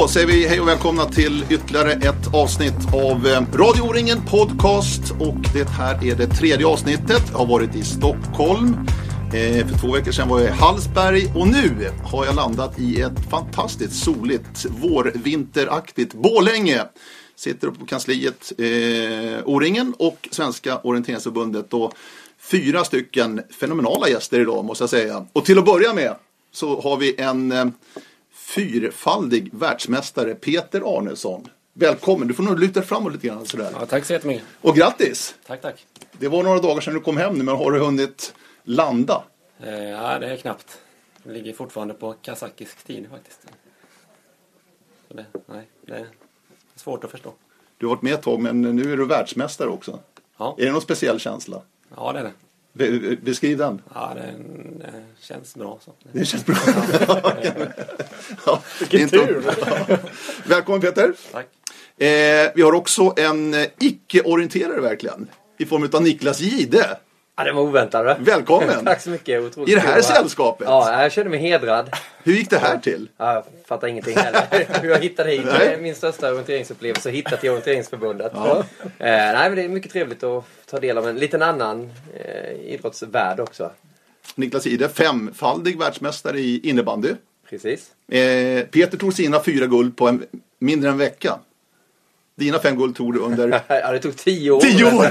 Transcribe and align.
Då 0.00 0.08
säger 0.08 0.26
vi 0.26 0.46
hej 0.46 0.60
och 0.60 0.68
välkomna 0.68 1.04
till 1.04 1.44
ytterligare 1.50 1.92
ett 1.92 2.34
avsnitt 2.34 2.94
av 2.94 3.26
eh, 3.26 3.42
Radio 3.52 3.82
O-ringen 3.82 4.18
Podcast. 4.26 5.02
Och 5.20 5.36
det 5.54 5.68
här 5.68 6.04
är 6.04 6.14
det 6.14 6.26
tredje 6.26 6.66
avsnittet. 6.66 7.22
Jag 7.30 7.38
har 7.38 7.46
varit 7.46 7.76
i 7.76 7.82
Stockholm. 7.82 8.76
Eh, 9.34 9.66
för 9.66 9.78
två 9.80 9.92
veckor 9.92 10.12
sedan 10.12 10.28
var 10.28 10.40
jag 10.40 10.48
i 10.48 10.52
Hallsberg 10.52 11.32
och 11.36 11.48
nu 11.48 11.90
har 12.04 12.26
jag 12.26 12.34
landat 12.34 12.78
i 12.78 13.00
ett 13.00 13.30
fantastiskt 13.30 14.04
soligt 14.04 14.66
vårvinteraktigt 14.70 16.14
Bålänge. 16.14 16.82
Sitter 17.36 17.68
uppe 17.68 17.80
på 17.80 17.86
kansliet 17.86 18.52
eh, 18.58 19.44
O-ringen 19.44 19.94
och 19.98 20.28
Svenska 20.30 20.78
Orienteringsförbundet. 20.78 21.74
Och 21.74 21.94
fyra 22.50 22.84
stycken 22.84 23.42
fenomenala 23.60 24.08
gäster 24.08 24.40
idag 24.40 24.64
måste 24.64 24.82
jag 24.82 24.90
säga. 24.90 25.26
Och 25.32 25.44
till 25.44 25.58
att 25.58 25.64
börja 25.64 25.94
med 25.94 26.14
så 26.52 26.80
har 26.80 26.96
vi 26.96 27.20
en 27.20 27.52
eh, 27.52 27.66
fyrfaldig 28.54 29.50
världsmästare 29.52 30.34
Peter 30.34 30.96
Arnesson. 30.98 31.48
Välkommen, 31.72 32.28
du 32.28 32.34
får 32.34 32.42
nog 32.42 32.58
luta 32.60 32.82
framåt 32.82 33.12
lite 33.12 33.26
grann 33.26 33.46
sådär. 33.46 33.70
Ja, 33.80 33.86
tack 33.86 34.04
så 34.04 34.12
jättemycket. 34.12 34.44
Och 34.60 34.76
grattis! 34.76 35.34
Tack, 35.46 35.60
tack. 35.62 35.86
Det 36.18 36.28
var 36.28 36.42
några 36.42 36.58
dagar 36.60 36.80
sedan 36.80 36.94
du 36.94 37.00
kom 37.00 37.16
hem 37.16 37.34
nu, 37.34 37.44
men 37.44 37.56
har 37.56 37.70
du 37.72 37.78
hunnit 37.78 38.34
landa? 38.62 39.22
Eh, 39.62 39.74
ja, 39.88 40.18
det 40.18 40.32
är 40.32 40.36
knappt. 40.36 40.78
Det 41.22 41.32
ligger 41.32 41.52
fortfarande 41.52 41.94
på 41.94 42.12
kazakisk 42.22 42.82
tid 42.84 43.06
faktiskt. 43.10 43.40
Så 45.08 45.14
det, 45.14 45.26
nej, 45.46 45.68
det 45.86 45.94
är 45.94 46.06
svårt 46.76 47.04
att 47.04 47.10
förstå. 47.10 47.32
Du 47.78 47.86
har 47.86 47.94
varit 47.94 48.02
med 48.02 48.14
ett 48.14 48.22
tag, 48.22 48.40
men 48.40 48.60
nu 48.62 48.92
är 48.92 48.96
du 48.96 49.06
världsmästare 49.06 49.68
också. 49.68 49.98
Ja, 50.36 50.56
Är 50.58 50.64
det 50.66 50.72
någon 50.72 50.80
speciell 50.80 51.20
känsla? 51.20 51.62
ja 51.96 52.12
det 52.12 52.18
är 52.18 52.24
det. 52.24 52.32
Be- 52.72 53.16
beskriv 53.22 53.58
den. 53.58 53.82
Ja, 53.94 54.12
det, 54.14 54.34
det 54.78 54.92
känns 55.20 55.54
bra 55.54 55.78
så. 55.84 55.92
Det 56.12 56.24
känns 56.24 56.46
bra. 56.46 56.56
ja, 58.46 58.62
Vilken 58.80 59.08
tur! 59.08 59.44
Välkommen 60.48 60.80
Peter! 60.80 61.12
Tack. 61.32 61.46
Eh, 62.00 62.50
vi 62.54 62.62
har 62.62 62.72
också 62.72 63.14
en 63.16 63.54
eh, 63.54 63.66
icke-orienterare 63.80 64.80
verkligen. 64.80 65.28
I 65.58 65.66
form 65.66 65.88
av 65.92 66.02
Niklas 66.02 66.40
Gide. 66.40 66.96
Ja, 67.40 67.44
det 67.44 67.52
var 67.52 67.62
oväntat. 67.62 68.18
Välkommen! 68.20 68.84
Tack 68.84 69.00
så 69.00 69.10
mycket. 69.10 69.42
Otroligt 69.42 69.70
I 69.70 69.74
det 69.74 69.80
här 69.80 70.00
sällskapet. 70.00 70.66
Ja, 70.68 71.02
jag 71.02 71.12
känner 71.12 71.30
mig 71.30 71.40
hedrad. 71.40 71.90
Hur 72.22 72.32
gick 72.32 72.50
det 72.50 72.58
här 72.58 72.78
till? 72.78 73.08
Ja, 73.16 73.34
jag 73.34 73.44
fattar 73.66 73.88
ingenting 73.88 74.16
heller. 74.16 74.46
Hur 74.82 74.90
jag 74.90 74.98
hittade 74.98 75.30
hit. 75.30 75.46
Nej. 75.46 75.78
Min 75.80 75.94
största 75.94 76.30
orienteringsupplevelse 76.30 77.08
att 77.08 77.14
hitta 77.14 77.36
till 77.36 77.50
Orienteringsförbundet. 77.50 78.34
Eh, 78.34 78.64
nej, 78.98 79.34
men 79.34 79.54
det 79.54 79.62
är 79.62 79.68
mycket 79.68 79.92
trevligt 79.92 80.22
att 80.22 80.44
ta 80.66 80.80
del 80.80 80.98
av 80.98 81.08
en 81.08 81.16
liten 81.16 81.42
annan 81.42 81.90
eh, 82.14 82.72
idrottsvärld 82.72 83.40
också. 83.40 83.70
Niklas 84.34 84.66
Ide, 84.66 84.88
femfaldig 84.88 85.78
världsmästare 85.78 86.38
i 86.38 86.68
innebandy. 86.68 87.14
Precis. 87.50 87.90
Eh, 88.08 88.64
Peter 88.64 88.98
tog 88.98 89.14
sina 89.14 89.42
fyra 89.42 89.66
guld 89.66 89.96
på 89.96 90.08
en, 90.08 90.26
mindre 90.58 90.88
än 90.88 90.92
en 90.92 90.98
vecka. 90.98 91.38
Dina 92.34 92.58
fem 92.58 92.76
guld 92.76 92.96
tog 92.96 93.14
du 93.14 93.20
under 93.20 93.60
Ja, 93.68 93.92
det 93.92 93.98
tog 93.98 94.16
tio 94.16 94.50
år. 94.50 94.60
tio 94.60 94.84
år! 94.84 95.04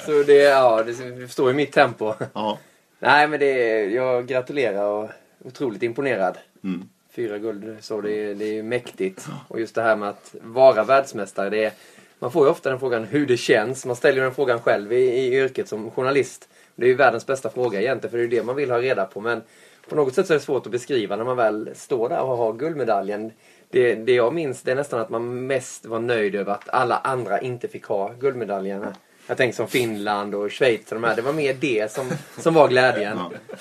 Så 0.06 0.22
det, 0.26 0.34
ja, 0.42 0.82
det 0.82 0.92
förstår 1.26 1.48
ju 1.50 1.54
mitt 1.56 1.72
tempo. 1.72 2.12
Ja. 2.32 2.58
Nej, 2.98 3.28
men 3.28 3.40
det, 3.40 3.84
jag 3.84 4.26
gratulerar 4.26 4.84
och 4.88 5.04
är 5.04 5.10
otroligt 5.44 5.82
imponerad. 5.82 6.38
Mm. 6.64 6.88
Fyra 7.14 7.38
guld, 7.38 7.76
så 7.80 8.00
det, 8.00 8.12
är- 8.12 8.34
det 8.34 8.58
är 8.58 8.62
mäktigt. 8.62 9.26
Och 9.48 9.60
just 9.60 9.74
det 9.74 9.82
här 9.82 9.96
med 9.96 10.08
att 10.08 10.34
vara 10.42 10.84
världsmästare, 10.84 11.50
det 11.50 11.64
är, 11.64 11.72
man 12.18 12.32
får 12.32 12.44
ju 12.46 12.50
ofta 12.50 12.70
den 12.70 12.78
frågan 12.80 13.04
hur 13.04 13.26
det 13.26 13.36
känns. 13.36 13.86
Man 13.86 13.96
ställer 13.96 14.16
ju 14.16 14.22
den 14.22 14.34
frågan 14.34 14.60
själv 14.60 14.92
i, 14.92 14.96
i 14.96 15.34
yrket 15.34 15.68
som 15.68 15.90
journalist. 15.90 16.48
Det 16.74 16.84
är 16.84 16.88
ju 16.88 16.94
världens 16.94 17.26
bästa 17.26 17.50
fråga 17.50 17.80
egentligen, 17.80 18.10
för 18.10 18.18
det 18.18 18.22
är 18.22 18.28
ju 18.28 18.36
det 18.36 18.42
man 18.42 18.56
vill 18.56 18.70
ha 18.70 18.78
reda 18.80 19.04
på. 19.04 19.20
Men 19.20 19.42
på 19.88 19.94
något 19.96 20.14
sätt 20.14 20.26
så 20.26 20.32
är 20.32 20.38
det 20.38 20.44
svårt 20.44 20.66
att 20.66 20.72
beskriva 20.72 21.16
när 21.16 21.24
man 21.24 21.36
väl 21.36 21.70
står 21.74 22.08
där 22.08 22.20
och 22.20 22.36
har 22.36 22.52
guldmedaljen. 22.52 23.32
Det, 23.70 23.94
det 23.94 24.12
jag 24.12 24.34
minns 24.34 24.62
det 24.62 24.70
är 24.70 24.76
nästan 24.76 25.00
att 25.00 25.10
man 25.10 25.46
mest 25.46 25.86
var 25.86 26.00
nöjd 26.00 26.34
över 26.34 26.52
att 26.52 26.68
alla 26.68 26.98
andra 26.98 27.40
inte 27.40 27.68
fick 27.68 27.84
ha 27.84 28.12
guldmedaljerna. 28.12 28.94
Jag 29.26 29.36
tänker 29.36 29.56
som 29.56 29.68
Finland 29.68 30.34
och 30.34 30.52
Schweiz 30.52 30.92
och 30.92 31.00
de 31.00 31.04
här. 31.04 31.16
Det 31.16 31.22
var 31.22 31.32
mer 31.32 31.54
det 31.54 31.92
som, 31.92 32.10
som 32.38 32.54
var 32.54 32.68
glädjen. 32.68 33.18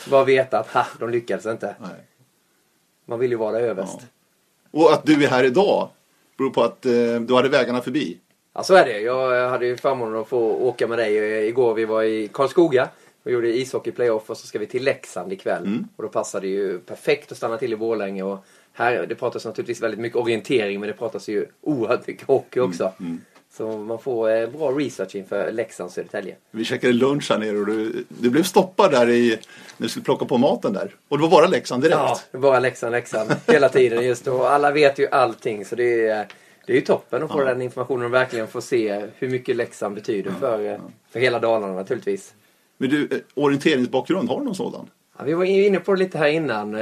Bara 0.09 0.23
veta 0.23 0.59
att 0.59 0.67
ha, 0.67 0.85
de 0.99 1.09
lyckades 1.09 1.45
inte. 1.45 1.75
Nej. 1.79 1.89
Man 3.05 3.19
vill 3.19 3.31
ju 3.31 3.37
vara 3.37 3.59
överst. 3.59 3.97
Ja. 4.01 4.07
Och 4.71 4.93
att 4.93 5.05
du 5.05 5.23
är 5.23 5.27
här 5.27 5.43
idag 5.43 5.89
beror 6.37 6.49
på 6.49 6.63
att 6.63 6.85
eh, 6.85 6.91
du 7.19 7.35
hade 7.35 7.49
vägarna 7.49 7.81
förbi. 7.81 8.17
Ja, 8.53 8.63
så 8.63 8.75
är 8.75 8.85
det. 8.85 8.99
Jag 8.99 9.49
hade 9.49 9.65
ju 9.65 9.77
förmånen 9.77 10.21
att 10.21 10.27
få 10.27 10.39
åka 10.39 10.87
med 10.87 10.97
dig 10.97 11.47
igår. 11.47 11.73
Vi 11.73 11.85
var 11.85 12.03
i 12.03 12.27
Karlskoga 12.27 12.89
och 13.23 13.31
gjorde 13.31 13.47
ishockey-playoff 13.47 14.29
och 14.29 14.37
så 14.37 14.47
ska 14.47 14.59
vi 14.59 14.65
till 14.65 14.83
Leksand 14.83 15.33
ikväll. 15.33 15.63
Mm. 15.63 15.87
Och 15.95 16.03
då 16.03 16.09
passade 16.09 16.47
det 16.47 16.51
ju 16.51 16.79
perfekt 16.79 17.31
att 17.31 17.37
stanna 17.37 17.57
till 17.57 17.73
i 17.73 17.75
Borlänge. 17.75 18.23
Och 18.23 18.45
här, 18.75 19.05
det 19.05 19.15
pratas 19.15 19.45
naturligtvis 19.45 19.81
väldigt 19.81 19.99
mycket 19.99 20.17
orientering 20.17 20.79
men 20.79 20.87
det 20.87 20.93
pratas 20.93 21.27
ju 21.29 21.45
oerhört 21.61 22.07
mycket 22.07 22.27
hockey 22.27 22.59
också. 22.59 22.91
Mm, 22.99 23.21
Så 23.57 23.77
man 23.77 23.99
får 23.99 24.29
eh, 24.31 24.49
bra 24.49 24.71
research 24.71 25.15
inför 25.15 25.51
Leksand 25.51 25.91
Södertälje. 25.91 26.35
Vi 26.51 26.65
käkade 26.65 26.93
lunch 26.93 27.29
här 27.31 27.37
nere 27.39 27.57
och 27.57 27.65
du, 27.65 28.05
du 28.07 28.29
blev 28.29 28.43
stoppad 28.43 28.91
där 28.91 29.09
i, 29.09 29.29
när 29.77 29.85
du 29.85 29.89
skulle 29.89 30.03
plocka 30.05 30.25
på 30.25 30.37
maten 30.37 30.73
där. 30.73 30.95
Och 31.07 31.17
det 31.17 31.21
var 31.21 31.29
bara 31.29 31.47
Leksand 31.47 31.83
direkt. 31.83 31.97
Ja, 31.97 32.19
det 32.31 32.37
är 32.37 32.41
bara 32.41 32.59
Leksand, 32.59 32.91
Leksand 32.91 33.35
hela 33.47 33.69
tiden 33.69 34.05
just 34.05 34.27
och 34.27 34.51
alla 34.51 34.71
vet 34.71 34.99
ju 34.99 35.07
allting 35.07 35.65
så 35.65 35.75
det 35.75 36.07
är, 36.07 36.27
det 36.65 36.71
är 36.73 36.75
ju 36.75 36.81
toppen 36.81 37.23
att 37.23 37.31
få 37.31 37.39
Ja. 37.41 37.45
den 37.45 37.61
informationen 37.61 38.05
och 38.05 38.13
verkligen 38.13 38.47
få 38.47 38.61
se 38.61 39.05
hur 39.17 39.29
mycket 39.29 39.55
Leksand 39.55 39.95
betyder 39.95 40.31
för, 40.31 40.71
eh, 40.71 40.77
för 41.11 41.19
hela 41.19 41.39
Dalarna 41.39 41.73
naturligtvis. 41.73 42.33
Men 42.77 42.89
du, 42.89 43.03
eh, 43.11 43.17
orienteringsbakgrund, 43.33 44.29
har 44.29 44.39
du 44.39 44.45
någon 44.45 44.55
sådan? 44.55 44.89
Ja, 45.17 45.23
vi 45.23 45.33
var 45.33 45.45
inne 45.45 45.79
på 45.79 45.93
det 45.93 45.99
lite 45.99 46.17
här 46.17 46.27
innan. 46.27 46.75
Eh, 46.75 46.81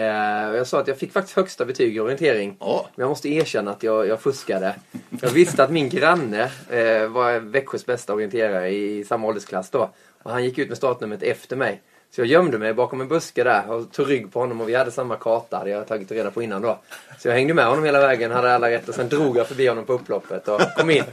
Jag 0.55 0.67
sa 0.67 0.79
att 0.79 0.87
jag 0.87 0.97
fick 0.97 1.11
faktiskt 1.11 1.35
högsta 1.37 1.65
betyg 1.65 1.95
i 1.95 1.99
orientering. 1.99 2.57
Ja. 2.59 2.89
Men 2.95 3.03
jag 3.03 3.09
måste 3.09 3.29
erkänna 3.29 3.71
att 3.71 3.83
jag, 3.83 4.07
jag 4.07 4.21
fuskade. 4.21 4.75
Jag 5.21 5.29
visste 5.29 5.63
att 5.63 5.71
min 5.71 5.89
granne 5.89 6.41
eh, 6.69 7.07
var 7.07 7.39
Växjös 7.39 7.85
bästa 7.85 8.13
orienterare 8.13 8.69
i 8.69 9.03
samma 9.03 9.27
åldersklass 9.27 9.69
då. 9.69 9.89
Och 10.23 10.31
han 10.31 10.43
gick 10.43 10.57
ut 10.57 10.67
med 10.69 10.77
startnumret 10.77 11.23
efter 11.23 11.55
mig. 11.55 11.81
Så 12.15 12.21
jag 12.21 12.27
gömde 12.27 12.57
mig 12.57 12.73
bakom 12.73 13.01
en 13.01 13.07
buske 13.07 13.43
där 13.43 13.71
och 13.71 13.91
tog 13.91 14.09
rygg 14.09 14.31
på 14.33 14.39
honom 14.39 14.61
och 14.61 14.69
vi 14.69 14.75
hade 14.75 14.91
samma 14.91 15.15
karta. 15.15 15.57
hade 15.57 15.69
jag 15.69 15.87
tagit 15.87 16.11
reda 16.11 16.31
på 16.31 16.41
innan 16.41 16.61
då. 16.61 16.79
Så 17.19 17.27
jag 17.27 17.35
hängde 17.35 17.53
med 17.53 17.65
honom 17.65 17.83
hela 17.83 17.99
vägen, 17.99 18.31
hade 18.31 18.55
alla 18.55 18.69
rätt 18.69 18.89
och 18.89 18.95
sen 18.95 19.09
drog 19.09 19.37
jag 19.37 19.47
förbi 19.47 19.67
honom 19.67 19.85
på 19.85 19.93
upploppet 19.93 20.47
och 20.47 20.61
kom 20.77 20.89
in. 20.89 21.03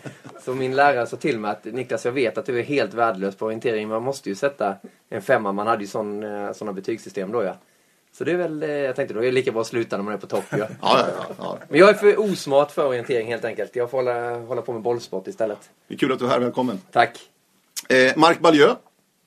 Så 0.44 0.54
min 0.54 0.76
lärare 0.76 1.06
sa 1.06 1.16
till 1.16 1.38
mig 1.38 1.50
att 1.50 1.64
Niklas 1.64 2.04
jag 2.04 2.12
vet 2.12 2.38
att 2.38 2.46
du 2.46 2.58
är 2.58 2.62
helt 2.62 2.94
värdelös 2.94 3.36
på 3.36 3.46
orientering. 3.46 3.88
Man 3.88 4.02
måste 4.02 4.28
ju 4.28 4.34
sätta 4.34 4.76
en 5.10 5.22
femma. 5.22 5.52
Man 5.52 5.66
hade 5.66 5.82
ju 5.82 5.88
sån, 5.88 6.22
eh, 6.22 6.52
såna 6.52 6.72
betygssystem 6.72 7.32
då 7.32 7.44
ja. 7.44 7.54
Så 8.12 8.24
det 8.24 8.32
är 8.32 8.36
väl, 8.36 8.62
eh, 8.62 8.68
jag 8.70 8.96
tänkte 8.96 9.14
då 9.14 9.20
är 9.20 9.24
det 9.24 9.32
lika 9.32 9.52
bra 9.52 9.60
att 9.60 9.66
sluta 9.66 9.96
när 9.96 10.04
man 10.04 10.14
är 10.14 10.18
på 10.18 10.26
topp. 10.26 10.44
Ja, 10.50 10.58
ja, 10.58 10.66
ja, 10.80 11.34
ja. 11.38 11.58
Men 11.68 11.80
jag 11.80 11.88
är 11.88 11.94
för 11.94 12.20
osmart 12.20 12.70
för 12.70 12.86
orientering 12.86 13.28
helt 13.28 13.44
enkelt. 13.44 13.76
Jag 13.76 13.90
får 13.90 13.98
hålla, 13.98 14.38
hålla 14.38 14.62
på 14.62 14.72
med 14.72 14.82
bollsport 14.82 15.26
istället. 15.26 15.70
Det 15.88 15.94
är 15.94 15.98
kul 15.98 16.12
att 16.12 16.18
du 16.18 16.24
är 16.24 16.28
här, 16.28 16.40
välkommen. 16.40 16.80
Tack. 16.92 17.18
Eh, 17.88 18.16
Mark 18.16 18.40
Baljö, 18.40 18.74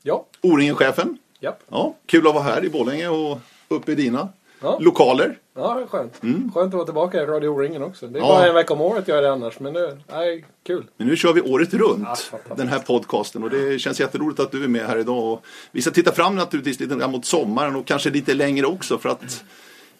Ja, 0.05 0.25
O-ringen-chefen. 0.41 1.17
Japp. 1.43 1.59
Ja, 1.69 1.95
kul 2.05 2.27
att 2.27 2.33
vara 2.33 2.43
här 2.43 2.65
i 2.65 2.69
Borlänge 2.69 3.07
och 3.07 3.37
uppe 3.67 3.91
i 3.91 3.95
dina 3.95 4.29
Ja. 4.61 4.77
lokaler. 4.81 5.37
Ja, 5.55 5.73
det 5.73 5.81
är 5.81 5.85
skönt. 5.85 6.13
Skönt 6.53 6.67
att 6.67 6.73
vara 6.73 6.85
tillbaka 6.85 7.21
i 7.23 7.25
Radio 7.25 7.47
O-ringen 7.49 7.83
också. 7.83 8.07
Det 8.07 8.19
är 8.19 8.21
Ja. 8.23 8.27
bara 8.27 8.47
en 8.47 8.53
vecka 8.55 8.73
om 8.73 8.81
året 8.81 9.07
jag 9.07 9.17
är 9.17 9.21
det 9.21 9.31
annars, 9.31 9.59
men 9.59 9.73
det 9.73 9.97
är 10.07 10.43
kul. 10.65 10.85
Men 10.97 11.07
nu 11.07 11.15
kör 11.15 11.33
vi 11.33 11.41
året 11.41 11.73
runt, 11.73 12.29
Ja, 12.31 12.37
den 12.55 12.67
här 12.67 12.79
podcasten. 12.79 13.43
Och 13.43 13.49
det 13.49 13.79
känns 13.79 13.99
jätteroligt 13.99 14.39
att 14.39 14.51
du 14.51 14.63
är 14.63 14.67
med 14.67 14.85
här 14.87 14.97
idag. 14.97 15.33
Och 15.33 15.45
vi 15.71 15.81
ska 15.81 15.91
titta 15.91 16.11
fram 16.11 16.35
naturligtvis 16.35 16.79
lite 16.79 16.95
grann 16.95 17.11
mot 17.11 17.25
sommaren 17.25 17.75
och 17.75 17.85
kanske 17.87 18.09
lite 18.09 18.33
längre 18.33 18.65
också. 18.65 18.97
För 18.97 19.09
att 19.09 19.43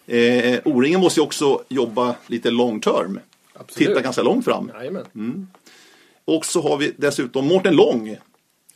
eh, 0.06 0.58
O-ringen 0.64 1.00
måste 1.00 1.20
ju 1.20 1.24
också 1.24 1.62
jobba 1.68 2.14
lite 2.26 2.50
long 2.50 2.80
term. 2.80 3.20
Absolut. 3.54 3.88
Titta 3.88 4.00
ganska 4.00 4.22
långt 4.22 4.44
fram. 4.44 4.70
Jajamän. 4.74 5.48
Och 6.24 6.44
så 6.46 6.62
har 6.68 6.76
vi 6.76 6.92
dessutom 6.96 7.46
Mårten 7.46 7.76
Lång, 7.76 8.16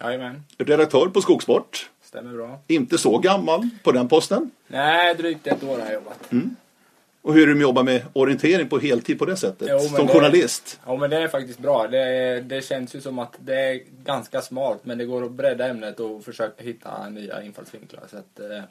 Jajamän, 0.01 0.43
redaktör 0.59 1.07
på 1.07 1.21
Skogsport. 1.23 1.91
Stämmer 2.09 2.33
bra. 2.37 2.61
Inte 2.67 2.99
så 2.99 3.19
gammal 3.19 3.69
på 3.83 3.93
den 3.93 4.09
posten. 4.09 4.51
Nej, 4.67 5.15
drygt 5.15 5.47
ett 5.47 5.65
år 5.65 5.79
har 5.79 5.85
jag 5.85 5.93
jobbat. 5.95 6.31
Och 7.23 7.35
hur 7.35 7.49
är 7.49 7.55
det 7.75 7.83
med 7.85 8.03
orientering 8.13 8.69
på 8.69 8.79
heltid 8.79 9.19
på 9.19 9.25
det 9.25 9.37
sättet? 9.37 9.69
Jo, 9.71 9.79
som 9.79 10.07
det- 10.07 10.13
journalist. 10.13 10.81
Ja, 10.87 10.97
men 10.97 11.11
det 11.11 11.17
är 11.17 11.29
faktiskt 11.29 11.59
bra. 11.59 11.87
Det, 11.89 12.41
det 12.41 12.65
känns 12.65 12.95
ju 12.95 13.01
som 13.01 13.19
att 13.19 13.37
det 13.45 13.55
är 13.61 13.81
ganska 14.05 14.41
smalt, 14.43 14.85
men 14.85 14.99
det 14.99 15.05
går 15.05 15.25
att 15.25 15.31
bredda 15.33 15.69
ämnet 15.69 16.01
och 16.01 16.25
försöka 16.25 16.63
hitta 16.65 17.09
nya 17.09 17.43
infallsvinklar. 17.43 18.03
Så 18.11 18.17
att, 18.17 18.41
eh, 18.41 18.63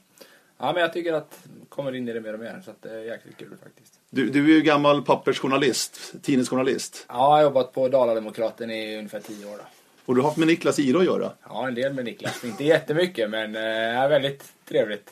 ja, 0.57 0.73
men 0.73 0.75
jag 0.81 0.93
tycker 0.93 1.13
att 1.13 1.39
jag 1.59 1.69
kommer 1.69 1.95
in 1.95 2.09
i 2.09 2.13
det 2.13 2.21
mer 2.21 2.33
och 2.33 2.39
mer, 2.39 2.61
så 2.65 2.71
att 2.71 2.81
det 2.81 2.89
är 2.89 2.99
jäkligt 3.03 3.37
kul 3.37 3.57
faktiskt. 3.63 3.93
Du, 4.09 4.29
du 4.29 4.43
är 4.43 4.55
ju 4.55 4.61
gammal 4.61 5.01
pappersjournalist, 5.03 6.13
tidningsjournalist. 6.21 7.05
Ja, 7.09 7.13
jag 7.15 7.19
har 7.23 7.41
jobbat 7.41 7.73
på 7.73 7.87
Dala-Demokraten 7.87 8.71
i 8.71 8.97
ungefär 8.97 9.19
tio 9.19 9.45
år. 9.45 9.57
Då. 9.57 9.63
Och 10.07 10.15
du 10.15 10.21
har 10.21 10.27
haft 10.27 10.37
med 10.37 10.47
Niklas 10.47 10.79
Ide 10.79 10.99
att 10.99 11.05
göra. 11.05 11.31
Ja, 11.49 11.67
en 11.67 11.75
del 11.75 11.93
med 11.93 12.05
Niklas. 12.05 12.43
Inte 12.43 12.63
jättemycket, 12.63 13.29
men 13.29 13.55
eh, 13.55 13.61
är 13.61 14.09
väldigt 14.09 14.43
trevligt. 14.65 15.09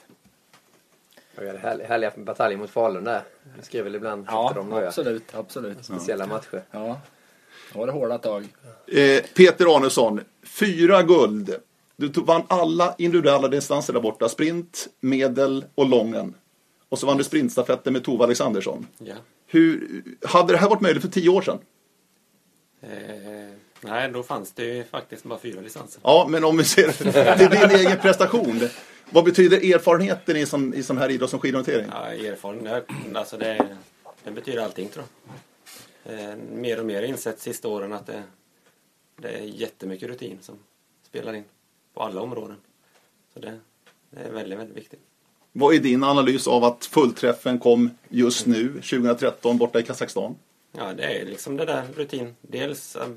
Vi 1.38 1.48
hade 1.48 1.60
härliga, 1.60 1.88
härliga 1.88 2.12
bataljer 2.18 2.58
mot 2.58 2.70
Falun 2.70 3.04
där. 3.04 3.22
Vi 3.58 3.64
skrev 3.64 3.84
väl 3.84 3.96
ibland 3.96 4.26
Ja, 4.30 4.48
efter 4.48 4.62
dem 4.62 4.72
ja. 4.72 4.88
absolut, 4.88 5.36
absolut. 5.36 5.86
Speciella 5.86 6.28
matcher. 6.28 6.64
Ja, 6.72 7.02
det 7.72 7.80
var 7.80 7.88
det 7.88 7.94
hårda 7.94 8.18
tag. 8.18 8.48
Eh, 8.88 9.24
Peter 9.36 9.76
Arnesson, 9.76 10.22
fyra 10.44 11.04
guld. 11.04 11.56
Du 11.96 12.10
tog, 12.10 12.26
vann 12.26 12.44
alla 12.48 12.96
individuella 12.98 13.48
distanser 13.48 13.94
där 13.94 14.02
borta. 14.02 14.30
Sprint, 14.30 14.88
medel 15.00 15.66
och 15.76 15.90
lången. 15.90 16.34
Och 16.90 17.00
så 17.00 17.08
vann 17.08 17.18
du 17.18 17.24
sprintstafetten 17.24 17.94
med 17.94 18.04
Tove 18.04 18.24
Alexandersson. 18.24 18.88
Ja. 18.98 19.16
Hur, 19.48 20.04
hade 20.26 20.54
det 20.54 20.58
här 20.58 20.70
varit 20.70 20.82
möjligt 20.82 21.02
för 21.02 21.10
tio 21.10 21.30
år 21.30 21.42
sedan? 21.42 21.60
Eh, 22.82 22.90
nej, 23.86 24.10
då 24.12 24.24
fanns 24.24 24.52
det 24.52 24.64
ju 24.64 24.84
faktiskt 24.84 25.24
bara 25.24 25.40
fyra 25.40 25.62
licenser. 25.62 26.02
Ja, 26.04 26.28
men 26.30 26.44
om 26.44 26.58
vi 26.58 26.64
ser 26.64 26.92
till 27.38 27.50
din 27.50 27.80
egen 27.80 27.98
prestation. 27.98 28.70
Vad 29.10 29.24
betyder 29.24 29.76
erfarenheten 29.76 30.38
i 30.38 30.46
sån, 30.46 30.74
i 30.74 30.84
sån 30.84 30.98
här 30.98 31.10
idrott 31.10 31.30
som 31.30 31.40
skidorientering? 31.40 31.88
Ja, 31.92 32.08
erfarenhet, 32.08 32.88
alltså 33.14 33.38
det, 33.38 33.68
det 34.24 34.32
betyder 34.32 34.62
allting 34.62 34.90
tror 34.90 35.06
jag. 35.26 35.46
Eh, 36.06 36.36
mer 36.36 36.80
och 36.80 36.86
mer 36.86 37.02
insett 37.02 37.40
sista 37.40 37.68
åren 37.68 37.94
att 37.94 38.06
det, 38.06 38.24
det 39.22 39.30
är 39.30 39.42
jättemycket 39.42 40.10
rutin 40.10 40.38
som 40.42 40.56
spelar 41.04 41.34
in 41.34 41.44
på 41.94 42.04
alla 42.04 42.22
områden. 42.22 42.58
Så 43.34 43.40
det, 43.40 43.60
det 44.10 44.22
är 44.22 44.32
väldigt, 44.32 44.60
väldigt 44.60 44.78
viktigt. 44.78 45.00
Vad 45.52 45.76
är 45.76 45.80
din 45.80 46.04
analys 46.04 46.48
av 46.48 46.64
att 46.64 46.86
fullträffen 46.86 47.60
kom 47.60 47.90
just 48.10 48.46
nu, 48.46 48.68
2013, 48.68 49.58
borta 49.58 49.80
i 49.80 49.84
Kazakstan? 49.84 50.36
Ja, 50.72 50.94
det 50.94 51.04
är 51.04 51.26
liksom 51.26 51.58
det 51.58 51.66
där 51.66 51.84
rutin. 51.96 52.36
Dels 52.42 52.96
eh, 52.96 53.08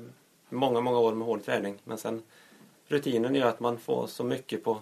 många, 0.49 0.81
många 0.81 0.99
år 0.99 1.13
med 1.13 1.27
hård 1.27 1.43
träning. 1.43 1.81
Men 1.83 1.97
sen 1.97 2.23
rutinen 2.87 3.35
gör 3.35 3.47
att 3.47 3.59
man 3.59 3.77
får 3.77 4.07
så 4.07 4.23
mycket 4.23 4.63
på 4.63 4.81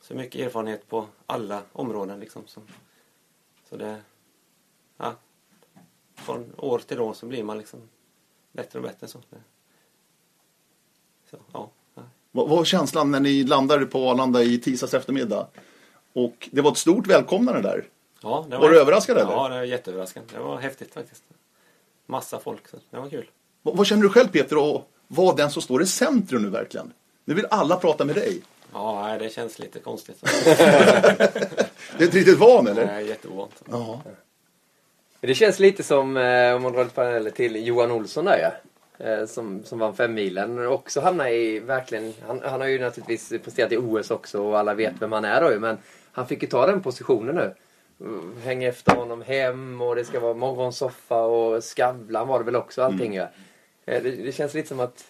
så 0.00 0.14
mycket 0.14 0.40
erfarenhet 0.40 0.88
på 0.88 1.06
alla 1.26 1.62
områden 1.72 2.20
liksom. 2.20 2.42
Så, 2.46 2.60
så 3.68 3.76
det, 3.76 4.00
ja. 4.96 5.14
Från 6.14 6.52
år 6.56 6.78
till 6.78 7.00
år 7.00 7.14
så 7.14 7.26
blir 7.26 7.42
man 7.42 7.58
liksom 7.58 7.80
bättre 8.52 8.78
och 8.78 8.82
bättre 8.82 9.06
så. 9.06 9.18
Så 11.30 11.36
ja. 11.52 11.70
Vad 12.36 12.48
var 12.48 12.64
känslan 12.64 13.10
när 13.10 13.20
ni 13.20 13.44
landade 13.44 13.86
på 13.86 14.10
Arlanda 14.10 14.42
i 14.42 14.58
tisdags 14.58 14.94
eftermiddag? 14.94 15.46
Och 16.12 16.48
det 16.52 16.60
var 16.60 16.70
ett 16.70 16.78
stort 16.78 17.06
välkomnande 17.06 17.62
där. 17.62 17.88
Ja, 18.22 18.46
det 18.50 18.58
Var 18.58 18.70
du 18.70 18.80
överraskad, 18.80 19.18
eller? 19.18 19.32
Ja, 19.32 19.48
det 19.48 19.54
var 19.54 19.64
jätteöverraskande. 19.64 20.34
Det 20.34 20.40
var 20.40 20.58
häftigt 20.58 20.94
faktiskt. 20.94 21.24
Massa 22.06 22.38
folk, 22.38 22.68
så 22.68 22.76
det 22.90 22.96
var 22.96 23.10
kul. 23.10 23.30
Vad, 23.66 23.76
vad 23.76 23.86
känner 23.86 24.02
du 24.02 24.08
själv 24.08 24.28
Peter 24.28 24.76
att 24.76 24.82
vara 25.08 25.34
den 25.34 25.50
som 25.50 25.62
står 25.62 25.82
i 25.82 25.86
centrum 25.86 26.42
nu 26.42 26.48
verkligen? 26.48 26.92
Nu 27.24 27.34
vill 27.34 27.46
alla 27.50 27.76
prata 27.76 28.04
med 28.04 28.14
dig. 28.14 28.42
Ja, 28.72 29.06
nej, 29.06 29.18
det 29.18 29.28
känns 29.34 29.58
lite 29.58 29.78
konstigt. 29.78 30.16
Det 31.98 32.04
är 32.04 32.06
inte 32.06 32.18
riktigt 32.18 32.38
van 32.38 32.66
eller? 32.66 32.82
är 32.82 33.00
jätteovant. 33.00 33.62
Ja. 33.70 34.02
Det 35.20 35.34
känns 35.34 35.58
lite 35.58 35.82
som, 35.82 36.16
eh, 36.16 36.54
om 36.54 36.62
man 36.62 36.72
drar 36.72 36.84
lite 36.84 36.94
paralleller 36.94 37.30
till 37.30 37.66
Johan 37.66 37.90
Olsson 37.90 38.24
där 38.24 38.38
ja. 38.98 39.06
Eh, 39.06 39.26
som, 39.26 39.64
som 39.64 39.78
vann 39.78 39.96
femmilen 39.96 40.58
och 40.58 40.74
också 40.74 41.00
hamnar 41.00 41.28
i 41.28 41.58
verkligen, 41.58 42.14
han, 42.26 42.40
han 42.44 42.60
har 42.60 42.68
ju 42.68 42.78
naturligtvis 42.78 43.28
presterat 43.44 43.72
i 43.72 43.76
OS 43.76 44.10
också 44.10 44.42
och 44.42 44.58
alla 44.58 44.74
vet 44.74 44.94
vem 45.00 45.12
han 45.12 45.24
är 45.24 45.40
då 45.40 45.50
ju, 45.50 45.58
men 45.58 45.78
han 46.12 46.26
fick 46.26 46.42
ju 46.42 46.48
ta 46.48 46.66
den 46.66 46.82
positionen 46.82 47.34
nu. 47.34 47.54
Mm, 48.00 48.36
Hänga 48.44 48.68
efter 48.68 48.96
honom 48.96 49.22
hem 49.22 49.80
och 49.80 49.96
det 49.96 50.04
ska 50.04 50.20
vara 50.20 50.34
morgonsoffa 50.34 51.20
och 51.20 51.64
Skavlan 51.64 52.28
var 52.28 52.38
det 52.38 52.44
väl 52.44 52.56
också 52.56 52.82
allting 52.82 53.14
ja. 53.14 53.28
Eh, 53.86 54.02
Det, 54.02 54.10
det 54.10 54.32
känns 54.32 54.54
lite 54.54 54.68
som 54.68 54.80
att 54.80 55.04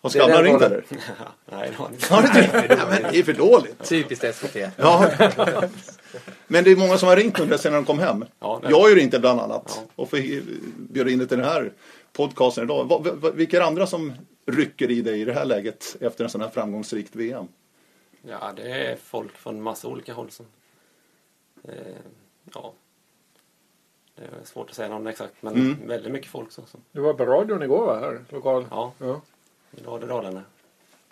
Har 0.00 0.10
Skavlan 0.10 0.42
ringt 0.44 0.62
eller? 0.62 0.84
nej, 1.50 1.70
det 1.78 1.94
inte. 1.94 2.14
Har 2.14 2.22
det 2.22 2.44
inte? 2.44 2.76
Nej, 2.76 2.86
men 3.02 3.12
det 3.12 3.18
är 3.18 3.22
för 3.22 3.32
dåligt. 3.32 3.84
typiskt 3.88 4.34
SVT. 4.34 4.56
Ja. 4.76 5.10
Men 6.46 6.64
det 6.64 6.70
är 6.70 6.76
många 6.76 6.98
som 6.98 7.08
har 7.08 7.16
ringt 7.16 7.40
under 7.40 7.56
sen 7.56 7.72
när 7.72 7.78
de 7.78 7.84
kom 7.84 7.98
hem. 7.98 8.24
Ja, 8.40 8.60
Jag 8.68 8.80
har 8.80 8.88
ju 8.88 8.94
ringt 8.94 9.20
bland 9.20 9.40
annat. 9.40 9.80
Ja. 9.96 10.02
Och 10.02 10.08
bjuda 10.76 11.10
in 11.10 11.18
dig 11.18 11.28
till 11.28 11.38
den 11.38 11.46
här 11.46 11.72
podcasten 12.12 12.64
idag. 12.64 13.06
Vilka 13.34 13.56
är 13.56 13.60
andra 13.60 13.86
som 13.86 14.12
rycker 14.46 14.90
i 14.90 15.02
dig 15.02 15.20
i 15.20 15.24
det 15.24 15.32
här 15.32 15.44
läget 15.44 15.96
efter 16.00 16.24
en 16.24 16.30
sån 16.30 16.40
här 16.40 16.48
framgångsrikt 16.48 17.16
VM? 17.16 17.48
Ja, 18.22 18.52
det 18.56 18.62
är 18.62 18.96
folk 18.96 19.36
från 19.36 19.62
massa 19.62 19.88
olika 19.88 20.12
håll 20.14 20.30
som... 20.30 20.46
Eh, 21.64 21.74
ja. 22.54 22.72
Det 24.16 24.22
är 24.24 24.44
svårt 24.44 24.70
att 24.70 24.76
säga 24.76 24.88
någon 24.88 25.06
exakt, 25.06 25.34
men 25.40 25.54
Mm. 25.54 25.76
väldigt 25.86 26.12
mycket 26.12 26.30
folk 26.30 26.52
så. 26.52 26.62
så. 26.66 26.78
Du 26.92 27.00
var 27.00 27.14
på 27.14 27.24
radion 27.24 27.62
igår 27.62 27.86
va? 27.86 27.98
Här, 28.00 28.24
lokal. 28.28 28.66
Ja, 28.70 28.92
Ja. 28.98 29.20
idag 29.76 29.96
är 29.96 30.00
det 30.00 30.06
Dalarna. 30.06 30.42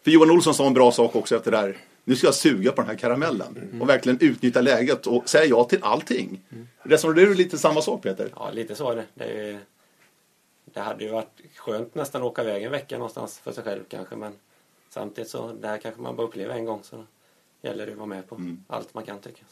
För 0.03 0.11
Johan 0.11 0.31
Olsson 0.31 0.55
sa 0.55 0.67
en 0.67 0.75
bra 0.75 0.93
sak 0.93 1.17
också 1.17 1.37
efter 1.37 1.51
det 1.51 1.56
här. 1.56 1.77
Nu 2.05 2.17
ska 2.17 2.27
jag 2.27 2.35
suga 2.35 2.73
på 2.73 2.81
den 2.81 2.91
här 2.91 2.97
karamellen 2.97 3.79
och 3.81 3.89
verkligen 3.89 4.19
utnyttja 4.21 4.61
läget 4.61 5.06
och 5.06 5.29
säga 5.29 5.45
ja 5.45 5.65
till 5.65 5.79
allting. 5.83 6.43
Resonerar 6.83 7.27
du 7.27 7.35
lite 7.35 7.59
samma 7.59 7.83
sak 7.83 8.03
Peter? 8.03 8.29
Ja, 8.37 8.51
lite 8.51 8.75
så 8.75 8.91
är 8.91 8.97
det. 8.97 9.05
Det, 9.15 9.25
är, 9.50 9.59
det 10.65 10.81
hade 10.81 11.05
ju 11.05 11.11
varit 11.11 11.41
skönt 11.57 11.95
nästan 11.95 12.23
att 12.23 12.27
åka 12.27 12.43
iväg 12.43 12.62
en 12.62 12.71
vecka 12.71 12.97
någonstans 12.99 13.39
för 13.39 13.53
sig 13.53 13.65
själv 13.65 13.83
kanske, 13.89 14.17
men 14.17 14.33
samtidigt 14.91 15.31
så, 15.31 15.53
det 15.53 15.69
här 15.69 15.79
kanske 15.79 16.00
man 16.00 16.17
bara 16.17 16.27
upplever 16.27 16.55
en 16.55 16.65
gång 16.65 16.81
så 16.83 17.05
gäller 17.62 17.87
det 17.87 17.93
att 17.93 17.99
vara 17.99 18.07
med 18.07 18.29
på 18.29 18.41
allt 18.67 18.95
man 18.95 19.05
kan 19.05 19.19
tycka. 19.19 19.43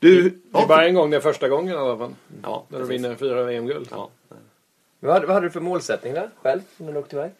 Är 0.00 0.08
det. 0.08 0.22
Du, 0.22 0.22
Det 0.30 0.58
är 0.58 0.60
ja, 0.60 0.66
bara 0.66 0.86
en 0.88 0.94
gång, 0.94 1.10
det 1.10 1.16
är 1.16 1.20
första 1.20 1.48
gången 1.48 1.74
i 1.74 1.76
alla 1.76 1.98
fall. 1.98 2.14
Ja, 2.42 2.64
När 2.68 2.78
du 2.78 2.84
precis. 2.86 3.04
vinner 3.04 3.16
fyra 3.16 3.42
VM-guld. 3.44 3.88
Ja, 3.90 4.10
Vad 5.00 5.12
hade, 5.12 5.26
vad 5.26 5.34
hade 5.34 5.46
du 5.46 5.50
för 5.50 5.60
målsättning 5.60 6.14
där 6.14 6.30
själv 6.42 6.60
när 6.76 6.92
du 6.92 6.98
åkte 6.98 7.16
iväg? 7.16 7.30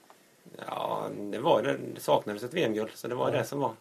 Ja, 0.66 1.08
det 1.18 1.38
var 1.38 1.62
det. 1.62 1.78
Det 1.94 2.00
saknades 2.00 2.42
ett 2.42 2.54
VM-guld, 2.54 2.90
så 2.94 3.08
det 3.08 3.14
var 3.14 3.32
det 3.32 3.44
som 3.44 3.58
var. 3.60 3.72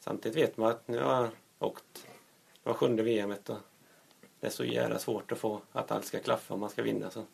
Samtidigt 0.00 0.38
vet 0.38 0.56
man 0.56 0.70
att 0.70 0.88
nu 0.88 0.98
har 1.02 1.14
jag 1.22 1.28
åkt, 1.58 1.84
det 2.62 2.68
var 2.68 2.74
sjunde 2.74 3.02
VMet 3.02 3.48
och 3.50 3.56
det 4.40 4.46
är 4.46 4.50
så 4.50 4.64
jävla 4.64 4.98
svårt 4.98 5.32
att 5.32 5.38
få 5.38 5.60
att 5.72 5.90
allt 5.90 6.04
ska 6.04 6.18
klaffa 6.18 6.54
om 6.54 6.60
man 6.60 6.70
ska 6.70 6.82
vinna. 6.82 7.10
Så 7.10 7.24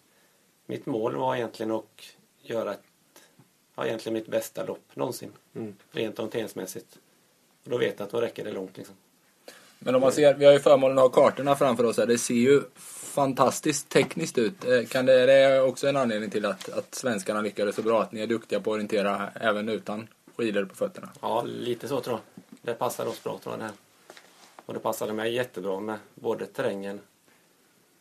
mitt 0.67 0.87
mål 0.87 1.17
var 1.17 1.37
egentligen 1.37 1.73
att 1.73 2.17
göra 2.43 2.73
ett, 2.73 2.83
ja, 3.75 3.87
egentligen 3.87 4.15
mitt 4.15 4.27
bästa 4.29 4.65
lopp 4.65 4.97
någonsin. 4.97 5.33
Mm. 5.55 5.77
Rent 5.91 6.19
orienteringsmässigt. 6.19 6.99
Och 7.65 7.71
då 7.71 7.79
vet 7.79 7.99
jag 7.99 8.07
att 8.07 8.13
då 8.13 8.21
räcker 8.21 8.45
det 8.45 8.53
långt 8.53 8.77
liksom. 8.77 8.95
Men 9.79 9.95
om 9.95 10.01
man 10.01 10.13
ser, 10.13 10.35
vi 10.35 10.45
har 10.45 10.53
ju 10.53 10.59
förmånen 10.59 10.99
att 10.99 11.05
ha 11.05 11.11
kartorna 11.11 11.57
framför 11.57 11.85
oss 11.85 11.97
här. 11.97 12.07
Det 12.07 12.19
ser 12.19 12.35
ju 12.35 12.63
fantastiskt 12.75 13.89
tekniskt 13.89 14.39
ut. 14.39 14.65
Eh, 14.65 14.85
Kan 14.85 15.07
det, 15.07 15.27
det 15.27 15.33
är 15.33 15.63
också 15.63 15.89
en 15.89 15.97
anledning 15.97 16.31
till 16.31 16.47
att, 16.47 16.69
att 16.69 16.95
svenskarna 16.95 17.41
lyckades 17.41 17.77
så 17.77 17.83
bra. 17.83 18.03
Att 18.03 18.13
ni 18.13 18.21
är 18.21 18.27
duktiga 18.27 18.61
på 18.61 18.71
att 18.71 18.75
orientera 18.75 19.31
även 19.35 19.69
utan 19.69 20.09
skidor 20.37 20.65
på 20.65 20.75
fötterna. 20.75 21.09
Ja, 21.21 21.43
lite 21.43 21.89
så 21.89 22.01
tror 22.01 22.17
jag. 22.17 22.45
Det 22.63 22.75
passar 22.75 23.07
oss 23.07 23.23
bra 23.25 23.39
tror 23.43 23.53
jag 23.53 23.61
det 23.61 23.65
här. 23.65 23.73
Och 24.67 24.75
det 24.75 24.81
passade 24.81 25.13
mig 25.13 25.35
jättebra 25.35 25.81
med 25.81 25.99
både 26.15 26.47
terrängen, 26.47 27.01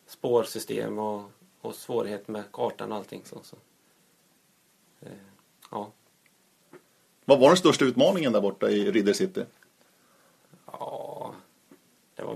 spårsystem 0.08 1.00
och, 1.00 1.32
och 1.62 1.76
svårighet 1.76 2.28
med 2.28 2.44
kartan 2.52 2.92
och 2.92 2.98
allting. 2.98 3.22
Så, 3.26 3.40
så. 3.44 3.56
Eh, 5.02 5.12
ja. 5.72 5.92
vad 7.26 7.40
var 7.40 7.48
den 7.48 7.58
största 7.58 7.86
utmaningen 7.86 8.34
där 8.34 8.42
borta 8.42 8.70
i 8.70 8.92
Ridder 8.92 9.14
City? 9.14 9.46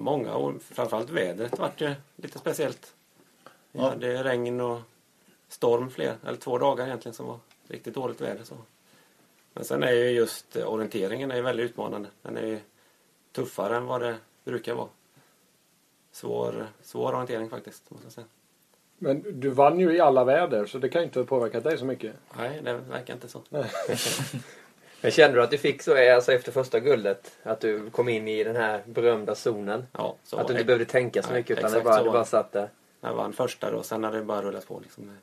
Många 0.02 0.34
och 0.34 0.62
framförallt 0.62 1.10
vädret 1.10 1.60
vart 1.60 1.82
ju 1.82 1.94
lite 2.16 2.40
speciellt. 2.40 2.94
Vi 3.72 3.80
Ja. 3.80 3.90
hade 3.90 4.24
regn 4.24 4.62
och 4.62 4.80
storm 5.48 5.90
fler, 5.92 6.16
eller 6.28 6.38
två 6.38 6.58
dagar 6.58 6.86
egentligen 6.86 7.14
som 7.14 7.28
var 7.28 7.40
riktigt 7.68 7.94
dåligt 7.94 8.22
väder. 8.22 8.44
Så. 8.44 8.56
Men 9.54 9.64
sen 9.66 9.84
är 9.84 9.92
ju 9.92 10.10
just 10.10 10.56
eh, 10.56 10.66
orienteringen 10.74 11.32
är 11.32 11.36
ju 11.36 11.42
väldigt 11.42 11.70
utmanande. 11.70 12.10
Den 12.22 12.38
är 12.38 12.46
ju 12.48 12.60
tuffare 13.32 13.78
än 13.78 13.86
vad 13.86 14.02
det 14.02 14.16
brukar 14.44 14.74
vara. 14.74 14.88
Svår, 16.12 16.68
svår 16.84 17.14
orientering 17.14 17.50
faktiskt, 17.50 17.92
måste 17.92 18.06
jag 18.06 18.14
säga. 18.14 18.28
Men 18.98 19.40
du 19.40 19.50
vann 19.50 19.80
ju 19.80 19.96
i 19.96 20.00
alla 20.00 20.24
väder 20.24 20.66
så 20.66 20.78
det 20.78 20.90
kan 20.90 21.04
inte 21.04 21.20
ha 21.20 21.26
påverkat 21.26 21.64
dig 21.64 21.78
så 21.78 21.86
mycket. 21.86 22.16
Nej, 22.38 22.62
det 22.64 22.74
verkar 22.74 23.14
inte 23.14 23.28
så. 23.30 23.42
Men 25.02 25.12
kände 25.12 25.38
du 25.38 25.44
att 25.44 25.52
du 25.52 25.58
fick 25.58 25.82
så 25.82 26.14
alltså 26.16 26.34
efter 26.34 26.52
första 26.52 26.80
guldet? 26.80 27.38
Att 27.44 27.60
du 27.60 27.90
kom 27.90 28.10
in 28.10 28.28
i 28.28 28.44
den 28.44 28.56
här 28.56 28.84
berömda 28.86 29.36
zonen? 29.36 29.88
Ja, 29.92 30.16
så 30.24 30.38
att 30.38 30.48
du 30.48 30.54
inte 30.54 30.66
behövde 30.66 30.86
tänka 30.86 31.22
så 31.24 31.30
Nej, 31.30 31.40
mycket 31.40 31.58
utan 31.58 31.72
det 31.72 31.82
bara, 31.82 31.98
så 31.98 32.04
du 32.04 32.10
bara 32.10 32.20
det. 32.20 32.26
satt 32.26 32.52
där? 32.52 32.70
Jag 33.02 33.14
vann 33.14 33.34
första 33.34 33.72
då, 33.72 33.84
sen 33.84 34.04
hade 34.04 34.18
det 34.18 34.24
bara 34.24 34.42
rullat 34.42 34.68
på 34.68 34.80
liksom. 34.80 35.18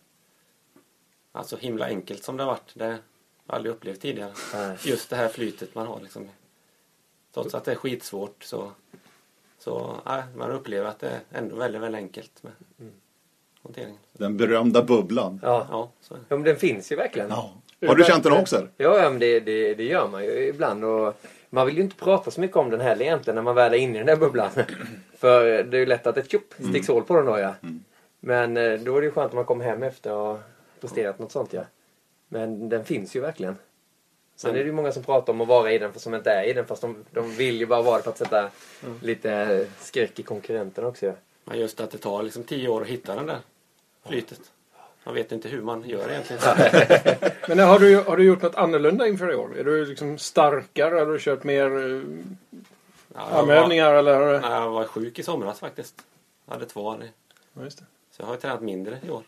Alltså 1.32 1.56
himla 1.56 1.86
enkelt 1.86 2.24
som 2.24 2.36
det 2.36 2.42
har 2.42 2.50
varit. 2.50 2.70
Det 2.74 2.84
har 2.84 2.90
jag 2.90 3.00
aldrig 3.46 3.74
upplevt 3.74 4.00
tidigare. 4.00 4.32
Nej. 4.54 4.76
Just 4.84 5.10
det 5.10 5.16
här 5.16 5.28
flytet 5.28 5.74
man 5.74 5.86
har 5.86 6.00
liksom. 6.00 6.28
Trots 7.34 7.54
att 7.54 7.64
det 7.64 7.70
är 7.72 7.76
skitsvårt 7.76 8.44
så, 8.44 8.72
så 9.58 9.96
nej, 10.06 10.22
man 10.36 10.50
upplever 10.50 10.88
att 10.88 10.98
det 10.98 11.08
är 11.08 11.20
ändå 11.32 11.56
väldigt, 11.56 11.82
väldigt 11.82 11.98
enkelt 11.98 12.42
med 12.42 12.52
hanteringen. 13.62 13.98
Den 14.12 14.36
berömda 14.36 14.82
bubblan. 14.82 15.40
Ja. 15.42 15.66
Ja, 15.70 15.90
ja, 16.08 16.16
men 16.28 16.42
den 16.42 16.56
finns 16.56 16.92
ju 16.92 16.96
verkligen. 16.96 17.28
Ja. 17.28 17.52
Har 17.86 17.94
du 17.94 18.04
känt 18.04 18.24
den 18.24 18.32
också? 18.32 18.68
Ja, 18.76 19.02
ja 19.02 19.10
men 19.10 19.18
det, 19.18 19.40
det, 19.40 19.74
det 19.74 19.84
gör 19.84 20.08
man 20.08 20.24
ju 20.24 20.46
ibland. 20.46 20.84
Och 20.84 21.14
man 21.50 21.66
vill 21.66 21.76
ju 21.76 21.82
inte 21.82 21.96
prata 21.96 22.30
så 22.30 22.40
mycket 22.40 22.56
om 22.56 22.70
den 22.70 22.80
heller 22.80 23.04
egentligen 23.04 23.34
när 23.34 23.42
man 23.42 23.54
väl 23.54 23.72
är 23.72 23.78
inne 23.78 23.94
i 23.94 23.98
den 23.98 24.06
där 24.06 24.16
bubblan. 24.16 24.50
För 25.18 25.62
det 25.62 25.76
är 25.76 25.80
ju 25.80 25.86
lätt 25.86 26.06
att 26.06 26.16
ett 26.16 26.30
tjopp 26.30 26.54
sticks 26.70 26.88
hål 26.88 27.04
på 27.04 27.16
den 27.16 27.26
då 27.26 27.38
ja. 27.38 27.54
Men 28.20 28.56
eh, 28.56 28.80
då 28.80 28.96
är 28.96 29.00
det 29.00 29.04
ju 29.04 29.10
skönt 29.10 29.32
om 29.32 29.36
man 29.36 29.44
kommer 29.44 29.64
hem 29.64 29.82
efter 29.82 30.12
och 30.12 30.38
presterat 30.80 31.18
något 31.18 31.32
sånt 31.32 31.52
ja. 31.52 31.62
Men 32.28 32.68
den 32.68 32.84
finns 32.84 33.16
ju 33.16 33.20
verkligen. 33.20 33.56
Sen 34.36 34.50
är 34.50 34.58
det 34.58 34.64
ju 34.64 34.72
många 34.72 34.92
som 34.92 35.02
pratar 35.02 35.32
om 35.32 35.40
att 35.40 35.48
vara 35.48 35.72
i 35.72 35.78
den 35.78 35.92
för 35.92 36.00
som 36.00 36.14
inte 36.14 36.30
är 36.30 36.44
i 36.44 36.52
den 36.52 36.66
fast 36.66 36.82
de, 36.82 37.04
de 37.10 37.30
vill 37.30 37.60
ju 37.60 37.66
bara 37.66 37.82
vara 37.82 37.96
det 37.96 38.02
för 38.02 38.10
att 38.10 38.18
sätta 38.18 38.50
lite 39.02 39.66
skräck 39.78 40.18
i 40.18 40.22
konkurrenten 40.22 40.84
också 40.84 41.06
ja. 41.06 41.12
Men 41.44 41.58
just 41.58 41.80
att 41.80 41.90
det 41.90 41.98
tar 41.98 42.22
liksom 42.22 42.42
tio 42.42 42.68
år 42.68 42.82
att 42.82 42.88
hitta 42.88 43.14
den 43.14 43.26
där 43.26 43.38
flytet. 44.06 44.40
Man 45.04 45.14
vet 45.14 45.32
inte 45.32 45.48
hur 45.48 45.62
man 45.62 45.88
gör 45.88 46.10
egentligen. 46.10 46.42
Men 47.48 47.58
har 47.58 47.78
du, 47.78 47.96
har 47.96 48.16
du 48.16 48.24
gjort 48.24 48.42
något 48.42 48.54
annorlunda 48.54 49.06
inför 49.08 49.32
i 49.32 49.34
år? 49.34 49.58
Är 49.58 49.64
du 49.64 49.84
liksom 49.84 50.18
starkare? 50.18 50.94
Har 50.98 51.06
du 51.06 51.18
kört 51.18 51.44
mer 51.44 51.64
eh, 51.78 52.02
Ja, 53.14 53.28
var, 53.32 53.38
armövningar 53.42 53.94
eller? 53.94 54.20
jag 54.20 54.70
var 54.70 54.84
sjuk 54.84 55.18
i 55.18 55.22
somras 55.22 55.60
faktiskt. 55.60 56.02
Jag 56.46 56.52
hade 56.52 56.66
två. 56.66 56.96
Ja, 57.54 57.64
just 57.64 57.78
det. 57.78 57.84
Så 58.10 58.22
jag 58.22 58.26
har 58.26 58.34
ju 58.34 58.40
tränat 58.40 58.62
mindre 58.62 58.98
i 59.06 59.10
år. 59.10 59.22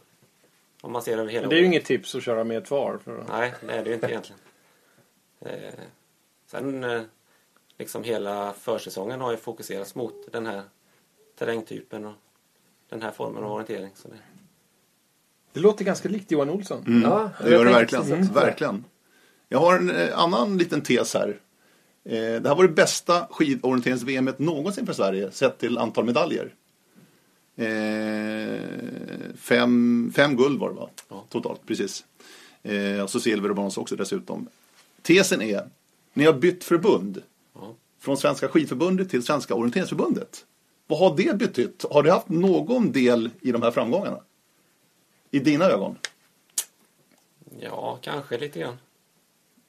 Om 0.80 0.92
man 0.92 1.02
ser 1.02 1.18
över 1.18 1.30
hela 1.30 1.40
Men 1.40 1.50
det 1.50 1.56
är 1.56 1.58
ju 1.58 1.64
året. 1.64 1.72
inget 1.72 1.84
tips 1.84 2.14
att 2.14 2.22
köra 2.22 2.44
med 2.44 2.58
ett 2.58 2.70
var. 2.70 2.98
För... 3.04 3.24
Nej, 3.28 3.54
det 3.66 3.72
är 3.72 3.82
det 3.84 3.88
ju 3.88 3.94
inte 3.94 4.06
egentligen. 4.06 4.40
Eh, 5.40 5.74
sen 6.46 6.84
eh, 6.84 7.02
liksom 7.78 8.04
hela 8.04 8.52
försäsongen 8.52 9.20
har 9.20 9.30
ju 9.30 9.36
fokuserats 9.36 9.94
mot 9.94 10.32
den 10.32 10.46
här 10.46 10.62
terrängtypen 11.38 12.06
och 12.06 12.14
den 12.88 13.02
här 13.02 13.10
formen 13.10 13.44
av 13.44 13.52
orientering. 13.52 13.90
Så 13.94 14.08
det, 14.08 14.14
Det 15.52 15.61
låter 15.61 15.85
ganska 15.85 16.09
likt 16.09 16.30
Johan 16.30 16.50
Olsson. 16.50 16.85
Mm. 16.87 17.02
Ja, 17.02 17.30
det 17.38 17.45
jag 17.45 17.52
gör 17.52 17.64
det 17.64 17.73
verkligen. 17.73 18.21
också. 18.23 18.33
verkligen. 18.33 18.85
Jag 19.49 19.59
har 19.59 19.76
en 19.76 19.90
eh, 19.90 20.19
annan 20.19 20.59
liten 20.59 20.80
tes 20.80 21.14
här. 21.14 21.28
Eh, 22.04 22.12
det 22.42 22.49
här 22.49 22.54
var 22.54 22.62
det 22.62 22.69
bästa 22.73 23.26
skidorienterings-VM 23.30 24.30
någonsin 24.37 24.87
för 24.87 24.92
Sverige 24.92 25.30
sett 25.30 25.59
till 25.59 25.78
antal 25.78 26.04
medaljer. 26.04 26.54
Eh, 27.57 28.61
fem, 29.37 30.12
fem 30.16 30.37
guld 30.37 30.61
var 30.61 30.69
det 30.69 30.75
va? 30.75 30.88
Ja. 31.09 31.25
Totalt, 31.28 31.61
precis. 31.66 32.04
Eh, 32.62 33.02
och 33.02 33.11
så 33.11 33.21
silver 33.21 33.49
och 33.49 33.54
brons 33.57 33.76
också 33.78 33.97
dessutom. 33.97 34.49
Tesen 35.02 35.42
är, 35.42 35.69
ni 36.14 36.25
har 36.25 36.33
bytt 36.33 36.64
förbund. 36.64 37.23
ja. 37.54 37.75
Från 38.00 38.16
Svenska 38.16 38.49
skidförbundet 38.49 39.11
till 39.11 39.23
Svenska 39.23 39.54
orienteringsförbundet. 39.54 40.45
Vad 40.87 40.99
har 40.99 41.16
det 41.16 41.38
betytt? 41.38 41.85
Har 41.90 42.02
det 42.02 42.12
haft 42.12 42.28
någon 42.28 42.92
del 42.92 43.30
i 43.40 43.52
de 43.52 43.62
här 43.62 43.71
framgångarna? 43.71 44.21
I 45.30 45.38
dina 45.38 45.64
ögon? 45.64 45.99
ja, 47.58 47.99
kanske 48.02 48.38
lite 48.38 48.58
grann. 48.60 48.78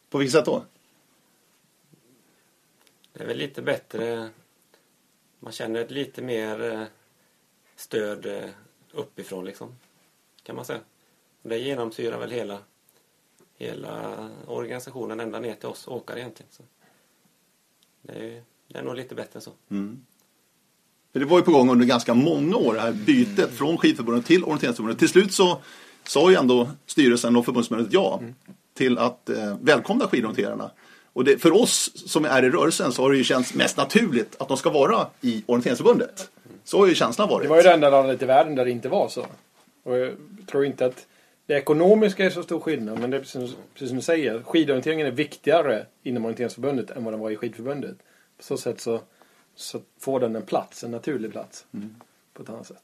På 0.09 0.17
vilket 0.17 0.33
sätt 0.33 0.45
då? 0.45 0.65
Det 3.13 3.23
är 3.23 3.27
väl 3.27 3.37
lite 3.37 3.61
bättre. 3.61 4.29
Man 5.39 5.53
känner 5.53 5.81
ett 5.81 5.91
lite 5.91 6.21
mer 6.21 6.61
eh, 6.61 6.83
stöd 7.75 8.25
eh, 8.25 8.49
uppifrån 8.91 9.45
liksom. 9.45 9.75
Kan 10.43 10.55
man 10.55 10.65
säga. 10.65 10.79
Det 11.41 11.57
genomsyrar 11.57 12.19
väl 12.19 12.31
hela, 12.31 12.59
hela 13.57 14.29
organisationen 14.47 15.19
ända 15.19 15.39
ner 15.39 15.55
till 15.55 15.69
oss 15.69 15.87
åkare 15.87 16.19
egentligen. 16.19 16.51
Så 16.51 16.63
det, 18.01 18.13
är, 18.13 18.43
det 18.67 18.79
är 18.79 18.83
nog 18.83 18.95
lite 18.95 19.15
bättre 19.15 19.37
än 19.37 19.41
så. 19.41 19.53
För 21.13 21.19
det 21.19 21.25
var 21.25 21.37
ju 21.37 21.43
på 21.43 21.51
gång 21.51 21.69
under 21.69 21.85
ganska 21.85 22.13
många 22.13 22.55
år 22.55 22.73
det 22.73 22.79
här 22.79 22.91
bytet 22.91 23.51
från 23.51 23.77
skidförbundet 23.77 24.25
till 24.25 24.43
orienteringsförbundet. 24.43 24.99
Till 24.99 25.09
slut 25.09 25.33
så 25.33 25.61
sa 26.03 26.29
ju 26.29 26.35
ändå 26.35 26.69
styrelsen 26.85 27.35
och 27.35 27.45
förbundsmötet 27.45 27.93
ja 27.93 28.21
till 28.73 28.97
att 28.97 29.29
eh, 29.29 29.57
välkomna 29.61 30.07
skidorienterarna. 30.07 30.71
Och 31.13 31.23
det, 31.23 31.37
för 31.37 31.61
oss 31.61 31.91
som 31.95 32.25
är 32.25 32.43
i 32.43 32.49
rörelsen 32.49 32.91
så 32.91 33.01
har 33.01 33.11
det 33.11 33.17
ju 33.17 33.23
känts 33.23 33.53
mest 33.53 33.77
naturligt 33.77 34.35
att 34.39 34.47
de 34.47 34.57
ska 34.57 34.69
vara 34.69 35.07
i 35.21 35.43
orienteringsförbundet. 35.45 36.29
Så 36.63 36.79
har 36.79 36.87
ju 36.87 36.95
känslan 36.95 37.29
varit. 37.29 37.43
Det 37.43 37.49
var 37.49 37.57
ju 37.57 37.63
det 37.63 37.73
enda 37.73 37.89
landet 37.89 38.21
i 38.21 38.25
världen 38.25 38.55
där 38.55 38.65
det 38.65 38.71
inte 38.71 38.89
var 38.89 39.09
så. 39.09 39.25
Och 39.83 39.97
jag 39.97 40.11
tror 40.47 40.65
inte 40.65 40.85
att 40.85 41.07
det 41.45 41.53
ekonomiska 41.53 42.25
är 42.25 42.29
så 42.29 42.43
stor 42.43 42.59
skillnad. 42.59 42.99
Men 42.99 43.09
det 43.09 43.17
är 43.17 43.21
precis, 43.21 43.55
precis 43.73 43.87
som 43.87 43.97
du 43.97 44.03
säger. 44.03 44.43
Skidorienteringen 44.43 45.07
är 45.07 45.11
viktigare 45.11 45.85
inom 46.03 46.25
orienteringsförbundet 46.25 46.91
än 46.91 47.03
vad 47.03 47.13
den 47.13 47.19
var 47.19 47.31
i 47.31 47.35
skidförbundet. 47.35 47.95
På 48.37 48.43
så 48.43 48.57
sätt 48.57 48.81
så, 48.81 48.99
så 49.61 49.81
får 49.99 50.19
den 50.19 50.35
en 50.35 50.41
plats, 50.41 50.83
en 50.83 50.91
naturlig 50.91 51.31
plats. 51.31 51.65
På 52.33 52.43
ett 52.43 52.49
annat 52.49 52.67
sätt. 52.67 52.83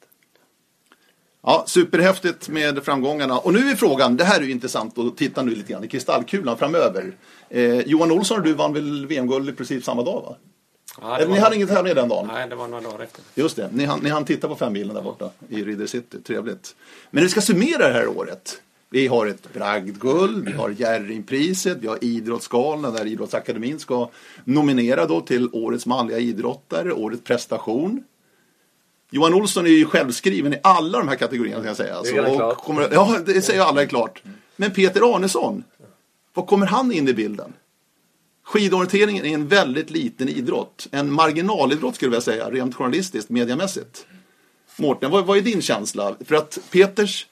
Ja, 1.41 1.63
superhäftigt 1.67 2.49
med 2.49 2.83
framgångarna. 2.83 3.37
Och 3.37 3.53
nu 3.53 3.69
är 3.69 3.75
frågan, 3.75 4.17
det 4.17 4.23
här 4.23 4.39
är 4.39 4.43
ju 4.43 4.51
intressant 4.51 4.97
att 4.97 5.17
titta 5.17 5.41
nu 5.43 5.55
lite 5.55 5.73
grann 5.73 5.83
i 5.83 5.87
kristallkulan 5.87 6.57
framöver. 6.57 7.11
Eh, 7.49 7.79
Johan 7.79 8.11
Olsson 8.11 8.37
och 8.37 8.43
du 8.43 8.53
vann 8.53 8.73
väl 8.73 9.05
VM-guld 9.05 9.49
i 9.49 9.53
princip 9.53 9.83
samma 9.83 10.03
dag 10.03 10.21
va? 10.21 10.35
Ja, 11.01 11.17
Eller, 11.17 11.33
ni 11.33 11.39
hade 11.39 11.55
ingen 11.55 11.67
tävling 11.67 11.95
den 11.95 12.09
dagen? 12.09 12.27
Nej, 12.33 12.49
det 12.49 12.55
var 12.55 12.67
några 12.67 12.83
dagar 12.83 13.03
efter. 13.03 13.21
Just 13.35 13.55
det, 13.55 13.69
ni 13.71 13.85
hann, 13.85 13.99
ni 13.99 14.09
hann 14.09 14.25
titta 14.25 14.47
på 14.47 14.55
femmilen 14.55 14.95
där 14.95 15.01
borta 15.01 15.29
i 15.49 15.63
Ridder 15.63 15.87
City, 15.87 16.21
trevligt. 16.21 16.75
Men 17.11 17.23
vi 17.23 17.29
ska 17.29 17.41
summera 17.41 17.87
det 17.87 17.93
här 17.93 18.07
året. 18.07 18.61
Vi 18.89 19.07
har 19.07 19.27
ett 19.27 19.53
bragdguld, 19.53 20.45
vi 20.45 20.51
har 20.51 20.69
Jerringpriset, 20.69 21.77
vi 21.81 21.87
har 21.87 22.03
Idrottsgalan 22.03 22.93
där 22.93 23.05
Idrottsakademin 23.05 23.79
ska 23.79 24.09
nominera 24.43 25.05
då 25.05 25.21
till 25.21 25.49
Årets 25.53 25.85
manliga 25.85 26.19
idrottare, 26.19 26.93
Årets 26.93 27.23
prestation. 27.23 28.03
Johan 29.11 29.33
Olsson 29.33 29.65
är 29.65 29.69
ju 29.69 29.85
självskriven 29.85 30.53
i 30.53 30.59
alla 30.63 30.97
de 30.97 31.07
här 31.07 31.15
kategorierna 31.15 31.59
kan 31.59 31.67
jag 31.67 31.77
säga. 31.77 32.01
Det 32.01 32.09
är 32.09 32.35
klart. 32.35 32.57
kommer, 32.57 32.89
ja, 32.91 33.17
det 33.25 33.41
säger 33.41 33.61
alla 33.61 33.81
är 33.81 33.85
klart. 33.85 34.23
Men 34.55 34.71
Peter 34.71 35.15
Arnesson, 35.15 35.63
vad 36.33 36.47
kommer 36.47 36.65
han 36.65 36.91
in 36.91 37.07
i 37.07 37.13
bilden? 37.13 37.53
Skidorienteringen 38.43 39.25
är 39.25 39.33
en 39.33 39.47
väldigt 39.47 39.89
liten 39.89 40.29
idrott. 40.29 40.87
En 40.91 41.11
marginalidrott 41.11 41.95
skulle 41.95 42.15
jag 42.15 42.23
säga, 42.23 42.49
rent 42.49 42.75
journalistiskt, 42.75 43.29
mediamässigt. 43.29 44.05
Mårten, 44.77 45.11
vad, 45.11 45.25
vad 45.25 45.37
är 45.37 45.41
din 45.41 45.61
känsla? 45.61 46.15
För 46.25 46.35
att 46.35 46.59
Peters 46.71 47.27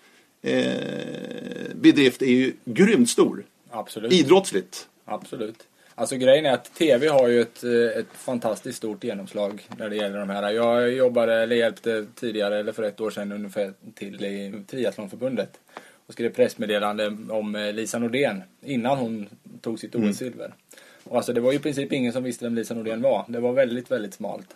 bedrift 1.75 2.21
är 2.21 2.25
ju 2.25 2.53
grymt 2.65 3.09
stor. 3.09 3.43
Absolut. 3.69 4.13
Idrottsligt. 4.13 4.87
Absolut. 5.05 5.67
Alltså 5.97 6.15
grejen 6.15 6.45
är 6.45 6.53
att 6.53 6.73
TV 6.73 7.07
har 7.07 7.27
ju 7.27 7.41
ett, 7.41 7.63
eh, 7.63 7.99
ett 7.99 8.13
fantastiskt 8.13 8.77
stort 8.77 9.03
genomslag 9.03 9.67
när 9.77 9.89
det 9.89 9.95
gäller 9.95 10.19
de 10.19 10.29
här. 10.29 10.51
Jag 10.51 10.93
jobbade, 10.93 11.33
eller 11.33 11.55
hjälpte 11.55 12.05
tidigare, 12.15 12.59
eller 12.59 12.71
för 12.71 12.83
ett 12.83 13.01
år 13.01 13.09
sedan 13.09 13.31
ungefär, 13.31 13.73
till 13.95 14.23
i 14.23 14.63
Triathlonförbundet. 14.67 15.59
Och 16.07 16.13
skrev 16.13 16.29
pressmeddelande 16.29 17.17
om 17.29 17.55
eh, 17.55 17.73
Lisa 17.73 17.99
Nordén 17.99 18.43
innan 18.61 18.97
hon 18.97 19.29
tog 19.61 19.79
sitt 19.79 19.95
OS-silver. 19.95 20.53
Och 21.03 21.17
alltså 21.17 21.33
det 21.33 21.41
var 21.41 21.51
ju 21.51 21.57
i 21.57 21.61
princip 21.61 21.93
ingen 21.93 22.13
som 22.13 22.23
visste 22.23 22.45
vem 22.45 22.55
Lisa 22.55 22.73
Nordén 22.73 23.01
var. 23.01 23.25
Det 23.27 23.39
var 23.39 23.53
väldigt, 23.53 23.91
väldigt 23.91 24.13
smalt. 24.13 24.47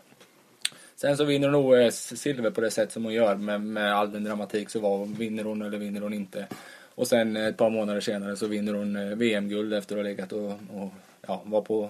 Sen 1.01 1.18
så 1.18 1.24
vinner 1.24 1.50
hon 1.50 1.56
OS-silver 1.56 2.51
på 2.51 2.62
det 2.62 2.72
sätt 2.72 2.91
som 2.91 3.03
hon 3.03 3.13
gör 3.13 3.36
med, 3.36 3.62
med 3.62 3.96
all 3.96 4.12
den 4.12 4.24
dramatik 4.24 4.70
så 4.70 4.79
var 4.79 5.06
vinner 5.06 5.44
hon 5.44 5.62
eller 5.62 5.77
vinner 5.77 6.01
hon 6.01 6.13
inte. 6.13 6.48
Och 6.96 7.08
sen 7.08 7.38
ett 7.38 7.58
par 7.58 7.70
månader 7.70 8.01
senare 8.01 8.36
så 8.36 8.48
vinner 8.48 8.74
hon 8.74 8.96
eh, 8.96 9.18
VM-guld 9.18 9.74
efter 9.74 9.96
att 9.96 10.00
ha 10.00 10.03
legat 10.03 10.32
och, 10.32 10.51
och 10.51 10.94
ja, 11.27 11.41
var 11.46 11.62
på 11.62 11.89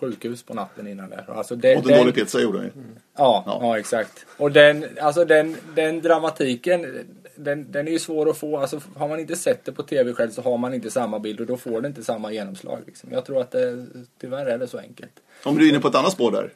sjukhus 0.00 0.42
på 0.42 0.54
natten 0.54 0.86
innan 0.86 1.10
där. 1.10 1.24
Alltså 1.28 1.56
det, 1.56 1.76
Och 1.76 1.90
en 1.90 1.98
dålig 1.98 2.14
pizza 2.14 2.40
gjorde 2.40 2.58
han. 2.58 2.70
Ja, 3.16 3.42
Ja. 3.46 3.58
ja. 3.62 3.78
exakt. 3.78 4.26
Och 4.36 4.52
den, 4.52 4.86
alltså 5.00 5.24
den, 5.24 5.56
den 5.74 6.00
dramatiken, 6.00 7.06
den, 7.36 7.72
den 7.72 7.88
är 7.88 7.92
ju 7.92 7.98
svår 7.98 8.30
att 8.30 8.38
få. 8.38 8.58
Alltså 8.58 8.80
har 8.96 9.08
man 9.08 9.20
inte 9.20 9.36
sett 9.36 9.64
det 9.64 9.72
på 9.72 9.82
tv 9.82 10.12
själv 10.12 10.30
så 10.30 10.42
har 10.42 10.58
man 10.58 10.74
inte 10.74 10.90
samma 10.90 11.18
bild 11.18 11.40
och 11.40 11.46
då 11.46 11.56
får 11.56 11.80
det 11.80 11.88
inte 11.88 12.04
samma 12.04 12.32
genomslag. 12.32 12.78
Liksom. 12.86 13.12
Jag 13.12 13.24
tror 13.24 13.40
att 13.40 13.50
det, 13.50 13.86
tyvärr 14.20 14.46
är 14.46 14.58
det 14.58 14.68
så 14.68 14.78
enkelt. 14.78 15.12
Om 15.44 15.58
du 15.58 15.64
är 15.64 15.68
inne 15.68 15.80
på 15.80 15.88
ett 15.88 15.94
annat 15.94 16.12
spår 16.12 16.32
där. 16.32 16.52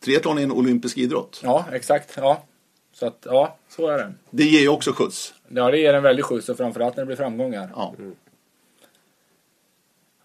Triathlon 0.00 0.38
är 0.38 0.42
en 0.42 0.52
olympisk 0.52 0.98
idrott. 0.98 1.40
Ja, 1.44 1.64
exakt. 1.72 2.12
Ja. 2.16 2.42
Så 2.92 3.06
att, 3.06 3.18
ja, 3.24 3.56
så 3.68 3.86
är 3.88 3.98
det. 3.98 4.12
Det 4.30 4.44
ger 4.44 4.60
ju 4.60 4.68
också 4.68 4.92
skjuts. 4.92 5.34
Ja, 5.48 5.70
det 5.70 5.78
ger 5.78 5.94
en 5.94 6.02
väldig 6.02 6.24
skjuts 6.24 6.48
och 6.48 6.56
framförallt 6.56 6.96
när 6.96 7.02
det 7.02 7.06
blir 7.06 7.16
framgångar. 7.16 7.70
Ja. 7.74 7.94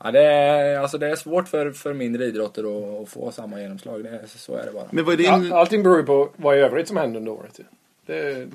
Ja, 0.03 0.11
det, 0.11 0.21
är, 0.21 0.79
alltså 0.79 0.97
det 0.97 1.07
är 1.07 1.15
svårt 1.15 1.47
för, 1.47 1.71
för 1.71 1.93
mindre 1.93 2.25
idrotter 2.25 2.63
att, 2.77 3.01
att 3.01 3.09
få 3.09 3.31
samma 3.31 3.61
genomslag. 3.61 4.03
Det, 4.03 4.21
så 4.27 4.55
är 4.55 4.65
det 4.65 4.71
bara. 4.71 4.87
Men 4.91 5.05
vad 5.05 5.13
är 5.13 5.17
din... 5.17 5.29
All, 5.29 5.53
allting 5.53 5.83
beror 5.83 5.97
ju 5.97 6.03
på 6.03 6.29
vad 6.35 6.57
i 6.57 6.59
övrigt 6.59 6.87
som 6.87 6.97
händer 6.97 7.19
under 7.19 7.31
året. 7.31 7.59
Det, 8.05 8.47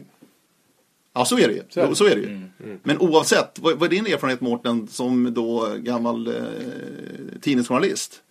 Ja, 1.13 1.25
så 1.25 1.39
är 1.39 1.49
det 1.49 1.55
ju. 1.55 1.63
Så 1.69 1.81
är 1.81 1.89
det. 1.89 1.95
Så 1.95 2.07
är 2.07 2.17
det 2.17 2.21
ju. 2.21 2.41
Men 2.83 2.99
oavsett, 2.99 3.59
vad, 3.59 3.79
vad 3.79 3.93
är 3.93 3.97
din 3.97 4.07
erfarenhet 4.07 4.41
Mårten 4.41 4.89
som 4.89 5.35
då 5.35 5.75
gammal 5.79 6.27
eh, 6.27 6.35
tidningsjournalist? 7.41 8.23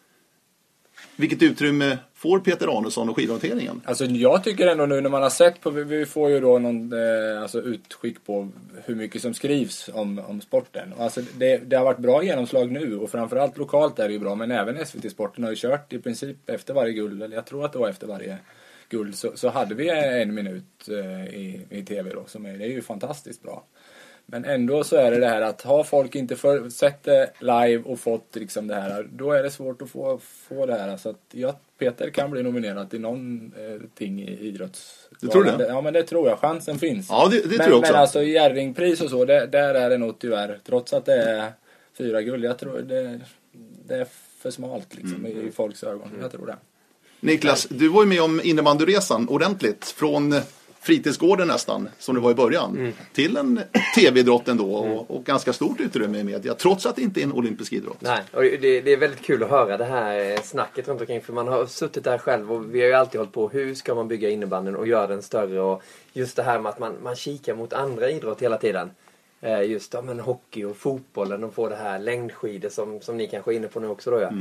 Vilket 1.20 1.42
utrymme 1.44 1.98
får 2.14 2.40
Peter 2.40 2.78
Arnesson 2.78 3.10
och 3.10 3.16
skidorienteringen? 3.16 3.82
Alltså 3.86 4.06
jag 4.06 4.44
tycker 4.44 4.68
ändå 4.68 4.86
nu 4.86 5.02
när 5.02 5.10
man 5.10 5.24
har 5.24 5.30
sett 5.30 5.62
på, 5.62 5.70
vi- 5.70 6.06
får 6.06 6.30
ju 6.30 6.40
då 6.40 6.60
någon 6.60 6.94
eh, 6.94 7.42
alltså 7.42 7.62
utskick 7.62 8.26
på 8.26 8.50
hur 8.86 8.96
mycket 8.96 9.22
som 9.22 9.34
skrivs 9.34 9.90
om, 9.94 10.20
om 10.28 10.42
sporten. 10.42 10.94
Alltså 11.00 11.22
det, 11.38 11.58
det 11.58 11.76
har 11.76 11.86
varit 11.86 11.98
bra 12.00 12.24
genomslag 12.24 12.72
nu 12.72 12.98
och 12.98 13.10
framförallt 13.12 13.58
lokalt 13.58 14.00
är 14.00 14.08
det 14.08 14.14
ju 14.14 14.20
bra 14.20 14.36
men 14.36 14.52
även 14.52 14.86
SVT 14.86 15.12
Sporten 15.12 15.44
har 15.44 15.52
ju 15.52 15.56
kört 15.58 15.94
i 15.94 16.00
princip 16.00 16.50
efter 16.50 16.74
varje 16.74 16.94
guld, 16.94 17.24
eller 17.24 17.36
jag 17.36 17.46
tror 17.46 17.66
att 17.66 17.74
det 17.74 17.80
var 17.80 17.90
efter 17.90 18.08
varje 18.08 18.38
guld, 18.90 19.16
så, 19.16 19.32
så 19.36 19.50
hade 19.50 19.76
vi 19.76 19.90
en 20.22 20.34
minut 20.34 20.90
eh, 20.90 21.36
i, 21.36 21.62
i 21.70 21.82
TV 21.84 22.10
då. 22.14 22.24
Som 22.28 22.46
är, 22.46 22.58
det 22.58 22.66
är 22.66 22.70
ju 22.70 22.82
fantastiskt 22.82 23.44
bra. 23.44 23.64
Men 24.30 24.46
ändå 24.46 24.84
så 24.84 24.96
är 24.96 25.12
det 25.12 25.20
det 25.20 25.28
här 25.28 25.42
att 25.42 25.62
har 25.62 25.84
folk 25.84 26.16
inte 26.16 26.36
för, 26.36 26.70
sett 26.70 27.04
det 27.04 27.32
live 27.40 27.84
och 27.86 28.00
fått 28.00 28.36
liksom 28.36 28.68
det 28.68 28.76
här, 28.76 29.08
då 29.12 29.32
är 29.32 29.44
det 29.44 29.52
svårt 29.52 29.82
att 29.82 29.90
få, 29.90 30.20
få 30.50 30.66
det 30.66 30.74
här. 30.74 30.98
Så 30.98 31.10
att 31.10 31.22
jag, 31.32 31.56
Peter 31.78 32.10
kan 32.10 32.32
bli 32.32 32.44
nominerad 32.44 32.90
till 32.90 33.02
någonting 33.02 34.22
i 34.22 34.38
idrotts... 34.48 35.10
Du 35.22 35.28
tror 35.28 35.44
det? 35.44 35.68
Ja 35.68 35.82
men 35.82 35.94
det 35.94 36.04
tror 36.04 36.30
jag, 36.30 36.40
chansen 36.40 36.80
finns. 36.80 37.08
Ja, 37.10 37.28
det, 37.32 37.42
det 37.42 37.48
men, 37.48 37.58
tror 37.58 37.70
jag 37.70 37.80
också. 37.80 37.92
men 37.92 38.02
alltså 38.02 38.24
Jerringpris 38.24 39.02
och 39.02 39.10
så, 39.10 39.26
det, 39.26 39.46
där 39.46 39.74
är 39.74 39.90
det 39.90 39.98
nog 39.98 40.20
tyvärr, 40.20 40.60
trots 40.66 40.94
att 40.94 41.06
det 41.06 41.24
är 41.24 41.52
fyra 41.98 42.22
guld, 42.22 42.44
jag 42.44 42.58
tror 42.58 42.80
det, 42.80 43.20
det 43.88 43.96
är 43.96 44.08
för 44.40 44.52
smalt 44.52 44.96
liksom 44.96 45.26
Mm. 45.26 45.38
i, 45.38 45.48
i 45.48 45.52
folks 45.52 45.84
ögon. 45.84 46.10
Jag 46.22 46.32
tror 46.32 46.46
det. 46.46 46.56
Niklas, 47.20 47.68
du 47.70 47.90
var 47.90 48.04
ju 48.04 48.10
med 48.10 48.22
om 48.22 48.42
innebandyresan 48.44 49.30
ordentligt. 49.30 49.86
Från 49.86 50.36
fritidsgården 50.88 51.48
nästan, 51.48 51.90
som 52.00 52.16
det 52.16 52.22
var 52.22 52.32
i 52.32 52.36
början, 52.36 52.76
Mm. 52.78 52.94
till 53.14 53.38
en 53.38 53.60
tv-idrott 53.96 54.48
ändå 54.48 54.76
och, 54.76 55.12
och 55.16 55.24
ganska 55.26 55.54
stort 55.54 55.80
utrymme 55.80 56.20
i 56.20 56.24
media, 56.24 56.54
trots 56.54 56.86
att 56.86 56.96
det 56.96 57.02
inte 57.02 57.22
är 57.22 57.24
en 57.24 57.34
olympisk 57.34 57.74
idrott. 57.74 57.98
Nej, 58.02 58.22
och 58.34 58.42
det, 58.42 58.82
det 58.82 58.94
är 58.94 58.98
väldigt 58.98 59.22
kul 59.22 59.44
att 59.44 59.50
höra 59.50 59.78
det 59.78 59.86
här 59.86 60.38
snacket 60.44 60.88
runt 60.88 61.02
omkring. 61.02 61.22
För 61.22 61.34
man 61.34 61.48
har 61.48 61.66
suttit 61.66 62.04
där 62.04 62.18
själv 62.18 62.52
och 62.54 62.76
vi 62.76 62.80
har 62.82 62.88
ju 62.88 62.94
alltid 62.94 63.20
hållit 63.20 63.34
på. 63.34 63.50
Hur 63.50 63.76
ska 63.76 63.96
man 63.96 64.08
bygga 64.08 64.30
innebandyn 64.30 64.76
och 64.76 64.88
göra 64.88 65.08
den 65.08 65.22
större? 65.22 65.60
Och 65.62 65.84
just 66.14 66.36
det 66.36 66.44
här 66.44 66.60
med 66.60 66.70
att 66.70 66.80
man, 66.80 66.94
man 67.04 67.16
kikar 67.16 67.56
mot 67.56 67.74
andra 67.74 68.10
idrott 68.10 68.42
hela 68.42 68.58
tiden. 68.58 68.92
Eh, 69.42 69.62
Just 69.62 69.94
ja, 69.94 70.02
men 70.02 70.20
hockey 70.20 70.64
och 70.64 70.78
fotbollen 70.78 71.44
och 71.44 71.54
få 71.54 71.70
det 71.70 71.76
här 71.76 72.00
längdskidor 72.00 72.70
som, 72.70 73.02
som 73.02 73.18
ni 73.18 73.28
kanske 73.28 73.52
är 73.52 73.56
inne 73.56 73.68
på 73.68 73.80
nu 73.80 73.88
också 73.88 74.12
då 74.12 74.20
ja. 74.22 74.32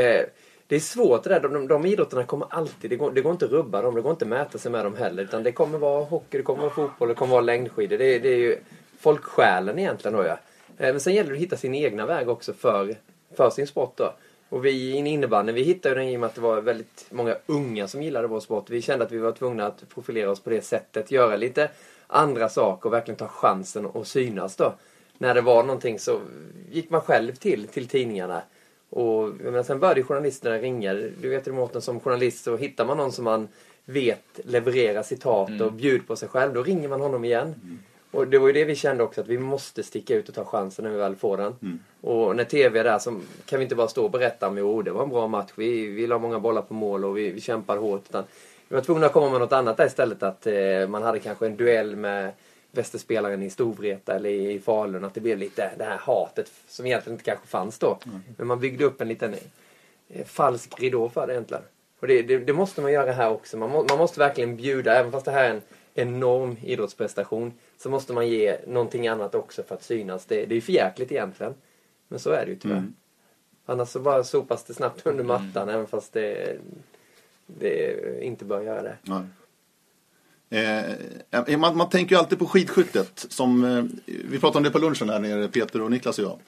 Eh, 0.00 0.24
det 0.70 0.76
är 0.76 0.80
svårt 0.80 1.22
det 1.22 1.30
där. 1.30 1.40
De, 1.40 1.52
de, 1.52 1.68
de 1.68 1.86
idrotterna 1.86 2.24
kommer 2.24 2.46
alltid, 2.50 2.90
det 2.90 2.96
går, 2.96 3.10
det 3.12 3.20
går 3.20 3.32
inte 3.32 3.44
att 3.44 3.50
rubba 3.50 3.82
dem, 3.82 3.94
det 3.94 4.00
går 4.00 4.10
inte 4.10 4.24
att 4.24 4.28
mäta 4.28 4.58
sig 4.58 4.72
med 4.72 4.84
dem 4.84 4.96
heller. 4.96 5.22
Utan 5.22 5.42
det 5.42 5.52
kommer 5.52 5.78
vara 5.78 6.04
hockey, 6.04 6.36
det 6.36 6.42
kommer 6.42 6.60
vara 6.62 6.70
fotboll, 6.70 7.08
det 7.08 7.14
kommer 7.14 7.32
vara 7.32 7.40
längdskidor. 7.40 7.98
Det, 7.98 8.04
är- 8.04 8.20
det 8.20 8.28
är 8.28 8.36
ju 8.38 8.58
folksjälen 8.98 9.78
egentligen 9.78 10.16
då 10.16 10.24
ja. 10.24 10.38
Eh, 10.78 10.92
men 10.92 11.00
sen 11.00 11.14
gäller 11.14 11.30
det 11.30 11.36
att 11.36 11.42
hitta 11.42 11.56
sin 11.56 11.74
egna 11.74 12.06
väg 12.06 12.28
också 12.28 12.52
för, 12.52 12.96
för 13.36 13.50
sin 13.50 13.66
sport 13.66 13.92
då. 13.96 14.14
Och 14.48 14.64
vi 14.64 14.70
i 14.70 14.96
innebandyn, 14.96 15.54
vi 15.54 15.62
hittade 15.62 15.94
den 15.94 16.04
i 16.04 16.16
och 16.16 16.20
med 16.20 16.26
att 16.26 16.34
det 16.34 16.40
var 16.40 16.60
väldigt 16.60 17.06
många 17.10 17.36
unga 17.46 17.88
som 17.88 18.02
gillade 18.02 18.26
vår 18.28 18.40
sport. 18.40 18.70
Vi 18.70 18.82
kände 18.82 19.04
att 19.04 19.12
vi 19.12 19.18
var 19.18 19.32
tvungna 19.32 19.66
att 19.66 19.88
profilera 19.94 20.30
oss 20.30 20.40
på 20.40 20.50
det 20.50 20.62
sättet. 20.62 21.10
Göra 21.10 21.36
lite 21.36 21.70
andra 22.06 22.48
saker 22.48 22.86
och 22.88 22.92
verkligen 22.92 23.18
ta 23.18 23.28
chansen 23.28 23.86
att 23.94 24.06
synas 24.08 24.56
då. 24.56 24.74
När 25.18 25.34
det 25.34 25.40
var 25.40 25.62
någonting 25.62 25.98
så 25.98 26.20
gick 26.70 26.90
man 26.90 27.00
själv 27.00 27.34
till, 27.34 27.66
till 27.68 27.88
tidningarna. 27.88 28.42
Och 28.90 29.28
menar, 29.28 29.62
sen 29.62 29.80
började 29.80 30.02
journalisterna 30.02 30.58
ringa. 30.58 30.94
Du 30.94 31.28
vet 31.28 31.46
ju 31.46 31.52
Mårten, 31.52 31.82
som 31.82 32.00
journalist 32.00 32.44
så 32.44 32.56
hittar 32.56 32.84
man 32.84 32.96
någon 32.96 33.12
som 33.12 33.24
man 33.24 33.48
vet 33.84 34.40
levererar 34.44 35.02
citat 35.02 35.60
och 35.60 35.72
bjuder 35.72 36.04
på 36.06 36.16
sig 36.16 36.28
själv. 36.28 36.54
Då 36.54 36.62
ringer 36.62 36.88
man 36.88 37.00
honom 37.00 37.24
igen. 37.24 37.54
Och 38.10 38.28
det 38.28 38.38
var 38.38 38.46
ju 38.46 38.52
det 38.52 38.64
vi 38.64 38.74
kände 38.74 39.02
också, 39.02 39.20
att 39.20 39.28
vi 39.28 39.38
måste 39.38 39.82
sticka 39.82 40.14
ut 40.14 40.28
och 40.28 40.34
ta 40.34 40.44
chansen 40.44 40.84
när 40.84 40.92
vi 40.92 40.98
väl 40.98 41.16
får 41.16 41.36
den. 41.36 41.54
Och 42.00 42.36
när 42.36 42.44
TV 42.44 42.80
är 42.80 42.84
där 42.84 42.98
så 42.98 43.20
kan 43.44 43.58
vi 43.58 43.62
inte 43.62 43.74
bara 43.74 43.88
stå 43.88 44.04
och 44.04 44.10
berätta 44.10 44.48
om 44.48 44.58
jo, 44.58 44.82
det 44.82 44.90
var 44.90 45.02
en 45.02 45.08
bra 45.08 45.26
match, 45.26 45.50
vi, 45.56 45.86
vi 45.86 46.06
la 46.06 46.18
många 46.18 46.38
bollar 46.38 46.62
på 46.62 46.74
mål 46.74 47.04
och 47.04 47.18
vi, 47.18 47.30
vi 47.30 47.40
kämpade 47.40 47.80
hårt. 47.80 48.04
Utan 48.08 48.24
vi 48.68 48.74
var 48.74 48.82
tvungna 48.82 49.06
att 49.06 49.12
komma 49.12 49.30
med 49.30 49.40
något 49.40 49.52
annat 49.52 49.76
där 49.76 49.86
istället. 49.86 50.22
Att 50.22 50.46
eh, 50.46 50.88
man 50.88 51.02
hade 51.02 51.18
kanske 51.18 51.46
en 51.46 51.56
duell 51.56 51.96
med 51.96 52.32
Västerspelaren 52.72 53.42
i 53.42 53.50
Storvreta 53.50 54.14
eller 54.14 54.30
i, 54.30 54.60
Falun. 54.60 55.04
Att 55.04 55.14
det 55.14 55.20
blev 55.20 55.38
lite 55.38 55.70
det 55.78 55.84
här 55.84 55.98
hatet 55.98 56.52
som 56.68 56.86
egentligen 56.86 57.14
inte 57.14 57.24
kanske 57.24 57.46
fanns 57.46 57.78
då. 57.78 57.98
Men 58.36 58.46
man 58.46 58.60
byggde 58.60 58.84
upp 58.84 59.00
en 59.00 59.08
liten 59.08 59.34
eh, 60.08 60.26
falsk 60.26 60.80
ridå 60.80 61.08
för 61.08 61.26
det 61.26 61.32
egentligen. 61.32 61.62
Och 62.00 62.06
det, 62.06 62.22
det, 62.22 62.38
det 62.38 62.52
måste 62.52 62.80
man 62.80 62.92
göra 62.92 63.12
här 63.12 63.30
också. 63.30 63.56
Man, 63.56 63.70
må, 63.70 63.86
man 63.88 63.98
måste 63.98 64.20
verkligen 64.20 64.56
bjuda, 64.56 64.94
även 64.94 65.12
fast 65.12 65.24
det 65.24 65.30
här 65.30 65.44
är 65.44 65.54
en 65.54 65.62
enorm 65.94 66.56
idrottsprestation, 66.62 67.52
så 67.78 67.90
måste 67.90 68.12
man 68.12 68.28
ge 68.28 68.56
någonting 68.66 69.08
annat 69.08 69.34
också 69.34 69.62
för 69.62 69.74
att 69.74 69.82
synas. 69.82 70.26
Det, 70.26 70.34
det 70.34 70.52
är 70.52 70.56
ju 70.56 70.60
för 70.60 70.72
jäkligt 70.72 71.12
egentligen. 71.12 71.54
Men 72.08 72.18
så 72.18 72.30
är 72.30 72.44
det 72.44 72.50
ju 72.50 72.58
tyvärr. 72.58 72.76
Mm. 72.76 72.94
Annars 73.66 73.88
så 73.88 74.00
bara 74.00 74.24
sopas 74.24 74.64
det 74.64 74.74
snabbt 74.74 75.06
under 75.06 75.24
mattan, 75.24 75.68
även 75.68 75.86
fast 75.86 76.12
det, 76.12 76.58
det 77.46 78.24
inte 78.24 78.44
bör 78.44 78.62
göra 78.62 78.82
det. 78.82 78.96
Nej. 79.02 79.22
Eh, 80.50 81.58
man, 81.58 81.76
man 81.76 81.88
tänker 81.88 82.14
ju 82.14 82.18
alltid 82.18 82.38
på 82.38 82.46
skidskyttet. 82.46 83.26
Som, 83.28 83.64
eh, 83.64 83.84
vi 84.06 84.38
pratade 84.38 84.58
om 84.58 84.64
det 84.64 84.70
på 84.70 84.78
lunchen 84.78 85.08
här 85.08 85.18
nere, 85.18 85.48
Peter 85.48 85.80
och 85.80 85.90
Niklas 85.90 86.18
och 86.18 86.24
jag. 86.24 86.38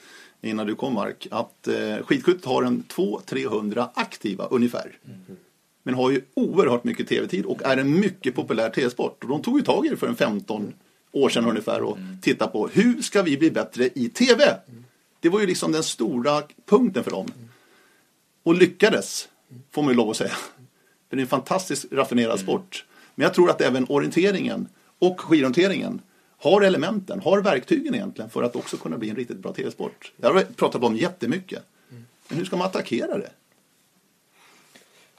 Innan 0.41 0.67
du 0.67 0.75
kom 0.75 0.93
Mark. 0.93 1.27
Att 1.31 1.67
eh, 1.67 2.05
skidskyttet 2.05 2.45
har 2.45 2.63
en 2.63 2.83
200-300 2.83 3.89
aktiva 3.93 4.45
ungefär. 4.45 4.97
Men 5.83 5.95
har 5.95 6.11
ju 6.11 6.21
oerhört 6.33 6.83
mycket 6.83 7.07
tv-tid 7.07 7.45
och 7.45 7.61
är 7.63 7.77
en 7.77 7.99
mycket 7.99 8.35
populär 8.35 8.69
tv-sport. 8.69 9.23
Och 9.23 9.29
de 9.29 9.41
tog 9.41 9.57
ju 9.57 9.65
tag 9.65 9.85
i 9.85 9.89
det 9.89 9.97
för 9.97 10.07
en 10.07 10.15
15 10.15 10.73
år 11.11 11.29
sedan 11.29 11.45
ungefär 11.45 11.81
och 11.81 11.97
tittade 12.21 12.51
på 12.51 12.67
hur 12.67 13.01
ska 13.01 13.21
vi 13.21 13.37
bli 13.37 13.51
bättre 13.51 13.89
i 13.95 14.09
tv? 14.09 14.43
Det 15.19 15.29
var 15.29 15.39
ju 15.39 15.47
liksom 15.47 15.71
den 15.71 15.83
stora 15.83 16.43
punkten 16.65 17.03
för 17.03 17.11
dem. 17.11 17.27
Och 18.43 18.55
lyckades, 18.55 19.27
får 19.71 19.81
man 19.81 19.91
ju 19.91 19.97
lov 19.97 20.09
att 20.09 20.17
säga. 20.17 20.35
För 21.09 21.15
det 21.15 21.19
är 21.19 21.21
en 21.21 21.27
fantastiskt 21.27 21.85
raffinerad 21.91 22.39
sport. 22.39 22.85
Men 23.15 23.23
jag 23.23 23.33
tror 23.33 23.49
att 23.49 23.61
även 23.61 23.85
orienteringen 23.89 24.67
och 24.99 25.21
skidorienteringen 25.21 26.01
har 26.37 26.61
elementen, 26.61 27.19
har 27.19 27.41
verktygen 27.41 27.95
egentligen 27.95 28.29
för 28.29 28.43
att 28.43 28.55
också 28.55 28.77
kunna 28.77 28.97
bli 28.97 29.09
en 29.09 29.15
riktigt 29.15 29.37
bra 29.37 29.53
tv-sport. 29.53 30.11
Det 30.17 30.27
har 30.27 30.33
vi 30.33 30.45
pratat 30.45 30.83
om 30.83 30.95
jättemycket. 30.95 31.63
Men 32.27 32.37
hur 32.37 32.45
ska 32.45 32.57
man 32.57 32.67
attackera 32.67 33.17
det? 33.17 33.29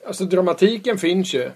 Alltså 0.07 0.25
dramatiken 0.25 0.99
finns 0.99 1.35
ju. 1.35 1.51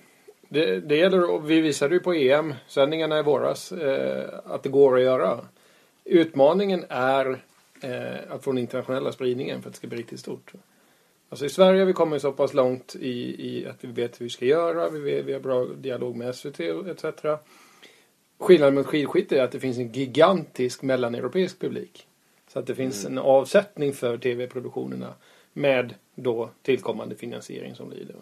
Det, 0.48 0.80
det 0.80 0.96
gäller, 0.96 1.30
och 1.30 1.50
vi 1.50 1.60
visade 1.60 1.94
ju 1.94 2.00
på 2.00 2.12
EM-sändningarna 2.12 3.18
i 3.18 3.22
våras 3.22 3.72
eh, 3.72 4.28
att 4.44 4.62
det 4.62 4.68
går 4.68 4.96
att 4.96 5.02
göra. 5.02 5.40
Utmaningen 6.04 6.84
är 6.88 7.42
eh, 7.80 8.32
att 8.34 8.44
få 8.44 8.50
den 8.50 8.58
internationella 8.58 9.12
spridningen 9.12 9.62
för 9.62 9.68
att 9.68 9.74
det 9.74 9.78
ska 9.78 9.86
bli 9.86 9.98
riktigt 9.98 10.20
stort. 10.20 10.52
Alltså 11.28 11.46
i 11.46 11.48
Sverige 11.48 11.78
har 11.80 11.86
vi 11.86 11.92
kommit 11.92 12.22
så 12.22 12.32
pass 12.32 12.54
långt 12.54 12.96
i, 13.00 13.46
i 13.48 13.66
att 13.66 13.84
vi 13.84 13.88
vet 13.88 14.20
hur 14.20 14.24
vi 14.24 14.30
ska 14.30 14.44
göra, 14.44 14.90
vi, 14.90 14.98
vet, 15.00 15.24
vi 15.24 15.32
har 15.32 15.40
bra 15.40 15.64
dialog 15.64 16.16
med 16.16 16.34
SVT 16.34 16.60
etc. 16.60 17.04
Skillnaden 18.38 18.74
mot 18.74 18.86
skidskytte 18.86 19.38
är 19.38 19.42
att 19.42 19.52
det 19.52 19.60
finns 19.60 19.78
en 19.78 19.92
gigantisk 19.92 20.82
mellaneuropeisk 20.82 21.60
publik. 21.60 22.06
Så 22.52 22.58
att 22.58 22.66
det 22.66 22.74
finns 22.74 23.04
en 23.04 23.18
avsättning 23.18 23.92
för 23.92 24.18
tv-produktionerna 24.18 25.14
med 25.52 25.94
då 26.14 26.50
tillkommande 26.62 27.14
finansiering 27.14 27.74
som 27.74 27.88
blir 27.88 28.04
det. 28.04 28.14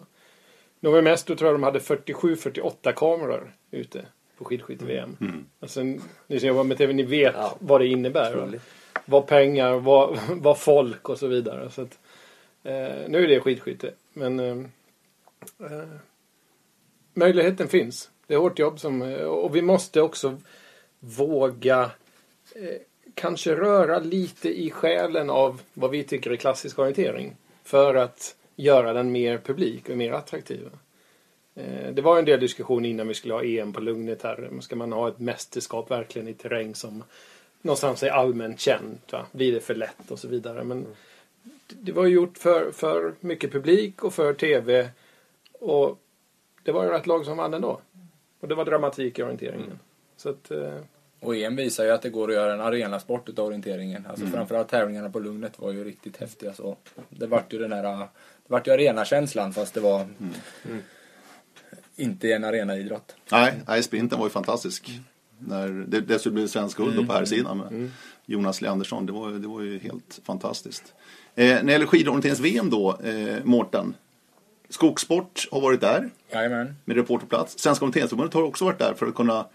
Novi 0.79 1.01
Mesto 1.01 1.35
tror 1.35 1.47
jag 1.51 1.55
de 1.55 1.63
hade 1.63 1.79
47-48 1.79 2.91
kameror 2.91 3.53
ute 3.71 4.05
på 4.37 4.45
skidskytte-VM. 4.45 5.17
Alltså, 5.59 5.81
ni 6.27 6.39
som 6.39 6.47
jobbar 6.47 6.63
med 6.63 6.77
tv, 6.77 6.93
ni 6.93 7.03
vet 7.03 7.33
Ja. 7.35 7.55
vad 7.59 7.81
det 7.81 7.87
innebär. 7.87 8.59
Vad 9.05 9.27
pengar, 9.27 9.73
vad, 9.73 10.19
vad 10.31 10.57
folk 10.59 11.09
och 11.09 11.17
så 11.17 11.27
vidare. 11.27 11.69
Så 11.69 11.81
att, 11.81 11.99
eh, 12.67 13.09
nu 13.09 13.23
är 13.23 13.27
det 13.27 13.39
skidskytte. 13.39 13.93
Men 14.13 14.39
eh, 14.39 14.57
eh, 15.59 15.87
möjligheten 17.13 17.67
finns. 17.67 18.09
Det 18.27 18.33
är 18.33 18.37
hårt 18.37 18.59
jobb 18.59 18.79
som, 18.79 19.01
eh, 19.01 19.25
och 19.25 19.55
vi 19.55 19.61
måste 19.61 20.01
också 20.01 20.37
våga 20.99 21.91
eh, 22.55 22.81
kanske 23.13 23.55
röra 23.55 23.99
lite 23.99 24.61
i 24.61 24.69
själen 24.69 25.29
av 25.29 25.61
vad 25.73 25.91
vi 25.91 26.03
tycker 26.03 26.31
är 26.31 26.35
klassisk 26.35 26.79
orientering. 26.79 27.35
För 27.63 27.95
att 27.95 28.35
göra 28.55 28.93
den 28.93 29.11
mer 29.11 29.37
publik 29.37 29.89
och 29.89 29.97
mer 29.97 30.11
attraktiv. 30.11 30.69
Eh, 31.55 31.93
det 31.93 32.01
var 32.01 32.19
en 32.19 32.25
del 32.25 32.39
diskussion 32.39 32.85
innan 32.85 33.07
vi 33.07 33.13
skulle 33.13 33.33
ha 33.33 33.43
EM 33.43 33.73
på 33.73 33.79
Lugnet 33.79 34.23
här. 34.23 34.49
Ska 34.61 34.75
man 34.75 34.91
ha 34.91 35.07
ett 35.07 35.19
mästerskap 35.19 35.91
verkligen 35.91 36.27
i 36.27 36.33
terräng 36.33 36.75
som 36.75 37.03
någonstans 37.61 38.03
är 38.03 38.09
allmänt 38.09 38.59
känt? 38.59 39.11
Va? 39.11 39.25
Blir 39.31 39.51
det 39.53 39.59
för 39.59 39.75
lätt 39.75 40.11
och 40.11 40.19
så 40.19 40.27
vidare. 40.27 40.63
Men 40.63 40.77
mm 40.77 40.91
det 41.67 41.91
var 41.91 42.05
gjort 42.05 42.37
för, 42.37 42.71
för 42.71 43.15
mycket 43.19 43.51
publik 43.51 44.03
och 44.03 44.13
för 44.13 44.33
tv. 44.33 44.89
Och 45.53 45.99
det 46.63 46.71
var 46.71 46.83
ju 46.83 46.89
rätt 46.89 47.07
lag 47.07 47.25
som 47.25 47.37
vann 47.37 47.53
ändå. 47.53 47.81
Och 48.39 48.47
det 48.47 48.55
var 48.55 48.65
dramatik 48.65 49.19
i 49.19 49.23
orienteringen. 49.23 49.79
Så 50.17 50.29
att, 50.29 50.51
eh, 50.51 50.77
Och 51.19 51.35
EM 51.35 51.55
visar 51.55 51.85
ju 51.85 51.91
att 51.91 52.01
det 52.01 52.09
går 52.09 52.27
att 52.27 52.35
göra 52.35 52.53
en 52.53 52.61
arenasport 52.61 53.29
utav 53.29 53.45
orienteringen. 53.45 54.05
Alltså 54.09 54.25
framförallt 54.25 54.69
tävlingarna 54.69 55.09
på 55.09 55.19
Lugnet 55.19 55.59
var 55.59 55.71
ju 55.71 55.83
riktigt 55.83 56.17
häftiga. 56.17 56.53
Så 56.53 56.77
det 57.09 57.27
vart 57.27 57.53
ju 57.53 57.57
den 57.59 57.71
här, 57.71 57.83
det 57.83 58.07
vart 58.47 58.67
ju 58.67 58.71
arenakänslan 58.71 59.53
fast 59.53 59.73
det 59.73 59.79
var 59.79 60.07
inte 61.95 62.31
en 62.33 62.43
arenaidrott. 62.43 63.15
Nej, 63.31 63.53
nej 63.67 63.83
sprinten 63.83 64.19
var 64.19 64.25
ju 64.25 64.29
fantastisk. 64.29 64.89
När 65.39 65.67
det 65.87 66.01
dessutom 66.01 66.33
blev 66.35 66.47
svensk 66.47 66.77
guld 66.77 66.95
då 66.95 67.05
på 67.05 67.13
här 67.13 67.25
sidan 67.25 67.57
med 67.57 67.89
Jonas 68.25 68.61
Leandersson. 68.61 69.05
Det 69.05 69.11
var, 69.11 69.29
det 69.31 69.47
var 69.47 69.61
ju 69.61 69.79
helt 69.79 70.19
fantastiskt. 70.23 70.93
Eh, 71.35 71.45
när 71.45 71.63
det 71.63 71.71
gäller 71.71 71.85
skidorienterings-VM 71.85 72.69
då, 72.69 72.99
eh, 73.03 73.35
Mårten. 73.43 73.93
Skogsport 74.69 75.47
har 75.51 75.61
varit 75.61 75.81
där 75.81 76.09
Jajamän. 76.31 76.75
med 76.85 76.95
reporterplats. 76.97 77.59
Svenska 77.59 77.85
orienteringsförbundet 77.85 78.33
har 78.33 78.43
också 78.43 78.65
varit 78.65 78.79
där 78.79 78.93
för 78.93 79.05
att 79.07 79.15
kunna 79.15 79.45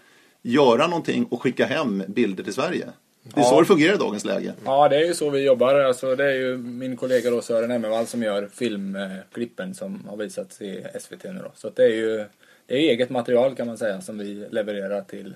göra 0.41 0.87
någonting 0.87 1.25
och 1.25 1.41
skicka 1.41 1.65
hem 1.65 2.03
bilder 2.07 2.43
till 2.43 2.53
Sverige. 2.53 2.87
Det 3.23 3.39
är 3.39 3.43
Ja. 3.43 3.49
så 3.49 3.59
det 3.59 3.65
fungerar 3.65 3.93
i 3.93 3.97
dagens 3.97 4.25
läge. 4.25 4.53
Ja, 4.65 4.89
det 4.89 4.95
är 4.95 5.05
ju 5.07 5.13
så 5.13 5.29
vi 5.29 5.45
jobbar. 5.45 5.75
Alltså, 5.75 6.15
det 6.15 6.25
är 6.25 6.33
ju 6.35 6.57
min 6.57 6.97
kollega 6.97 7.29
då, 7.29 7.41
Sören 7.41 7.71
Emmervall 7.71 8.07
som 8.07 8.23
gör 8.23 8.49
filmklippen 8.53 9.73
som 9.73 10.05
har 10.09 10.17
visats 10.17 10.61
i 10.61 10.83
SVT 10.99 11.23
nu 11.23 11.39
då. 11.43 11.51
Så 11.55 11.69
det 11.69 11.83
är 11.83 11.89
ju 11.95 12.25
det 12.65 12.73
är 12.75 12.79
eget 12.79 13.09
material 13.09 13.55
kan 13.55 13.67
man 13.67 13.77
säga 13.77 14.01
som 14.01 14.17
vi 14.17 14.45
levererar 14.51 15.01
till, 15.01 15.35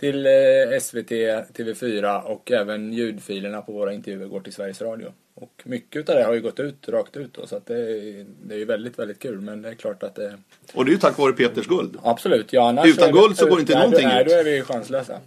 till 0.00 0.26
eh, 0.26 0.78
SVT, 0.80 1.10
TV4 1.56 2.20
och 2.22 2.50
även 2.52 2.92
ljudfilerna 2.92 3.62
på 3.62 3.72
våra 3.72 3.92
intervjuer 3.92 4.26
går 4.28 4.40
till 4.40 4.52
Sveriges 4.52 4.82
Radio. 4.82 5.12
Och 5.34 5.62
mycket 5.64 6.08
av 6.08 6.14
det 6.16 6.22
har 6.24 6.34
ju 6.34 6.40
gått 6.40 6.60
ut, 6.60 6.88
rakt 6.88 7.16
ut 7.16 7.34
då, 7.34 7.46
så 7.46 7.56
att 7.56 7.66
det, 7.66 7.74
är, 7.78 8.26
det 8.42 8.54
är 8.54 8.58
ju 8.58 8.64
väldigt, 8.64 8.98
väldigt 8.98 9.18
kul. 9.18 9.40
Men 9.40 9.62
det 9.62 9.68
är 9.68 9.74
klart 9.74 10.02
att 10.02 10.14
det... 10.14 10.38
Och 10.74 10.84
det 10.84 10.90
är 10.90 10.92
ju 10.92 10.98
tack 10.98 11.18
vare 11.18 11.32
Peters 11.32 11.66
guld. 11.66 11.96
Absolut, 12.02 12.52
ja 12.52 12.68
annars... 12.68 12.86
Utan 12.86 13.08
är 13.08 13.12
guld 13.12 13.36
så 13.36 13.46
går 13.48 13.60
inte 13.60 13.74
nej, 13.74 13.82
någonting 13.82 14.08
Nej, 14.08 14.22
ut. 14.22 14.28
då 14.28 14.34
är 14.34 14.44
vi 14.44 14.62
chanslösa. 14.62 15.20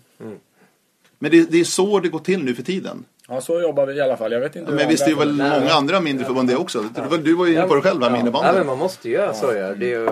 Men 1.20 1.32
det, 1.32 1.52
det 1.52 1.60
är 1.60 1.64
så 1.64 2.00
det 2.00 2.10
går 2.10 2.20
till 2.20 2.44
nu 2.44 2.56
för 2.56 2.64
tiden. 2.64 3.06
Ja, 3.28 3.42
så 3.42 3.62
jobbar 3.62 3.86
vi 3.86 3.94
i 3.94 4.02
alla 4.02 4.18
fall. 4.18 4.32
Jag 4.32 4.40
vet 4.40 4.56
inte 4.56 4.72
hur 4.72 4.78
Men 4.78 4.90
visst 4.90 5.04
är 5.04 5.08
det 5.08 5.12
andra- 5.22 5.26
väl 5.26 5.36
Nej. 5.50 5.60
många 5.60 5.72
andra 5.74 6.00
mindre 6.02 6.26
förbund 6.26 6.50
det 6.50 6.56
också? 6.56 6.84
Du 7.24 7.34
var 7.34 7.46
ju 7.46 7.54
inne 7.54 7.68
på 7.68 7.76
det 7.76 7.82
själv 7.82 8.02
här 8.04 8.10
med 8.10 8.18
Ja, 8.18 8.22
innebandyn. 8.22 8.56
men 8.56 8.68
man 8.68 8.78
måste 8.78 9.08
ju 9.10 9.14
göra 9.14 9.34
så 9.34 9.46
ja. 9.46 9.74
Det 9.74 9.94
är 9.94 10.00
ju, 10.00 10.10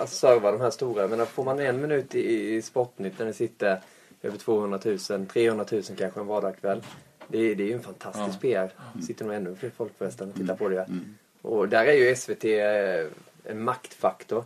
alltså, 0.00 0.16
serva 0.16 0.52
de 0.52 0.60
här 0.60 0.70
stora. 0.70 1.08
Men 1.08 1.26
får 1.26 1.44
man 1.44 1.58
en 1.58 1.80
minut 1.80 2.14
i, 2.14 2.54
i 2.54 2.62
Sportnytt 2.62 3.18
när 3.18 3.26
det 3.26 3.32
sitter 3.32 3.80
över 4.22 4.38
200 4.38 4.78
000, 4.84 5.26
300 5.26 5.64
000 5.72 5.82
kanske 5.98 6.20
en 6.20 6.26
vardagskväll. 6.26 6.82
Det, 7.28 7.54
det 7.54 7.62
är 7.62 7.66
ju 7.66 7.72
en 7.74 7.82
fantastisk 7.82 8.40
PR. 8.40 8.70
sitter 9.06 9.24
nog 9.24 9.34
ännu 9.34 9.54
fler 9.56 9.70
folk 9.76 9.92
förresten 9.98 10.28
och 10.28 10.34
tittar 10.34 10.56
på 10.56 10.68
det. 10.68 10.86
Och 11.42 11.68
där 11.68 11.84
är 11.86 11.92
ju 11.92 12.16
SVT 12.16 12.44
eh, 12.44 13.52
en 13.52 13.62
maktfaktor. 13.62 14.44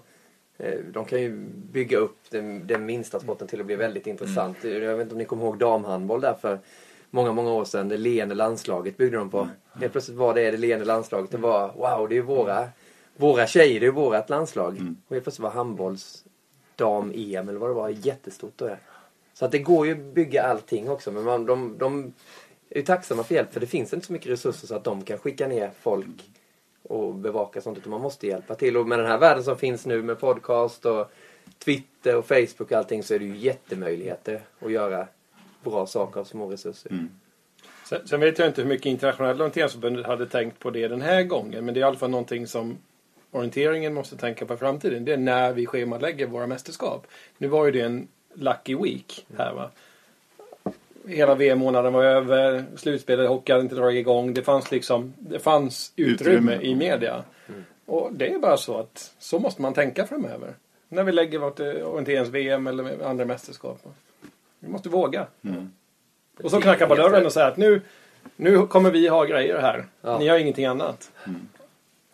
Eh, 0.58 0.74
De 0.92 1.04
kan 1.04 1.20
ju 1.22 1.36
bygga 1.72 1.98
upp 1.98 2.18
den, 2.30 2.66
den 2.66 2.86
minsta 2.86 3.20
sporten 3.20 3.48
till 3.48 3.60
att 3.60 3.66
bli 3.66 3.76
väldigt 3.76 4.06
intressant. 4.06 4.64
Jag 4.64 4.80
vet 4.96 5.00
inte 5.00 5.14
om 5.14 5.18
ni 5.18 5.24
kommer 5.24 5.44
ihåg 5.44 5.58
damhandboll 5.58 6.20
där 6.20 6.34
för 6.34 6.58
många, 7.10 7.32
många 7.32 7.52
år 7.52 7.64
sedan. 7.64 7.88
Det 7.88 7.96
leende 7.96 8.34
landslaget 8.34 8.96
byggde 8.96 9.16
de 9.16 9.30
på. 9.30 9.48
Helt 9.80 9.92
plötsligt 9.92 10.16
var 10.16 10.34
det 10.34 10.50
det 10.50 10.56
leende 10.56 10.84
landslaget. 10.84 11.30
Det 11.30 11.36
var 11.38 11.72
wow, 11.72 12.08
det 12.08 12.14
är 12.14 12.16
ju 12.16 12.22
våra, 12.22 12.68
våra 13.16 13.46
tjejer, 13.46 13.80
det 13.80 13.86
är 13.86 13.90
vårat 13.90 14.30
landslag. 14.30 14.72
Och 15.06 15.14
helt 15.14 15.24
plötsligt 15.24 15.38
var 15.38 15.50
handbolls 15.50 16.24
dam-EM 16.76 17.48
eller 17.48 17.58
vad 17.58 17.70
det 17.70 17.74
var 17.74 17.88
jättestort 17.88 18.52
då. 18.56 18.64
är. 18.64 18.78
Så 19.34 19.44
att 19.44 19.52
det 19.52 19.58
går 19.58 19.86
ju 19.86 19.92
att 19.92 20.14
bygga 20.14 20.42
allting 20.42 20.90
också. 20.90 21.12
Men 21.12 21.24
man, 21.24 21.46
de, 21.46 21.78
de 21.78 22.12
är 22.70 22.76
ju 22.76 22.82
tacksamma 22.82 23.24
för 23.24 23.34
hjälp 23.34 23.52
för 23.52 23.60
det 23.60 23.66
finns 23.66 23.92
inte 23.92 24.06
så 24.06 24.12
mycket 24.12 24.32
resurser 24.32 24.66
så 24.66 24.74
att 24.74 24.84
de 24.84 25.04
kan 25.04 25.18
skicka 25.18 25.48
ner 25.48 25.70
folk 25.80 26.30
och 26.82 27.14
bevaka 27.14 27.60
sånt 27.60 27.78
utan 27.78 27.90
man 27.90 28.00
måste 28.00 28.26
hjälpa 28.26 28.54
till. 28.54 28.76
Och 28.76 28.88
med 28.88 28.98
den 28.98 29.06
här 29.06 29.18
världen 29.18 29.44
som 29.44 29.56
finns 29.56 29.86
nu 29.86 30.02
med 30.02 30.20
podcast 30.20 30.86
och 30.86 31.10
Twitter 31.64 32.16
och 32.16 32.26
Facebook 32.26 32.60
och 32.70 32.72
allting 32.72 33.02
så 33.02 33.14
är 33.14 33.18
det 33.18 33.24
ju 33.24 33.36
jättemöjligheter 33.36 34.40
att 34.60 34.72
göra 34.72 35.06
bra 35.64 35.86
saker 35.86 36.20
av 36.20 36.24
små 36.24 36.48
resurser. 36.48 37.08
Sen, 37.88 38.08
sen 38.08 38.20
vet 38.20 38.38
jag 38.38 38.48
inte 38.48 38.62
hur 38.62 38.68
mycket 38.68 38.86
internationella 38.86 39.44
orienteringsförbundet 39.44 40.06
hade 40.06 40.26
tänkt 40.26 40.58
på 40.58 40.70
det 40.70 40.88
den 40.88 41.02
här 41.02 41.22
gången. 41.22 41.64
Men 41.64 41.74
det 41.74 41.80
är 41.80 41.82
i 41.82 41.84
alla 41.84 41.96
fall 41.96 42.10
någonting 42.10 42.46
som 42.46 42.78
orienteringen 43.34 43.94
måste 43.94 44.16
tänka 44.16 44.46
på 44.46 44.56
framtiden. 44.56 45.04
Det 45.04 45.12
är 45.12 45.16
när 45.16 45.52
vi 45.52 45.66
schemalägger 45.66 46.26
våra 46.26 46.46
mästerskap. 46.46 47.06
Nu 47.38 47.48
var 47.48 47.66
ju 47.66 47.70
det 47.72 47.80
en 47.80 48.08
lucky 48.34 48.74
week 48.74 49.26
här 49.38 49.52
va. 49.52 49.70
Hela 51.08 51.34
VM-månaden 51.34 51.92
var 51.92 52.04
över, 52.04 52.64
slutspelet 52.76 53.24
i 53.24 53.26
hockey 53.26 53.52
hade 53.52 53.62
inte 53.62 53.74
dragit 53.74 54.00
igång. 54.00 54.34
Det 54.34 54.42
fanns 54.42 54.70
liksom, 54.70 55.12
det 55.18 55.38
fanns 55.38 55.92
utrymme, 55.96 56.52
Utrymme. 56.52 56.66
i 56.66 56.74
media. 56.74 57.24
Och 57.86 58.10
det 58.12 58.32
är 58.32 58.38
bara 58.38 58.56
så 58.56 58.78
att 58.78 59.12
så 59.18 59.38
måste 59.38 59.62
man 59.62 59.74
tänka 59.74 60.06
framöver. 60.06 60.54
När 60.88 61.02
vi 61.02 61.12
lägger 61.12 61.38
vårt 61.38 61.60
eh, 61.60 61.66
orienterings-VM 61.66 62.66
eller 62.66 63.04
andra 63.04 63.24
mästerskap. 63.24 63.80
Vi 64.58 64.68
måste 64.68 64.88
våga. 64.88 65.26
Och 66.42 66.50
så 66.50 66.60
knacka 66.60 66.86
på 66.86 66.94
dörren 66.94 67.26
och 67.26 67.32
säga 67.32 67.46
att 67.46 67.56
nu, 67.56 67.80
nu 68.36 68.66
kommer 68.66 68.90
vi 68.90 69.08
ha 69.08 69.24
grejer 69.24 69.58
här. 69.58 69.86
Ja. 70.00 70.18
Ni 70.18 70.28
har 70.28 70.38
ingenting 70.38 70.66
annat. 70.66 71.10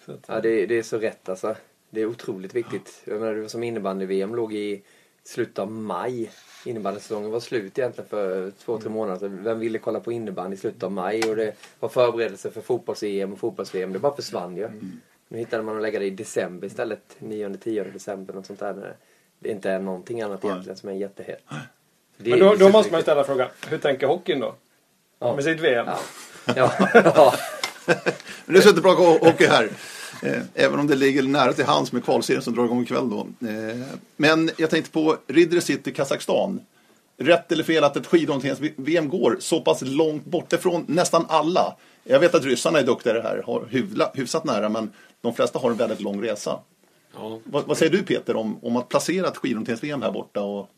Så 0.06 0.12
att, 0.12 0.24
Ja, 0.26 0.40
det, 0.40 0.66
det 0.66 0.78
är 0.78 0.82
så 0.82 0.98
rätt 0.98 1.28
alltså. 1.28 1.56
Det 1.90 2.00
är 2.00 2.06
otroligt 2.06 2.54
viktigt. 2.54 3.02
Jag 3.04 3.20
menar, 3.20 3.34
det 3.34 3.40
var 3.40 3.48
som 3.48 3.62
innebandy-VM 3.62 4.34
låg 4.34 4.54
i 4.54 4.82
slutet 5.24 5.58
av 5.58 5.72
maj. 5.72 6.30
Innebandysäsongen 6.64 7.30
var 7.30 7.40
slut 7.40 7.78
egentligen 7.78 8.08
för 8.08 8.50
två, 8.50 8.78
tre 8.78 8.90
månader 8.90 9.18
sedan. 9.18 9.44
Vem 9.44 9.58
ville 9.58 9.78
kolla 9.78 10.00
på 10.00 10.12
innebandy 10.12 10.54
i 10.54 10.58
slutet 10.58 10.82
av 10.82 10.92
maj? 10.92 11.30
Och 11.30 11.36
det 11.36 11.54
var 11.80 11.88
förberedelse 11.88 12.50
för 12.50 12.60
fotbolls-EM 12.60 13.32
och 13.32 13.38
fotbolls-VM. 13.38 13.92
Det 13.92 13.98
bara 13.98 14.16
försvann 14.16 14.56
ju. 14.56 14.68
Nu 15.28 15.38
hittade 15.38 15.62
man 15.62 15.76
att 15.76 15.82
lägga 15.82 15.98
det 15.98 16.04
i 16.06 16.10
december 16.10 16.66
istället. 16.66 17.16
9-10 17.18 17.92
december, 17.92 18.34
något 18.34 18.46
sånt 18.46 18.58
där. 18.60 18.96
Det 19.38 19.48
inte 19.50 19.70
är 19.70 19.78
någonting 19.78 20.22
annat 20.22 20.44
egentligen 20.44 20.76
som 20.76 20.88
är 20.88 20.92
jättehet. 20.92 21.42
Det 22.16 22.30
men 22.30 22.38
är 22.38 22.44
då, 22.44 22.52
ju 22.52 22.56
då 22.56 22.64
måste 22.64 22.66
man 22.68 22.72
superviktigt. 22.82 23.02
ställa 23.02 23.24
frågan, 23.24 23.48
hur 23.68 23.78
tänker 23.78 24.06
hockeyn 24.06 24.40
då? 24.40 24.54
Ja. 25.18 25.34
Med 25.34 25.44
sitt 25.44 25.60
VM? 25.60 25.86
Ja. 25.86 26.72
Ja. 26.94 27.34
ja. 28.04 28.12
Men 28.44 28.54
det 28.54 28.58
är 28.60 28.62
så 28.62 28.68
inte 28.68 28.80
bra 28.80 28.94
hockey 28.94 29.46
här. 29.46 29.68
Eh, 30.22 30.42
Även 30.54 30.78
om 30.80 30.86
det 30.86 30.94
ligger 30.94 31.22
nära 31.22 31.52
till 31.52 31.64
hands 31.64 31.92
med 31.92 32.04
kvalserien 32.04 32.42
som 32.42 32.54
drar 32.54 32.64
igång 32.64 32.82
ikväll 32.82 33.10
då. 33.10 33.26
Eh, 33.48 33.76
Men 34.16 34.50
jag 34.56 34.70
tänkte 34.70 34.90
på 34.90 35.16
Ridder 35.26 35.60
City, 35.60 35.92
Kazakstan. 35.92 36.60
Rätt 37.16 37.52
eller 37.52 37.64
fel 37.64 37.84
att 37.84 37.96
ett 37.96 38.06
skidorienterings-VM 38.06 39.08
går 39.08 39.36
så 39.40 39.60
pass 39.60 39.82
långt 39.82 40.24
bort 40.24 40.52
ifrån 40.52 40.84
nästan 40.88 41.24
alla. 41.28 41.76
Jag 42.04 42.20
vet 42.20 42.34
att 42.34 42.44
ryssarna 42.44 42.78
är 42.78 42.82
duktigare 42.82 43.20
här, 43.20 43.42
har 43.46 43.66
hyvla, 43.70 44.10
hyfsat 44.14 44.44
nära, 44.44 44.68
men 44.68 44.92
de 45.20 45.34
flesta 45.34 45.58
har 45.58 45.70
en 45.70 45.76
väldigt 45.76 46.00
lång 46.00 46.22
resa. 46.24 46.58
Ja, 47.14 47.38
Vad, 47.44 47.64
vad 47.66 47.78
säger 47.78 47.92
du 47.92 48.02
Peter 48.02 48.36
om, 48.36 48.58
om 48.64 48.76
att 48.76 48.88
placera 48.88 49.28
ett 49.28 49.36
skidorienterings-VM 49.36 50.02
här 50.02 50.10
borta 50.12 50.42
och 50.42 50.70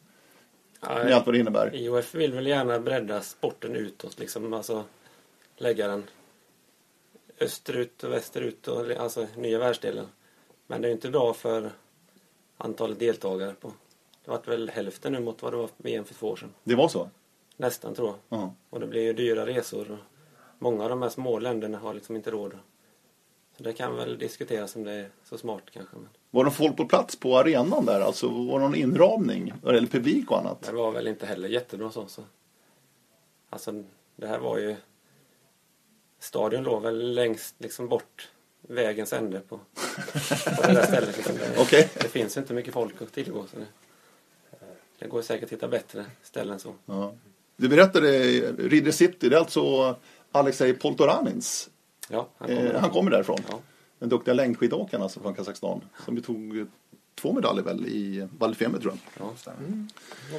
med 0.80 1.12
allt 1.12 1.26
vad 1.26 1.34
det 1.34 1.38
innebär? 1.38 1.74
IOF 1.74 2.14
vill 2.14 2.32
väl 2.32 2.46
gärna 2.46 2.78
bredda 2.78 3.20
sporten 3.20 3.76
utåt 3.76 4.18
liksom. 4.18 4.52
Alltså 4.52 4.84
lägga 5.58 5.88
den 5.88 6.02
österut 7.42 8.04
och 8.04 8.12
västerut 8.12 8.68
och 8.68 8.90
alltså 8.90 9.26
nya 9.36 9.58
världsdelen. 9.58 10.06
Men 10.66 10.82
det 10.82 10.88
är 10.88 10.92
inte 10.92 11.10
bra 11.10 11.32
för 11.32 11.70
antalet 12.56 12.98
deltagare 12.98 13.54
på. 13.54 13.72
Det 14.24 14.30
vart 14.30 14.48
väl 14.48 14.70
hälften 14.70 15.12
nu 15.12 15.20
mot 15.20 15.42
vad 15.42 15.52
det 15.52 15.56
var 15.56 15.68
VM 15.76 16.04
för 16.04 16.14
två 16.14 16.28
år 16.28 16.36
sedan. 16.36 16.54
Det 16.64 16.74
var 16.74 16.88
så? 16.88 17.10
Nästan 17.56 17.94
tror 17.94 18.08
jag. 18.08 18.38
Ja. 18.38 18.54
Och 18.70 18.80
det 18.80 18.86
blir 18.86 19.02
ju 19.02 19.12
dyra 19.12 19.46
resor. 19.46 19.98
Många 20.58 20.82
av 20.82 20.90
de 20.90 21.02
här 21.02 21.08
små 21.08 21.38
länderna 21.38 21.78
har 21.78 21.94
liksom 21.94 22.16
inte 22.16 22.30
råd. 22.30 22.58
Så 23.56 23.62
det 23.62 23.72
kan 23.72 23.96
väl 23.96 24.18
diskuteras 24.18 24.76
om 24.76 24.84
det 24.84 24.92
är 24.92 25.08
så 25.24 25.38
smart 25.38 25.62
kanske. 25.72 25.96
Men 25.96 26.08
Var 26.30 26.44
det 26.44 26.50
folk 26.50 26.76
på 26.76 26.84
plats 26.84 27.16
på 27.16 27.38
arenan 27.38 27.86
där? 27.86 28.00
Alltså 28.00 28.28
var 28.28 28.58
det 28.58 28.64
någon 28.64 28.74
inramning? 28.74 29.52
Eller 29.66 29.86
publik 29.86 30.30
och 30.30 30.38
annat? 30.38 30.62
det 30.62 30.72
var 30.72 30.92
väl 30.92 31.06
inte 31.06 31.26
heller 31.26 31.48
jättebra 31.48 31.90
så. 31.90 32.06
så. 32.06 32.22
Alltså 33.50 33.84
det 34.16 34.26
här 34.26 34.38
var 34.38 34.58
ju... 34.58 34.76
Stadion 36.22 36.62
låg 36.62 36.82
väl 36.82 37.14
längst 37.14 37.54
liksom 37.58 37.88
bort 37.88 38.30
vägens 38.60 39.12
ände 39.12 39.40
på, 39.40 39.56
på 40.56 40.62
det 40.66 40.72
där 40.72 40.86
stället. 40.86 41.16
Liksom. 41.16 41.36
Det, 41.36 41.58
Okej. 41.58 41.90
det 41.94 42.08
finns 42.08 42.36
ju 42.36 42.40
inte 42.40 42.54
mycket 42.54 42.74
folk 42.74 43.02
att 43.02 43.12
tillgå. 43.12 43.46
Så 43.46 43.56
det, 43.56 43.66
det 44.98 45.08
går 45.08 45.22
säkert 45.22 45.44
att 45.44 45.52
hitta 45.52 45.68
bättre 45.68 46.04
ställen 46.22 46.58
så. 46.58 46.74
Ja. 46.86 47.14
Du 47.56 47.68
berättade 47.68 48.08
Ridder 48.58 48.90
City, 48.90 49.28
det 49.28 49.36
är 49.36 49.40
alltså 49.40 49.96
Alexej 50.32 50.74
Poltoranins. 50.74 51.70
Ja, 52.08 52.28
han 52.38 52.48
kommer, 52.48 52.74
eh, 52.74 52.80
han 52.80 52.90
kommer 52.90 53.10
därifrån. 53.10 53.40
Ja. 53.50 53.60
Den 53.98 54.08
duktiga 54.08 54.34
längdskidåkaren 54.34 55.02
alltså 55.02 55.20
från 55.20 55.34
Kazakstan. 55.34 55.80
Som 56.04 56.16
ju 56.16 56.22
tog 56.22 56.66
två 57.14 57.32
medaljer 57.32 57.64
väl 57.64 57.86
i 57.86 58.28
Val 58.38 58.54
tror 58.54 58.80
jag. 58.80 58.98
Ja, 59.18 59.32
stämmer. 59.36 59.86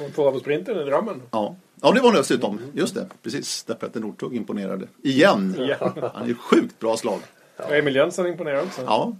Och 0.06 0.14
Tvåa 0.14 0.32
på 0.32 0.38
sprinten 0.38 0.78
i 0.78 0.84
drömmen. 0.84 1.22
Ja. 1.30 1.56
ja, 1.82 1.92
det 1.92 2.00
var 2.00 2.08
han 2.10 2.18
dessutom. 2.18 2.60
Just 2.74 2.94
det, 2.94 3.08
precis. 3.22 3.64
Där 3.64 3.74
Petter 3.74 4.00
Northug 4.00 4.36
imponerade. 4.36 4.86
Igen! 5.02 5.56
Ja. 5.58 6.10
Han 6.14 6.30
är 6.30 6.34
sjukt 6.34 6.78
bra 6.78 6.96
slag. 6.96 7.20
Och 7.56 7.76
Emil 7.76 7.94
Jönsson 7.94 8.26
imponerar 8.26 8.62
också. 8.62 8.82
Ja. 8.86 9.12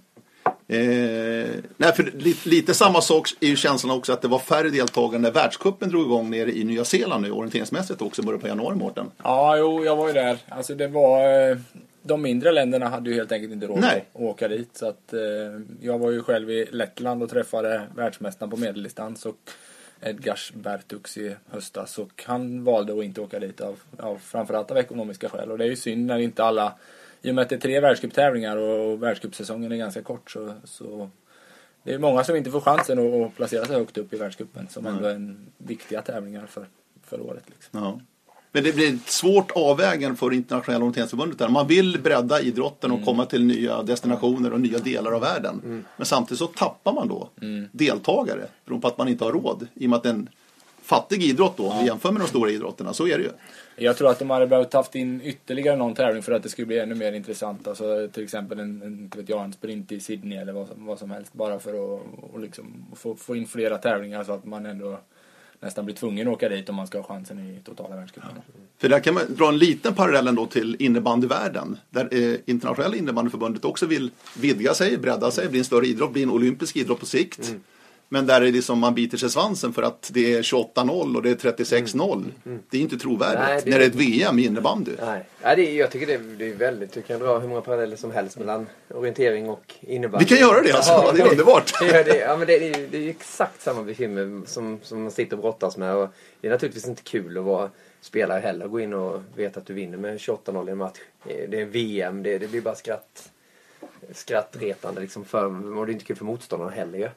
Eh, 0.68 1.48
nej, 1.76 1.92
för 1.96 2.12
lite, 2.18 2.48
lite 2.48 2.74
samma 2.74 3.00
sak 3.00 3.28
är 3.40 3.46
ju 3.46 3.56
känslan 3.56 3.96
också 3.96 4.12
att 4.12 4.22
det 4.22 4.28
var 4.28 4.38
färre 4.38 4.70
deltagare 4.70 5.20
när 5.20 5.30
världscupen 5.30 5.88
drog 5.88 6.06
igång 6.06 6.30
nere 6.30 6.52
i 6.52 6.64
Nya 6.64 6.84
Zeeland 6.84 7.22
nu 7.22 7.30
orienteringsmässigt 7.30 8.02
också 8.02 8.22
började 8.22 8.42
på 8.42 8.48
januari 8.48 8.76
Mårten. 8.76 9.10
Ja, 9.22 9.56
jo, 9.56 9.84
jag 9.84 9.96
var 9.96 10.06
ju 10.06 10.12
där. 10.12 10.38
Alltså 10.48 10.74
det 10.74 10.88
var... 10.88 11.20
De 12.06 12.22
mindre 12.22 12.52
länderna 12.52 12.88
hade 12.88 13.10
ju 13.10 13.16
helt 13.16 13.32
enkelt 13.32 13.52
inte 13.52 13.66
råd 13.66 13.80
Nej. 13.80 14.04
att 14.12 14.20
åka 14.20 14.48
dit. 14.48 14.76
Så 14.76 14.88
att, 14.88 15.12
eh, 15.12 15.20
jag 15.80 15.98
var 15.98 16.10
ju 16.10 16.22
själv 16.22 16.50
i 16.50 16.66
Lettland 16.70 17.22
och 17.22 17.30
träffade 17.30 17.82
världsmästaren 17.96 18.50
på 18.50 18.56
medeldistans 18.56 19.26
och 19.26 19.36
Edgars 20.02 20.52
Bertux 20.52 21.18
i 21.18 21.36
höstas. 21.50 21.98
Och 21.98 22.24
han 22.26 22.64
valde 22.64 22.92
att 22.98 23.04
inte 23.04 23.20
åka 23.20 23.38
dit 23.38 23.60
av, 23.60 23.80
av 23.98 24.16
framförallt 24.18 24.70
av 24.70 24.76
ekonomiska 24.78 25.28
skäl. 25.28 25.50
Och 25.50 25.58
det 25.58 25.64
är 25.64 25.68
ju 25.68 25.76
synd 25.76 26.06
när 26.06 26.18
inte 26.18 26.44
alla... 26.44 26.74
I 27.22 27.30
och 27.30 27.34
med 27.34 27.42
att 27.42 27.48
det 27.48 27.54
är 27.54 27.60
tre 27.60 27.80
världscuptävlingar 27.80 28.56
och 28.56 29.02
världscupsäsongen 29.02 29.72
är 29.72 29.76
ganska 29.76 30.02
kort 30.02 30.30
så, 30.30 30.54
så 30.64 31.10
det 31.82 31.94
är 31.94 31.98
många 31.98 32.24
som 32.24 32.36
inte 32.36 32.50
får 32.50 32.60
chansen 32.60 32.98
att- 32.98 33.26
att 33.26 33.36
placera 33.36 33.64
sig 33.64 33.76
högt 33.76 33.98
upp 33.98 34.12
i 34.12 34.16
världscupen 34.16 34.68
som 34.68 34.86
ändå 34.86 35.04
är 35.08 35.14
en 35.14 35.46
viktiga 35.58 36.02
tävlingar 36.02 36.46
för, 36.46 36.66
för 37.02 37.20
året. 37.20 37.44
Liksom. 37.46 37.80
Ja. 37.82 38.00
Men 38.54 38.64
det 38.64 38.72
blir 38.74 38.94
ett 38.94 39.10
svårt 39.10 39.50
avvägande 39.54 40.16
för 40.16 40.32
internationella 40.32 40.84
orienteringsförbundet 40.84 41.38
där. 41.38 41.48
Man 41.48 41.66
vill 41.66 42.00
bredda 42.02 42.40
idrotten 42.40 42.92
och 42.92 43.04
komma 43.04 43.26
till 43.26 43.44
nya 43.44 43.82
destinationer 43.82 44.52
och 44.52 44.60
nya 44.60 44.78
delar 44.78 45.12
av 45.12 45.20
världen. 45.20 45.84
Men 45.96 46.06
samtidigt 46.06 46.38
så 46.38 46.46
tappar 46.46 46.92
man 46.92 47.08
då 47.08 47.28
deltagare 47.72 48.46
beroende 48.64 48.82
på 48.82 48.88
att 48.88 48.98
man 48.98 49.08
inte 49.08 49.24
har 49.24 49.32
råd. 49.32 49.66
I 49.74 49.86
och 49.86 49.90
med 49.90 49.96
att 49.96 50.02
det 50.02 50.08
är 50.08 50.14
en 50.14 50.28
fattig 50.82 51.22
idrott 51.22 51.56
då, 51.56 51.70
om 51.70 51.78
vi 51.78 51.86
jämför 51.86 52.12
med 52.12 52.22
de 52.22 52.28
stora 52.28 52.50
idrotterna. 52.50 52.92
Så 52.92 53.06
är 53.06 53.18
det 53.18 53.24
ju. 53.24 53.30
Jag 53.76 53.96
tror 53.96 54.10
att 54.10 54.18
de 54.18 54.30
hade 54.30 54.46
behövt 54.46 54.72
haft 54.72 54.94
in 54.94 55.20
ytterligare 55.24 55.76
någon 55.76 55.94
tävling 55.94 56.22
för 56.22 56.32
att 56.32 56.42
det 56.42 56.48
skulle 56.48 56.66
bli 56.66 56.78
ännu 56.78 56.94
mer 56.94 57.12
intressant. 57.12 57.68
Alltså 57.68 58.08
till 58.12 58.24
exempel 58.24 58.58
en, 58.58 58.82
en, 58.82 59.10
vet 59.16 59.28
jag, 59.28 59.44
en 59.44 59.52
sprint 59.52 59.92
i 59.92 60.00
Sydney 60.00 60.38
eller 60.38 60.52
vad 60.52 60.68
som, 60.68 60.86
vad 60.86 60.98
som 60.98 61.10
helst. 61.10 61.32
Bara 61.32 61.58
för 61.58 61.70
att 61.70 62.00
och 62.32 62.40
liksom 62.40 62.86
få, 62.96 63.14
få 63.14 63.36
in 63.36 63.46
flera 63.46 63.78
tävlingar 63.78 64.24
så 64.24 64.32
att 64.32 64.44
man 64.44 64.66
ändå 64.66 64.98
nästan 65.64 65.84
blir 65.84 65.94
tvungen 65.94 66.28
att 66.28 66.34
åka 66.34 66.48
dit 66.48 66.68
om 66.68 66.74
man 66.74 66.86
ska 66.86 66.98
ha 66.98 67.04
chansen 67.04 67.38
i 67.38 67.60
totala 67.64 67.96
världscupen. 67.96 68.30
För 68.78 68.88
där 68.88 69.00
kan 69.00 69.14
man 69.14 69.22
dra 69.28 69.48
en 69.48 69.58
liten 69.58 69.94
parallell 69.94 70.28
ändå 70.28 70.46
till 70.46 70.76
innebandyvärlden. 70.78 71.78
Där 71.90 72.08
eh, 72.12 72.40
internationella 72.46 72.96
innebandyförbundet 72.96 73.64
också 73.64 73.86
vill 73.86 74.10
vidga 74.40 74.74
sig, 74.74 74.98
bredda 74.98 75.30
sig, 75.30 75.48
bli 75.48 75.58
en 75.58 75.64
större 75.64 75.86
idrott, 75.86 76.12
bli 76.12 76.22
en 76.22 76.30
olympisk 76.30 76.76
idrott 76.76 77.00
på 77.00 77.06
sikt. 77.06 77.56
Men 78.08 78.26
där 78.26 78.40
är 78.42 78.52
det 78.52 78.62
som 78.62 78.78
man 78.78 78.94
biter 78.94 79.18
sig 79.18 79.30
svansen 79.30 79.72
för 79.72 79.82
att 79.82 80.10
det 80.14 80.34
är 80.34 80.42
28-0 80.42 81.16
och 81.16 81.22
det 81.22 81.30
är 81.30 81.34
36-0. 81.52 82.24
Det 82.70 82.76
är 82.78 82.80
inte 82.82 82.96
trovärdigt 82.98 83.40
Nej, 83.40 83.60
det- 83.64 83.70
när 83.70 83.78
det 83.78 83.84
är 83.84 83.88
ett 83.88 83.94
VM 83.94 84.38
i 84.38 84.44
innebandy. 84.44 84.90
Nej, 85.00 85.24
ja, 85.42 85.54
det 85.54 85.62
är, 85.70 85.74
jag 85.78 85.90
tycker 85.90 86.06
det 86.06 86.14
är, 86.14 86.18
det 86.38 86.50
är 86.50 86.54
väldigt... 86.54 86.92
Du 86.92 87.02
kan 87.02 87.20
dra 87.20 87.38
hur 87.38 87.48
många 87.48 87.60
paralleller 87.60 87.96
som 87.96 88.10
helst 88.10 88.38
mellan 88.38 88.66
orientering 88.88 89.48
och 89.48 89.74
innebandy. 89.80 90.24
Vi 90.24 90.28
kan 90.36 90.48
göra 90.48 90.62
det 90.62 90.72
alltså, 90.72 90.92
Ja, 90.92 91.12
det 91.12 91.20
är 91.22 91.30
underbart. 91.30 91.72
Är- 91.82 92.04
det, 92.04 92.16
ja, 92.18 92.36
men 92.36 92.46
det, 92.46 92.54
är, 92.68 92.86
det 92.90 92.98
är 92.98 93.10
exakt 93.10 93.62
samma 93.62 93.82
bekymmer 93.82 94.42
som, 94.46 94.78
som 94.82 95.02
man 95.02 95.10
sitter 95.10 95.36
och 95.36 95.42
brottas 95.42 95.76
med. 95.76 95.94
Och 95.94 96.08
det 96.40 96.46
är 96.48 96.52
naturligtvis 96.52 96.88
inte 96.88 97.02
kul 97.02 97.38
att 97.38 97.44
vara 97.44 97.70
spelare 98.00 98.40
heller. 98.40 98.68
Gå 98.68 98.80
in 98.80 98.92
och 98.94 99.22
veta 99.36 99.60
att 99.60 99.66
du 99.66 99.72
vinner 99.74 99.98
med 99.98 100.16
28-0 100.18 100.68
i 100.68 100.70
en 100.72 100.78
match. 100.78 100.98
Eh, 101.26 101.48
Det 101.48 101.60
är 101.60 101.64
VM, 101.64 102.22
det, 102.22 102.38
det 102.38 102.48
blir 102.50 102.60
bara 102.60 102.74
skratt 102.74 103.30
skrattretande 104.12 105.00
liksom 105.00 105.24
för, 105.24 105.76
och 105.78 105.86
det 105.86 105.92
är 105.92 105.94
inte 105.94 106.04
kul 106.04 106.16
för 106.16 106.24
motståndarna 106.24 106.70
heller 106.70 106.98
ju. 106.98 107.08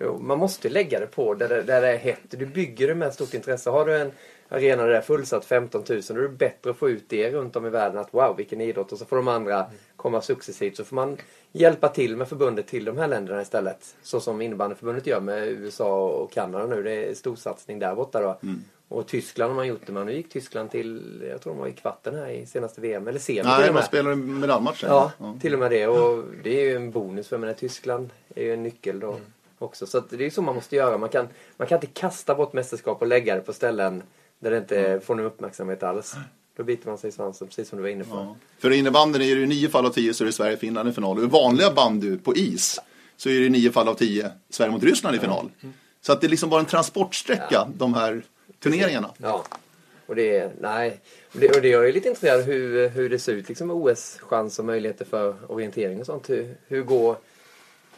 Jo, 0.00 0.18
man 0.18 0.38
måste 0.38 0.68
lägga 0.68 1.00
det 1.00 1.06
på 1.06 1.34
där, 1.34 1.48
det- 1.48 1.62
där 1.62 1.80
det 1.82 1.88
är 1.88 1.96
hett. 1.98 2.20
Du 2.30 2.46
bygger 2.46 2.88
det 2.88 2.94
med 2.94 3.14
stort 3.14 3.34
intresse. 3.34 3.70
Har 3.70 3.86
du 3.86 3.96
en 4.00 4.12
arena 4.48 4.82
där 4.82 4.90
det 4.90 4.96
är 4.96 5.00
fullsatt 5.02 5.44
15 5.44 5.84
000 5.88 6.02
då 6.08 6.14
är 6.14 6.18
det 6.22 6.28
bättre 6.28 6.70
att 6.70 6.76
få 6.76 6.90
ut 6.90 7.04
det 7.08 7.30
runt 7.30 7.56
om 7.56 7.66
i 7.66 7.70
världen 7.70 7.98
att 7.98 8.14
wow 8.14 8.36
vilken 8.36 8.60
idrott 8.60 8.92
och 8.92 8.98
så 8.98 9.04
får 9.04 9.16
de 9.16 9.28
andra 9.28 9.66
komma 9.96 10.20
successivt 10.20 10.76
så 10.76 10.84
får 10.84 10.94
man 10.96 11.16
hjälpa 11.52 11.88
till 11.88 12.16
med 12.16 12.28
förbundet 12.28 12.66
till 12.66 12.84
de 12.84 12.98
här 12.98 13.08
länderna 13.08 13.42
istället. 13.42 13.94
Så 14.02 14.20
som 14.20 14.42
innebandyförbundet 14.42 15.06
gör 15.06 15.20
med 15.20 15.48
USA 15.48 16.06
och 16.08 16.32
Kanada 16.32 16.66
nu. 16.66 16.82
Det 16.82 16.92
är 17.10 17.14
storsatsning 17.14 17.78
där 17.78 17.94
borta 17.94 18.20
då. 18.20 18.38
Och 18.88 19.06
Tyskland 19.06 19.50
har 19.50 19.56
man 19.56 19.66
gjort 19.66 19.80
det 19.86 19.92
med. 19.92 20.06
Nu 20.06 20.12
gick 20.12 20.30
Tyskland 20.32 20.70
till, 20.70 21.22
jag 21.30 21.40
tror 21.40 21.52
de 21.52 21.60
var 21.60 21.66
i 21.68 21.72
kvarten 21.72 22.14
här 22.14 22.28
i 22.28 22.46
senaste 22.46 22.80
VM, 22.80 23.08
eller 23.08 23.18
semi 23.18 23.40
Nej, 23.44 23.66
man 23.66 23.74
med. 23.74 23.84
spelar 23.84 24.10
en 24.10 24.40
medaljmatch. 24.40 24.84
Ja, 24.88 25.12
till 25.40 25.52
och 25.52 25.58
med 25.58 25.70
det. 25.70 25.86
Och 25.86 26.24
det 26.42 26.60
är 26.60 26.64
ju 26.64 26.76
en 26.76 26.90
bonus 26.90 27.28
för 27.28 27.38
menar, 27.38 27.54
Tyskland 27.54 28.10
är 28.34 28.42
ju 28.42 28.52
en 28.54 28.62
nyckel 28.62 29.00
då 29.00 29.16
också. 29.58 29.86
Så 29.86 30.00
det 30.00 30.26
är 30.26 30.30
så 30.30 30.42
man 30.42 30.54
måste 30.54 30.76
göra. 30.76 30.98
Man 30.98 31.08
kan, 31.08 31.28
man 31.56 31.68
kan 31.68 31.76
inte 31.76 31.86
kasta 31.86 32.34
bort 32.34 32.52
mästerskap 32.52 33.00
och 33.00 33.06
lägga 33.06 33.34
det 33.34 33.40
på 33.40 33.52
ställen 33.52 34.02
där 34.38 34.50
det 34.50 34.56
inte 34.56 35.00
får 35.04 35.14
någon 35.14 35.26
uppmärksamhet 35.26 35.82
alls. 35.82 36.14
Då 36.56 36.62
biter 36.62 36.88
man 36.88 36.98
sig 36.98 37.08
i 37.08 37.12
svansen, 37.12 37.48
precis 37.48 37.68
som 37.68 37.76
du 37.76 37.82
var 37.82 37.88
inne 37.88 38.04
på. 38.04 38.16
Ja. 38.16 38.36
För 38.58 38.72
i 38.72 38.76
innebandyn 38.76 39.22
är 39.22 39.34
det 39.34 39.40
ju 39.40 39.46
nio 39.46 39.68
fall 39.68 39.86
av 39.86 39.90
tio 39.90 40.14
så 40.14 40.24
är 40.24 40.26
det 40.26 40.32
Sverige-Finland 40.32 40.88
i 40.88 40.92
final. 40.92 41.18
Och 41.18 41.24
i 41.24 41.26
vanliga 41.26 41.72
bandy 41.72 42.16
på 42.16 42.36
is 42.36 42.80
så 43.16 43.28
är 43.28 43.40
det 43.40 43.48
nio 43.48 43.70
fall 43.70 43.88
av 43.88 43.94
tio 43.94 44.30
Sverige 44.50 44.72
mot 44.72 44.82
Ryssland 44.82 45.16
i 45.16 45.18
final. 45.18 45.50
Så 46.00 46.12
att 46.12 46.20
det 46.20 46.26
är 46.26 46.28
liksom 46.28 46.50
bara 46.50 46.60
en 46.60 46.66
transportsträcka, 46.66 47.68
de 47.74 47.94
här 47.94 48.22
turneringarna. 48.62 49.10
Ja. 49.16 49.44
Och 50.06 50.14
det 50.14 50.52
nej. 50.60 51.00
Och 51.34 51.40
det, 51.40 51.48
och 51.48 51.62
det 51.62 51.68
jag 51.68 51.88
är 51.88 51.92
lite 51.92 52.08
intresserad 52.08 52.40
av 52.40 52.46
hur, 52.46 52.88
hur 52.88 53.10
det 53.10 53.18
ser 53.18 53.32
ut 53.32 53.48
liksom 53.48 53.66
med 53.66 53.76
OS-chans 53.76 54.58
och 54.58 54.64
möjligheter 54.64 55.04
för 55.04 55.36
orientering 55.48 56.00
och 56.00 56.06
sånt. 56.06 56.30
Hur, 56.30 56.56
hur 56.66 56.82
går 56.82 57.16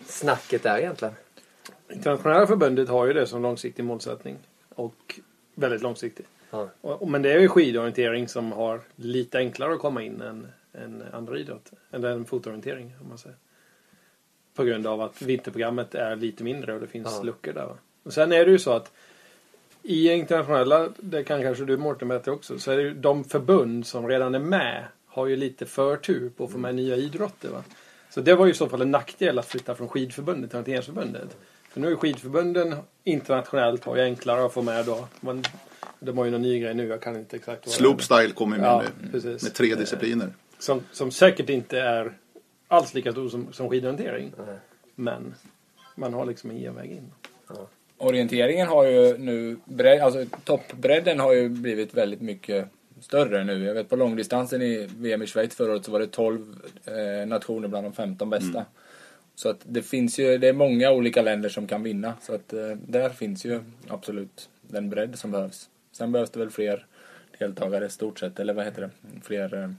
snacket 0.06 0.62
där 0.62 0.78
egentligen? 0.78 1.14
Internationella 1.90 2.46
förbundet 2.46 2.88
har 2.88 3.06
ju 3.06 3.12
det 3.12 3.26
som 3.26 3.42
långsiktig 3.42 3.84
målsättning. 3.84 4.36
Och 4.74 5.20
väldigt 5.54 5.82
långsiktig. 5.82 6.26
Ja. 6.50 6.68
Och, 6.80 7.08
men 7.08 7.22
det 7.22 7.32
är 7.32 7.40
ju 7.40 7.48
skidorientering 7.48 8.28
som 8.28 8.52
har 8.52 8.80
lite 8.96 9.38
enklare 9.38 9.74
att 9.74 9.78
komma 9.80 10.02
in 10.02 10.20
än, 10.20 10.46
än 10.72 11.02
andra 11.12 11.38
idrott. 11.38 11.72
Eller 11.90 12.10
en 12.10 12.24
fotorientering 12.24 12.92
om 13.00 13.08
man 13.08 13.18
säger. 13.18 13.36
På 14.54 14.64
grund 14.64 14.86
av 14.86 15.00
att 15.00 15.22
vinterprogrammet 15.22 15.94
är 15.94 16.16
lite 16.16 16.44
mindre 16.44 16.74
och 16.74 16.80
det 16.80 16.86
finns 16.86 17.14
Ja. 17.16 17.22
luckor 17.22 17.52
där. 17.52 17.66
Va? 17.66 17.76
Och 18.02 18.12
sen 18.12 18.32
är 18.32 18.44
det 18.44 18.50
ju 18.50 18.58
så 18.58 18.72
att 18.72 18.92
i 19.82 20.12
internationella, 20.12 20.88
det 20.98 21.24
kan 21.24 21.42
kanske 21.42 21.64
du 21.64 21.76
Mårten 21.76 22.08
bättre 22.08 22.30
också, 22.32 22.58
så 22.58 22.70
är 22.70 22.76
det 22.76 22.82
ju 22.82 22.94
de 22.94 23.24
förbund 23.24 23.86
som 23.86 24.08
redan 24.08 24.34
är 24.34 24.38
med 24.38 24.84
har 25.06 25.26
ju 25.26 25.36
lite 25.36 25.66
förtur 25.66 26.30
på 26.36 26.44
att 26.44 26.50
få 26.50 26.58
med 26.58 26.74
nya 26.74 26.96
idrotter. 26.96 27.48
Va? 27.48 27.64
Så 28.10 28.20
det 28.20 28.34
var 28.34 28.46
ju 28.46 28.52
i 28.52 28.54
så 28.54 28.68
fall 28.68 28.82
en 28.82 28.90
nackdel 28.90 29.38
att 29.38 29.46
flytta 29.46 29.74
från 29.74 29.88
skidförbundet 29.88 30.50
till 30.50 30.56
orienteringsförbundet. 30.58 31.36
För 31.76 31.80
nu 31.80 31.92
är 31.92 31.96
skidförbunden 31.96 32.74
internationellt 33.04 33.84
har 33.84 33.96
ju 33.96 34.02
enklare 34.02 34.46
att 34.46 34.52
få 34.52 34.62
med 34.62 34.86
då. 34.86 35.08
Man, 35.20 35.44
de 36.00 36.18
har 36.18 36.24
ju 36.24 36.30
någon 36.30 36.42
ny 36.42 36.60
grej 36.60 36.74
nu, 36.74 36.86
jag 36.86 37.00
kan 37.00 37.16
inte 37.16 37.36
exakt 37.36 37.66
vad. 37.66 37.74
Slopestyle 37.74 38.32
kommer 38.32 38.58
med 38.58 38.66
Ja, 38.66 38.82
nu. 39.02 39.10
precis. 39.10 39.42
Med 39.42 39.54
tre 39.54 39.74
discipliner. 39.74 40.32
Som, 40.58 40.82
som 40.92 41.10
säkert 41.10 41.50
inte 41.50 41.80
är 41.80 42.12
alls 42.68 42.94
lika 42.94 43.12
stor 43.12 43.28
som, 43.28 43.52
som 43.52 43.68
skidorientering. 43.68 44.32
Nej. 44.38 44.56
Men 44.94 45.34
man 45.94 46.14
har 46.14 46.26
liksom 46.26 46.50
en 46.50 46.56
genväg 46.58 46.90
in. 46.90 47.12
Orienteringen 47.98 48.68
har 48.68 48.84
ju 48.84 49.18
nu, 49.18 49.56
bredd, 49.64 50.00
alltså 50.00 50.24
toppbredden 50.44 51.20
har 51.20 51.32
ju 51.32 51.48
blivit 51.48 51.94
väldigt 51.94 52.20
mycket 52.20 52.68
större 53.00 53.44
nu. 53.44 53.64
Jag 53.64 53.74
vet 53.74 53.88
på 53.88 53.96
långdistansen 53.96 54.62
i 54.62 54.88
VM 54.96 55.22
i 55.22 55.26
Schweiz 55.26 55.54
förra 55.54 55.72
året 55.72 55.84
så 55.84 55.90
var 55.90 56.00
det 56.00 56.06
12 56.06 56.56
eh, 56.84 57.28
nationer 57.28 57.68
bland 57.68 57.86
de 57.86 57.92
15 57.92 58.30
bästa. 58.30 58.64
Så 59.38 59.48
att 59.48 59.60
det 59.62 59.82
finns 59.82 60.18
ju, 60.18 60.38
det 60.38 60.48
är 60.48 60.52
många 60.52 60.90
olika 60.90 61.22
länder 61.22 61.48
som 61.48 61.66
kan 61.66 61.82
vinna. 61.82 62.14
Så 62.22 62.34
att 62.34 62.52
eh, 62.52 62.60
där 62.86 63.10
finns 63.10 63.44
ju 63.44 63.60
absolut 63.88 64.48
den 64.62 64.90
bredd 64.90 65.18
som 65.18 65.30
behövs. 65.30 65.68
Sen 65.92 66.12
behövs 66.12 66.30
det 66.30 66.38
väl 66.38 66.50
fler 66.50 66.86
deltagare 67.38 67.88
stort 67.88 68.18
sett, 68.18 68.40
eller 68.40 68.54
vad 68.54 68.64
heter 68.64 68.80
det? 68.82 68.90
Fler 69.24 69.62
eh, 69.62 69.70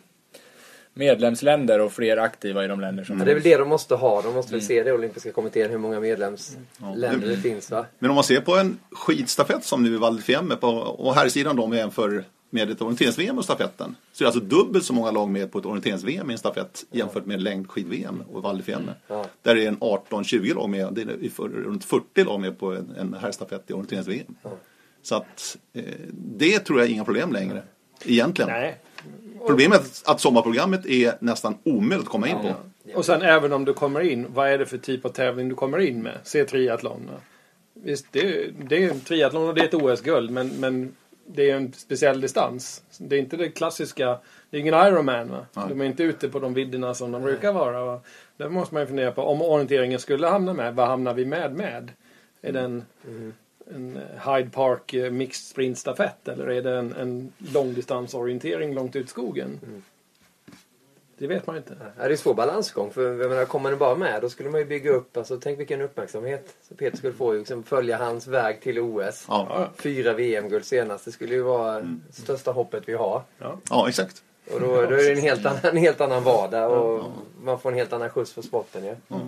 medlemsländer 0.93 1.79
och 1.81 1.91
fler 1.93 2.17
aktiva 2.17 2.65
i 2.65 2.67
de 2.67 2.79
länder 2.81 3.03
som 3.03 3.19
Ja, 3.19 3.25
det 3.25 3.31
är 3.31 3.35
väl 3.35 3.43
det 3.43 3.57
de 3.57 3.69
måste 3.69 3.95
ha. 3.95 4.21
De 4.21 4.33
måste 4.33 4.51
väl 4.51 4.59
Mm. 4.59 4.67
se 4.67 4.83
det 4.83 4.89
i 4.89 4.93
olympiska 4.93 5.31
kommittén 5.31 5.71
hur 5.71 5.77
många 5.77 5.99
medlemsländer 5.99 7.27
det 7.27 7.37
finns 7.37 7.71
va? 7.71 7.85
Men 7.99 8.09
om 8.09 8.15
man 8.15 8.23
ser 8.23 8.41
på 8.41 8.55
en 8.55 8.79
skidstafett 8.91 9.63
som 9.63 9.83
nu 9.83 9.93
i 9.93 9.97
Val 9.97 10.21
på, 10.61 10.67
och 10.67 11.15
här 11.15 11.29
sidan 11.29 11.55
då 11.55 11.67
med 11.67 11.77
jämför 11.77 12.23
med 12.49 12.69
ett 12.71 12.81
orienterings-VM 12.81 13.37
och 13.37 13.43
stafetten. 13.43 13.95
Så 14.11 14.23
är 14.23 14.25
det 14.25 14.27
alltså 14.33 14.39
dubbelt 14.63 14.85
så 14.85 14.93
många 14.93 15.11
lag 15.11 15.29
med 15.29 15.51
på 15.51 15.59
ett 15.59 15.65
orienterings-VM 15.65 16.29
i 16.29 16.33
en 16.33 16.39
stafett 16.39 16.85
jämfört 16.91 17.25
med 17.25 17.41
längdskid-VM 17.41 18.23
och 18.31 18.43
Val 18.43 18.61
Fiemme. 18.61 18.93
Ja. 19.07 19.25
Där 19.41 19.55
är 19.55 19.67
en 19.67 19.77
18-20 19.77 20.55
lag 20.55 20.69
med, 20.69 20.93
det 20.93 21.01
är 21.01 21.23
i 21.23 21.29
för- 21.29 21.49
runt 21.49 21.85
40 21.85 22.23
lag 22.23 22.39
med 22.39 22.59
på 22.59 22.73
en, 22.75 22.95
en 22.99 23.13
herrstafett 23.21 23.63
i 23.69 23.73
orienterings-VM. 23.73 24.35
Så 25.01 25.15
att 25.15 25.57
eh, 25.73 25.83
det 26.13 26.59
tror 26.59 26.79
jag 26.79 26.87
är 26.89 26.93
inga 26.93 27.05
problem 27.05 27.31
längre. 27.33 27.63
Egentligen. 28.05 28.51
Nej. 28.51 28.77
Problemet 29.47 30.01
är 30.07 30.11
att 30.11 30.21
sommarprogrammet 30.21 30.85
är 30.85 31.13
nästan 31.19 31.57
omöjligt 31.63 32.05
att 32.07 32.11
komma 32.11 32.27
in 32.27 32.35
på. 32.41 32.53
Och 32.95 33.05
sen 33.05 33.21
även 33.21 33.53
om 33.53 33.65
du 33.65 33.73
kommer 33.73 33.99
in, 34.01 34.25
vad 34.33 34.49
är 34.49 34.57
det 34.57 34.65
för 34.65 34.77
typ 34.77 35.05
av 35.05 35.09
tävling 35.09 35.49
du 35.49 35.55
kommer 35.55 35.77
in 35.79 36.03
med? 36.03 36.17
Se 36.23 36.43
triathlon. 36.45 37.09
Visst, 37.73 38.05
det, 38.11 38.19
är- 38.19 38.53
det 38.69 38.83
är 38.83 38.89
en 38.91 38.99
triathlon 39.01 39.47
och 39.49 39.55
det 39.55 39.61
är 39.61 39.65
ett 39.65 39.73
OS-guld, 39.73 40.31
men, 40.31 40.47
men 40.47 40.95
det 41.27 41.51
är 41.51 41.55
en 41.55 41.73
speciell 41.73 42.21
distans. 42.21 42.83
Det 42.97 43.15
är 43.15 43.19
inte 43.19 43.37
det 43.37 43.49
klassiska, 43.49 44.19
det 44.49 44.57
är 44.57 44.61
ingen 44.61 44.73
Ironman. 44.73 45.29
Va? 45.29 45.45
Nej. 45.53 45.65
De 45.69 45.81
är 45.81 45.85
inte 45.85 46.03
ute 46.03 46.29
på 46.29 46.39
de 46.39 46.53
vidderna 46.53 46.93
som 46.93 47.11
de 47.11 47.21
brukar 47.21 47.53
vara. 47.53 47.85
Va? 47.85 48.01
Där 48.37 48.49
måste 48.49 48.73
man 48.73 48.83
ju 48.83 48.87
fundera 48.87 49.11
på, 49.11 49.21
om 49.21 49.41
orienteringen 49.41 49.99
skulle 49.99 50.27
hamna 50.27 50.53
med, 50.53 50.75
vad 50.75 50.87
hamnar 50.87 51.13
vi 51.13 51.25
med 51.25 51.53
med? 51.55 51.91
Är 52.41 52.51
det 52.51 52.59
en, 52.59 52.85
en 53.75 53.99
Hyde 54.25 54.49
Park 54.49 54.93
eh, 54.93 55.11
mixed 55.11 55.45
sprint 55.45 55.77
stafett 55.77 56.27
eller 56.27 56.47
är 56.47 56.61
det 56.61 56.77
en, 56.77 56.93
en 56.93 57.33
långdistansorientering 57.53 58.73
långt 58.73 58.95
ut 58.95 59.05
i 59.05 59.09
skogen? 59.09 59.59
Det 61.17 61.27
vet 61.27 61.47
man 61.47 61.55
ju 61.55 61.57
inte. 61.57 61.77
Ja, 61.79 61.85
det 61.97 62.03
är 62.03 62.09
en 62.09 62.17
svår 62.17 62.33
balansgång. 62.33 62.91
För 62.91 63.21
jag 63.21 63.29
menar, 63.29 63.45
kommer 63.45 63.69
den 63.69 63.79
bara 63.79 63.95
med 63.95 64.21
då 64.21 64.29
skulle 64.29 64.49
man 64.49 64.59
ju 64.59 64.65
bygga 64.65 64.91
upp, 64.91 65.17
alltså 65.17 65.39
tänk 65.39 65.59
vilken 65.59 65.81
uppmärksamhet 65.81 66.55
så 66.67 66.75
Peter 66.75 66.97
skulle 66.97 67.13
få. 67.13 67.33
Liksom, 67.33 67.63
följa 67.63 67.97
hans 67.97 68.27
väg 68.27 68.61
till 68.61 68.79
OS. 68.79 69.25
Ja, 69.27 69.69
Fyra 69.77 70.13
VM-guld 70.13 70.65
senast. 70.65 71.05
Det 71.05 71.11
skulle 71.11 71.33
ju 71.33 71.41
vara 71.41 71.81
det 71.81 72.13
största 72.13 72.51
hoppet 72.51 72.83
vi 72.85 72.93
har. 72.93 73.21
ja 73.69 73.89
exakt. 73.89 74.23
Och 74.53 74.59
då, 74.59 74.67
då 74.67 74.81
är 74.81 75.03
det 75.03 75.11
en 75.11 75.21
helt 75.21 75.45
annan, 75.45 75.59
en 75.63 75.77
helt 75.77 76.01
annan 76.01 76.23
vardag 76.23 76.71
och 76.71 77.03
man 77.41 77.59
får 77.59 77.71
en 77.71 77.77
helt 77.77 77.93
annan 77.93 78.09
skjuts 78.09 78.33
för 78.33 78.41
sporten 78.41 78.85
ju. 78.85 78.95
Ja. 79.07 79.19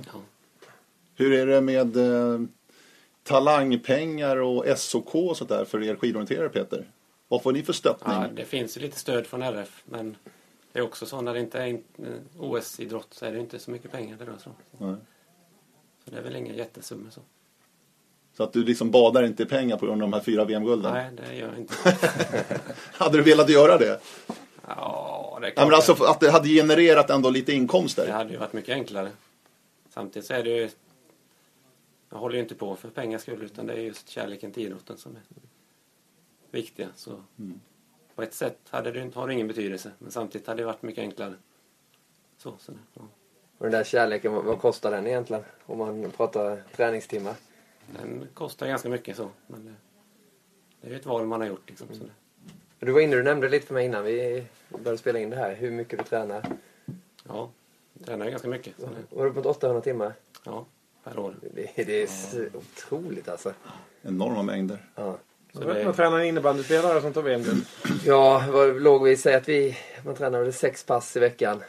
Hur 1.15 1.33
är 1.33 1.45
det 1.45 1.61
med 1.61 1.97
eh, 1.97 2.39
talangpengar 3.23 4.37
och 4.37 4.79
SOK 4.79 5.15
och 5.15 5.37
sånt 5.37 5.49
där 5.49 5.65
för 5.65 5.83
er 5.83 5.95
skidorienterare 5.95 6.49
Peter? 6.49 6.85
Vad 7.27 7.43
får 7.43 7.51
ni 7.51 7.63
för 7.63 7.73
stöttning? 7.73 8.15
Ja, 8.15 8.25
det 8.35 8.45
finns 8.45 8.77
ju 8.77 8.81
lite 8.81 8.99
stöd 8.99 9.27
från 9.27 9.41
RF 9.41 9.83
men 9.85 10.15
det 10.71 10.79
är 10.79 10.83
också 10.83 11.05
så 11.05 11.21
när 11.21 11.33
det 11.33 11.39
inte 11.39 11.59
är 11.63 11.79
OS-idrott 12.37 13.07
så 13.13 13.25
är 13.25 13.31
det 13.31 13.39
inte 13.39 13.59
så 13.59 13.71
mycket 13.71 13.91
pengar 13.91 14.17
det 14.17 14.25
rör 14.25 14.37
sig 14.37 14.51
om. 14.77 14.97
Så 16.05 16.11
det 16.11 16.17
är 16.17 16.21
väl 16.21 16.35
inga 16.35 16.53
jättesummor 16.53 17.09
så. 17.09 17.21
Så 18.33 18.43
att 18.43 18.53
du 18.53 18.63
liksom 18.63 18.91
badar 18.91 19.23
inte 19.23 19.43
i 19.43 19.45
pengar 19.45 19.77
på 19.77 19.85
grund 19.85 20.01
av 20.03 20.09
de 20.09 20.13
här 20.13 20.23
fyra 20.23 20.45
VM-gulden? 20.45 20.93
Nej, 20.93 21.09
det 21.29 21.35
gör 21.35 21.47
jag 21.49 21.57
inte. 21.57 21.73
Hade 22.93 23.17
du 23.17 23.23
velat 23.23 23.49
göra 23.49 23.77
det? 23.77 23.99
Ja, 24.67 25.37
det 25.41 25.47
är 25.47 25.49
Ja, 25.49 25.53
klart. 25.53 25.67
men 25.67 25.75
alltså 25.75 26.03
att 26.03 26.19
det 26.19 26.31
hade 26.31 26.47
genererat 26.49 27.09
ändå 27.09 27.29
lite 27.29 27.53
inkomster? 27.53 28.05
Det 28.05 28.11
hade 28.13 28.31
ju 28.31 28.37
varit 28.37 28.53
mycket 28.53 28.73
enklare. 28.73 29.11
Samtidigt 29.89 30.27
så 30.27 30.33
är 30.33 30.43
det 30.43 30.49
ju... 30.49 30.69
Jag 32.09 32.17
håller 32.17 32.35
ju 32.35 32.41
inte 32.41 32.55
på 32.55 32.75
för 32.75 32.89
pengar 32.89 33.17
skull 33.17 33.43
utan 33.43 33.65
det 33.67 33.73
är 33.73 33.77
just 33.77 34.09
kärleken 34.09 34.51
till 34.51 34.63
idrotten 34.63 34.97
som 34.97 35.15
är 35.15 35.21
viktiga. 36.51 36.87
Så 36.95 37.23
på 38.19 38.23
ett 38.23 38.33
sätt 38.33 38.57
hade 38.69 38.91
det, 38.91 38.99
inte- 38.99 39.19
har 39.19 39.27
det 39.27 39.33
ingen 39.33 39.47
betydelse 39.47 39.91
men 39.99 40.11
samtidigt 40.11 40.47
hade 40.47 40.61
det 40.61 40.65
varit 40.65 40.81
mycket 40.81 41.01
enklare. 41.01 41.33
Så, 42.37 42.53
så 42.59 42.71
det, 42.71 42.77
ja. 42.93 43.01
Och 43.57 43.65
den 43.65 43.71
där 43.71 43.83
kärleken, 43.83 44.33
vad, 44.33 44.43
vad 44.45 44.59
kostar 44.61 44.91
den 44.91 45.07
egentligen? 45.07 45.43
Om 45.65 45.77
man 45.77 46.11
pratar 46.11 46.63
träningstimmar. 46.75 47.35
Den 47.99 48.27
kostar 48.33 48.67
ganska 48.67 48.89
mycket 48.89 49.17
så 49.17 49.29
men 49.47 49.65
det, 49.65 49.73
det 50.81 50.87
är 50.87 50.91
ju 50.91 50.97
ett 50.99 51.05
val 51.05 51.25
man 51.25 51.41
har 51.41 51.47
gjort 51.47 51.69
liksom. 51.69 51.87
Så 51.91 52.03
det, 52.03 52.85
Du 52.85 52.91
var 52.91 53.01
inne, 53.01 53.15
du 53.15 53.23
nämnde 53.23 53.49
lite 53.49 53.65
för 53.67 53.73
mig 53.73 53.85
innan 53.85 54.03
vi 54.03 54.45
började 54.69 54.97
spela 54.97 55.19
in 55.19 55.29
det 55.29 55.35
här, 55.35 55.55
hur 55.55 55.71
mycket 55.71 55.99
du 55.99 56.05
tränar. 56.05 56.45
ja, 57.27 57.49
jag 57.93 58.05
tränar 58.05 58.29
ganska 58.29 58.47
mycket. 58.47 58.73
Så 58.79 58.89
Var 59.09 59.25
du 59.25 59.33
på 59.33 59.49
800 59.49 59.81
timmar? 59.81 60.13
ja. 60.43 60.65
per 61.03 61.19
år. 61.19 61.35
Det, 61.53 61.71
det 61.75 62.03
är 62.03 62.07
så 62.07 62.45
otroligt 62.57 63.29
alltså. 63.29 63.53
Enorma 64.01 64.43
mängder. 64.43 64.85
Ja. 64.95 65.17
Så 65.61 65.73
det, 65.73 65.83
vad 65.83 65.95
tränar 65.95 66.19
en 66.19 66.25
innebandyspelare 66.25 67.01
som 67.01 67.13
tar 67.13 67.21
VM-guld? 67.21 67.65
Ja, 68.05 68.43
vad 68.51 68.81
låg 68.81 69.03
vi? 69.03 69.17
Säg 69.17 69.35
att 69.35 69.49
vi, 69.49 69.77
man 70.05 70.15
tränar 70.15 70.39
väl 70.43 70.53
sex 70.53 70.83
pass 70.83 71.17
i 71.17 71.19
veckan. 71.19 71.63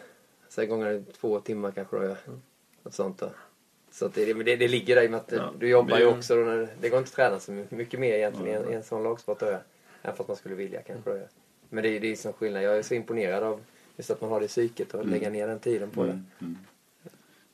Sex 0.49 0.71
gånger 0.71 1.03
två 1.21 1.41
timmar 1.41 1.71
kanske 1.71 1.97
då. 1.97 2.05
Ja. 2.05 2.15
Något 2.83 2.95
sånt 2.95 3.19
då. 3.19 3.31
Så 3.93 4.07
att 4.07 4.15
det, 4.15 4.33
det, 4.33 4.57
det 4.57 4.69
ligger 4.69 4.97
där 4.97 5.03
i 5.03 5.07
och 5.07 5.11
med 5.11 5.21
att 5.21 5.33
Ja, 5.33 5.53
du 5.59 5.69
jobbar 5.69 5.99
ju 5.99 6.07
också. 6.07 6.37
Då 6.37 6.43
när, 6.43 6.69
det 6.81 6.89
går 6.89 6.99
inte 6.99 7.09
att 7.09 7.15
träna 7.15 7.41
så 7.41 7.65
mycket 7.69 8.01
mer 8.01 8.15
egentligen 8.15 8.63
i 8.63 8.67
en, 8.67 8.73
i 8.73 8.75
en 8.75 8.83
sån 8.83 9.03
lagsport. 9.03 9.41
Då, 9.41 9.47
ja. 9.47 9.59
Även 10.03 10.17
fast 10.17 10.29
man 10.29 10.37
skulle 10.37 10.55
vilja 10.55 10.83
kanske. 10.83 11.11
Då, 11.11 11.17
ja. 11.17 11.23
Men 11.69 11.85
det, 11.85 11.99
det 11.99 12.13
är 12.13 12.17
som 12.17 12.33
skillnad. 12.33 12.63
Jag 12.63 12.79
är 12.79 12.83
så 12.83 12.95
imponerad 12.95 13.43
av 13.43 13.61
just 13.97 14.11
att 14.11 14.21
man 14.21 14.31
har 14.31 14.41
det 14.41 14.49
psyket 14.49 14.95
och 14.95 15.07
lägga 15.07 15.31
ner 15.31 15.49
den 15.49 15.59
tiden 15.59 15.91
på 15.91 16.05
det. 16.05 16.23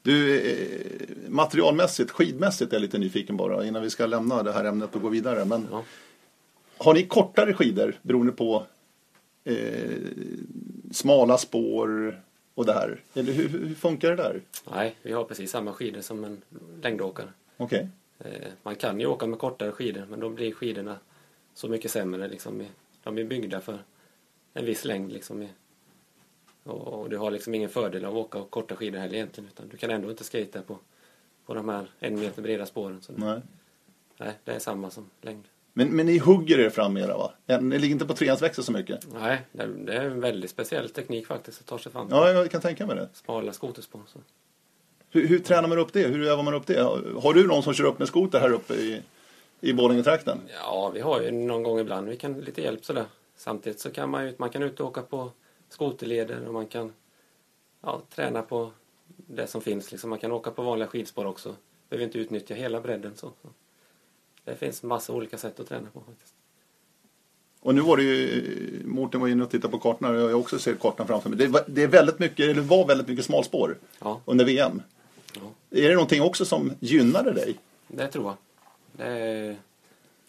Du, 0.03 0.40
eh, 0.51 1.29
materialmässigt, 1.29 2.11
skidmässigt 2.11 2.72
är 2.72 2.77
jag 2.77 2.83
lite 2.83 2.99
nyfiken 2.99 3.37
bara 3.37 3.64
innan 3.64 3.83
vi 3.83 3.90
ska 3.90 4.07
lämna 4.07 4.42
det 4.42 4.53
här 4.53 4.64
ämnet 4.64 4.94
och 4.94 5.03
gå 5.03 5.09
vidare. 5.09 5.44
Men 5.44 5.68
Ja. 5.70 5.85
Har 6.78 6.94
ni 6.94 7.06
kortare 7.06 7.54
skidor 7.54 7.94
beroende 8.02 8.32
på 8.32 8.66
eh, 9.44 9.98
smala 10.90 11.38
spår 11.38 12.20
och 12.54 12.66
det 12.66 12.72
här? 12.72 13.02
Eller 13.14 13.32
hur, 13.32 13.48
hur 13.48 13.74
funkar 13.74 14.10
det 14.10 14.16
där? 14.16 14.40
nej, 14.70 14.94
vi 15.02 15.12
har 15.12 15.24
precis 15.24 15.50
samma 15.50 15.72
skidor 15.72 16.00
som 16.00 16.24
en 16.24 16.42
längdåkare. 16.82 17.28
Okej. 17.56 17.88
Eh, 18.18 18.48
man 18.62 18.76
kan 18.76 19.00
ju 19.00 19.06
åka 19.06 19.26
med 19.26 19.38
kortare 19.38 19.72
skidor 19.72 20.06
men 20.10 20.20
då 20.20 20.28
blir 20.28 20.52
skidorna 20.52 20.98
så 21.54 21.68
mycket 21.68 21.90
sämre. 21.90 22.28
Liksom, 22.28 22.66
de 23.02 23.18
är 23.18 23.24
byggda 23.24 23.60
för 23.60 23.78
en 24.54 24.64
viss 24.64 24.84
längd. 24.84 25.12
Liksom, 25.12 25.48
och, 26.62 27.00
och 27.00 27.10
du 27.10 27.16
har 27.16 27.30
liksom 27.30 27.54
ingen 27.54 27.70
fördel 27.70 28.04
av 28.04 28.16
att 28.16 28.24
åka 28.24 28.44
korta 28.50 28.76
skidor 28.76 28.98
heller 28.98 29.14
egentligen. 29.14 29.50
Utan 29.52 29.68
du 29.68 29.76
kan 29.76 29.90
ändå 29.90 30.10
inte 30.10 30.24
skata 30.24 30.62
på, 30.62 30.78
på 31.46 31.54
de 31.54 31.68
här 31.68 31.90
en 31.98 32.20
meter 32.20 32.42
breda 32.42 32.66
spåren. 32.66 33.02
Så 33.02 33.12
Nej. 33.16 33.40
nej, 34.16 34.32
det 34.44 34.52
är 34.52 34.58
samma 34.58 34.90
som 34.90 35.10
längd. 35.20 35.44
Men, 35.78 35.88
men 35.88 36.06
ni 36.06 36.18
hugger 36.18 36.58
er 36.58 36.70
fram 36.70 36.92
mera 36.92 37.16
va? 37.16 37.32
Ni 37.60 37.78
ligger 37.78 37.92
inte 37.92 38.06
på 38.06 38.14
trehandsväxel 38.14 38.64
så 38.64 38.72
mycket? 38.72 39.06
Nej, 39.20 39.40
det, 39.52 39.94
är 39.94 40.04
en 40.04 40.20
väldigt 40.20 40.50
speciell 40.50 40.90
teknik 40.90 41.26
faktiskt 41.26 41.60
att 41.60 41.66
ta 41.66 41.78
sig 41.78 41.92
fram. 41.92 42.08
Ja, 42.10 42.30
jag 42.30 42.50
kan 42.50 42.60
tänka 42.60 42.86
mig 42.86 42.96
det. 42.96 43.08
Smala 43.12 43.52
skoterspår. 43.52 44.00
Hur, 45.10 45.26
hur 45.26 45.38
tränar 45.38 45.68
man 45.68 45.78
upp 45.78 45.92
det? 45.92 46.06
Hur 46.06 46.26
övar 46.26 46.42
man 46.42 46.54
upp 46.54 46.66
det? 46.66 46.82
Har 47.22 47.34
du 47.34 47.46
någon 47.46 47.62
som 47.62 47.74
kör 47.74 47.84
upp 47.84 47.98
med 47.98 48.08
skoter 48.08 48.40
här 48.40 48.52
uppe 48.52 48.74
i, 48.74 49.02
i 49.60 49.72
Borlängetrakten? 49.72 50.38
Ja, 50.62 50.90
vi 50.94 51.00
har 51.00 51.22
ju 51.22 51.30
någon 51.30 51.62
gång 51.62 51.78
ibland 51.78 52.08
vi 52.08 52.16
kan 52.16 52.40
lite 52.40 52.62
hjälp 52.62 52.84
sådär. 52.84 53.04
Samtidigt 53.36 53.80
så 53.80 53.90
kan 53.90 54.10
man 54.10 54.26
ju 54.26 54.34
man 54.38 54.50
kan 54.50 54.62
ut 54.62 54.80
och 54.80 54.86
åka 54.86 55.02
på 55.02 55.30
skoterleder 55.68 56.46
och 56.46 56.54
man 56.54 56.66
kan 56.66 56.92
ja, 57.82 58.02
träna 58.14 58.42
på 58.42 58.70
det 59.16 59.46
som 59.46 59.60
finns. 59.60 59.90
Liksom. 59.90 60.10
Man 60.10 60.18
kan 60.18 60.32
åka 60.32 60.50
på 60.50 60.62
vanliga 60.62 60.88
skidspår 60.88 61.24
också. 61.24 61.54
Behöver 61.88 62.04
inte 62.04 62.18
utnyttja 62.18 62.54
hela 62.54 62.80
bredden. 62.80 63.12
Så. 63.16 63.32
Det 64.46 64.56
finns 64.56 64.82
massa 64.82 65.12
olika 65.12 65.38
sätt 65.38 65.61
att 65.61 65.68
träna 65.68 65.88
på 65.92 66.00
faktiskt. 66.00 66.35
Och 67.61 67.74
nu 67.74 67.80
var 67.80 67.96
det 67.96 68.02
ju, 68.02 68.82
Mårten 68.85 69.20
var 69.20 69.28
inne 69.28 69.44
och 69.44 69.50
tittade 69.50 69.70
på 69.72 69.78
kartorna 69.78 70.09
och 70.11 70.30
jag 70.30 70.40
också 70.40 70.59
ser 70.59 70.74
kartan 70.74 71.06
framför 71.06 71.30
mig. 71.30 71.38
Det, 71.38 71.46
var- 71.46 71.64
det 71.66 71.82
är 71.82 71.88
väldigt 71.88 72.18
mycket, 72.18 72.40
eller 72.50 72.62
var 72.62 72.87
väldigt 72.87 73.09
mycket 73.09 73.24
smalspår 73.24 73.78
Ja, 74.00 74.20
under 74.24 74.44
VM. 74.44 74.82
ja, 75.35 75.40
Är 75.70 75.88
det 75.88 75.94
någonting 75.94 76.22
också 76.22 76.44
som 76.44 76.72
gynnade 76.80 77.32
dig? 77.32 77.56
det 77.88 78.09
tror 78.09 78.24
jag. 78.24 78.37
Det, 79.06 79.56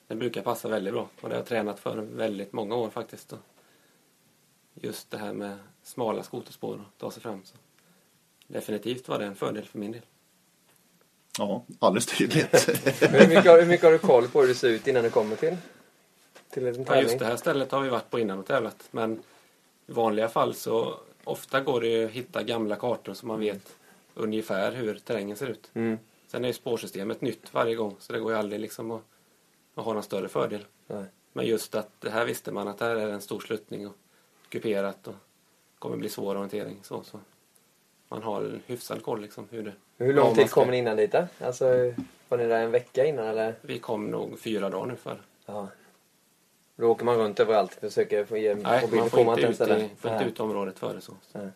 det 0.08 0.16
brukar 0.16 0.42
passa 0.42 0.68
väldigt 0.70 0.94
bra 0.94 1.10
och 1.22 1.30
det 1.30 1.36
har 1.36 1.40
jag 1.40 1.46
tränat 1.48 1.80
för 1.80 1.98
väldigt 1.98 2.54
många 2.54 2.76
år 2.76 2.90
faktiskt. 2.90 3.34
Just 4.82 5.12
det 5.12 5.18
här 5.18 5.34
med 5.34 5.58
smala 5.84 6.24
skoterspår 6.24 6.74
och 6.76 6.98
ta 6.98 7.12
sig 7.12 7.22
fram. 7.22 7.42
Så. 7.44 7.56
Definitivt 8.48 9.08
var 9.08 9.20
det 9.20 9.26
en 9.26 9.36
fördel 9.36 9.66
för 9.66 9.80
min 9.80 9.92
del. 9.92 10.02
Ja, 11.38 11.64
alldeles 11.80 12.06
tydligt. 12.06 12.68
Hur, 13.02 13.28
mycket, 13.28 13.46
har- 13.46 13.60
hur 13.60 13.66
mycket 13.68 13.84
har 13.86 13.92
du 13.92 13.98
koll 13.98 14.28
på 14.28 14.42
hur 14.42 14.48
det 14.48 14.56
ser 14.56 14.70
ut 14.70 14.88
innan 14.88 15.04
du 15.04 15.10
kommer 15.10 15.36
till, 15.36 15.58
till 16.50 16.68
en 16.68 16.76
Ja, 16.76 16.84
tävling? 16.86 17.04
just 17.04 17.20
det 17.20 17.26
här 17.26 17.36
stället 17.38 17.72
har 17.72 17.82
vi 17.82 17.90
varit 17.90 18.10
på 18.10 18.20
innan 18.20 18.40
och 18.40 18.46
tävlat. 18.46 18.88
Men 18.92 19.14
i 19.88 19.92
vanliga 19.92 20.30
fall 20.30 20.54
så 20.54 20.98
ofta 21.24 21.62
går 21.62 21.82
det 21.82 21.88
ju 21.88 22.06
att 22.06 22.12
hitta 22.12 22.44
gamla 22.44 22.76
kartor 22.76 23.14
så 23.14 23.26
man 23.26 23.40
vet 23.40 23.76
ungefär 24.14 24.72
hur 24.72 24.96
terrängen 25.00 25.38
ser 25.38 25.48
ut. 25.48 25.70
Mm. 25.74 25.98
Sen 26.28 26.44
är 26.44 26.48
ju 26.48 26.54
spårsystemet 26.54 27.22
nytt 27.22 27.54
varje 27.54 27.76
gång 27.76 27.96
så 28.00 28.14
det 28.14 28.20
går 28.20 28.32
ju 28.32 28.38
aldrig 28.38 28.62
liksom 28.62 28.92
att, 28.92 29.02
att 29.76 29.86
ha 29.86 29.94
någon 29.94 30.04
större 30.04 30.28
fördel. 30.28 30.66
Nej. 30.88 31.04
Men 31.34 31.46
just 31.46 31.76
att 31.76 31.90
det 32.00 32.10
här 32.10 32.26
visste 32.26 32.52
man 32.52 32.68
att 32.68 32.78
det 32.78 32.86
här 32.86 32.96
är 32.96 33.08
en 33.10 33.22
stor 33.22 33.40
sluttning 33.40 33.88
och 33.88 33.94
kuperat 34.50 35.08
och 35.08 35.16
kommer 35.80 35.98
bli 35.98 36.10
svår 36.10 36.36
orientering. 36.36 36.80
Så, 36.84 37.04
så. 37.04 37.20
Man 38.10 38.24
har 38.24 38.42
en 38.42 38.62
hyfsad 38.66 39.04
koll 39.04 39.22
liksom 39.22 39.48
hur 39.52 39.64
det... 39.64 39.74
Hur 39.98 40.14
lång 40.14 40.36
tid 40.36 40.50
ska- 40.50 40.62
kom 40.62 40.72
ni 40.72 40.78
innan 40.78 40.98
dit 40.98 41.12
då? 41.12 41.28
Alltså, 41.40 41.66
var 42.30 42.38
ni 42.38 42.46
där 42.48 42.62
en 42.64 42.72
vecka 42.72 43.06
innan 43.06 43.28
eller? 43.28 43.56
Vi 43.62 43.80
kom 43.80 44.06
nog 44.08 44.40
fyra 44.40 44.70
dagar 44.70 44.86
nu 44.86 44.96
för. 44.96 45.22
Ja. 45.46 45.68
Då 46.76 46.88
åker 46.92 47.06
man 47.06 47.16
runt 47.18 47.40
överallt 47.40 47.74
och 47.76 47.80
försöker 47.82 48.26
få 48.26 48.38
ge 48.38 48.56
Nej, 48.56 48.82
mobilen. 48.82 49.00
man 49.00 49.10
Får 49.10 49.20
inte, 49.40 49.42
ut, 49.42 49.62
i, 49.62 49.66
det? 49.66 49.90
får 49.98 50.12
inte 50.12 50.26
ut 50.26 50.40
området 50.40 50.80
före 50.80 51.02
så. 51.02 51.14
Nej. 51.34 51.50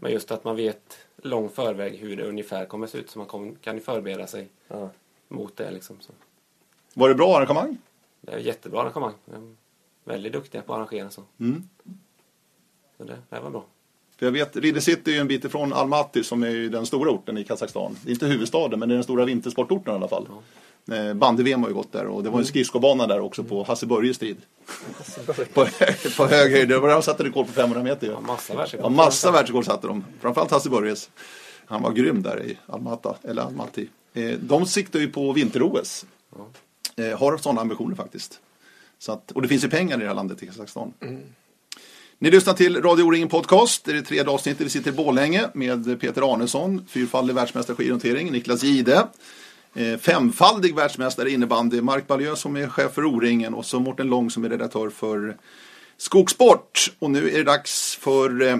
Men 0.00 0.12
just 0.12 0.30
att 0.30 0.44
man 0.44 0.56
vet 0.56 0.98
lång 1.16 1.48
förväg 1.48 1.96
hur 1.96 2.16
det 2.16 2.24
ungefär 2.24 2.64
kommer 2.66 2.86
se 2.86 2.98
ut 2.98 3.10
så 3.10 3.18
man 3.18 3.26
kom, 3.28 3.54
kan 3.56 3.74
ju 3.74 3.80
förbereda 3.80 4.26
sig 4.26 4.48
Ja. 4.68 4.90
mot 5.28 5.56
det. 5.56 5.70
Liksom, 5.70 6.00
så. 6.00 6.12
Var 6.94 7.08
det 7.08 7.14
bra 7.14 7.36
arrangemang? 7.36 7.78
Det 8.20 8.32
är 8.32 8.38
jättebra 8.38 8.80
arrangemang. 8.80 9.14
De 9.24 9.34
är 10.04 10.12
väldigt 10.12 10.32
duktiga 10.32 10.62
på 10.62 10.72
att 10.72 10.76
arrangera 10.78 11.10
så. 11.10 11.22
Mm. 11.40 11.68
så 12.96 13.04
det, 13.04 13.18
det 13.28 13.40
var 13.40 13.50
bra. 13.50 13.64
För 14.18 14.26
jag 14.26 14.32
vet, 14.32 14.56
Ridder 14.56 14.80
City 14.80 15.10
är 15.10 15.14
ju 15.14 15.20
en 15.20 15.28
bit 15.28 15.44
ifrån 15.44 15.72
Almaty 15.72 16.22
som 16.22 16.42
är 16.42 16.54
den 16.70 16.86
stora 16.86 17.10
orten 17.10 17.38
i 17.38 17.44
Kazakstan. 17.44 17.96
Det 18.02 18.10
är 18.10 18.12
inte 18.12 18.26
huvudstaden 18.26 18.78
men 18.80 18.88
det 18.88 18.92
är 18.92 18.96
den 18.96 19.04
stora 19.04 19.24
vintersportorten 19.24 19.92
i 19.92 19.96
alla 19.96 20.08
fall. 20.08 20.26
Eh, 20.92 21.14
Bandy-VM 21.14 21.62
har 21.62 21.68
ju 21.68 21.74
gått 21.74 21.92
där 21.92 22.06
och 22.06 22.22
det 22.22 22.30
var 22.30 22.38
en 22.38 22.44
skridskobana 22.44 23.06
där 23.06 23.20
också 23.20 23.44
på 23.44 23.62
Hasse 23.62 23.86
Börjes 23.86 24.18
tid. 24.18 24.36
på, 25.54 25.66
på 26.16 26.26
hög 26.26 26.52
höjd. 26.52 26.68
Det 26.68 26.78
var 26.78 26.88
där 26.88 26.94
de 26.94 27.02
satte 27.02 27.24
rekord 27.24 27.46
på 27.46 27.52
500 27.52 27.82
meter 27.82 28.06
ju. 28.06 28.12
Ja, 28.12 28.20
massa 28.20 28.54
världsrekord. 28.54 28.84
Ja, 28.86 28.88
massa 28.96 29.30
världsrekord 29.30 29.64
satte 29.64 29.86
de. 29.86 30.04
Framförallt 30.20 30.50
Hasse 30.50 30.70
Börjes. 30.70 31.10
Han 31.66 31.82
var 31.82 31.92
grym 31.92 32.22
där 32.22 32.42
i 32.42 32.58
Almata, 32.66 33.16
eller 33.22 33.42
Almaty. 33.42 33.86
Eh, 34.14 34.30
de 34.40 34.66
siktar 34.66 35.00
ju 35.00 35.08
på 35.10 35.32
vinter-OS. 35.32 36.06
Eh, 36.96 37.18
har 37.18 37.36
sådana 37.36 37.60
ambitioner 37.60 37.96
faktiskt. 37.96 38.40
Så 38.98 39.12
att, 39.12 39.30
och 39.32 39.42
det 39.42 39.48
finns 39.48 39.64
ju 39.64 39.68
pengar 39.68 39.96
i 39.96 40.00
det 40.00 40.06
här 40.06 40.14
landet, 40.14 40.42
i 40.42 40.46
Kazakstan. 40.46 40.92
Ni 42.20 42.30
lyssnar 42.30 42.54
till 42.54 42.82
Radio 42.82 43.04
O-ringen 43.04 43.28
Podcast. 43.28 43.84
Det 43.84 43.90
är 43.90 43.94
det 43.94 44.02
tredje 44.02 44.32
avsnittet. 44.32 44.66
Vi 44.66 44.70
sitter 44.70 44.90
i 44.90 44.94
Borlänge 44.94 45.48
med 45.54 46.00
Peter 46.00 46.32
Arnesson, 46.32 46.86
fyrfaldig 46.88 47.34
världsmästare 47.34 47.74
i 47.74 47.76
skidorientering, 47.76 48.32
Niklas 48.32 48.62
Gide, 48.62 49.08
eh, 49.74 49.98
femfaldig 49.98 50.74
världsmästare 50.74 51.30
i 51.30 51.34
innebandy, 51.34 51.80
Mark 51.80 52.06
Baljö 52.06 52.36
som 52.36 52.56
är 52.56 52.68
chef 52.68 52.92
för 52.92 53.04
O-ringen 53.04 53.54
och 53.54 53.66
så 53.66 53.80
Mårten 53.80 54.06
Lång 54.06 54.30
som 54.30 54.44
är 54.44 54.48
redaktör 54.48 54.90
för 54.90 55.36
Skogsport. 55.96 56.92
Och 56.98 57.10
nu 57.10 57.30
är 57.30 57.38
det 57.38 57.44
dags 57.44 57.96
för 57.96 58.42
eh, 58.42 58.56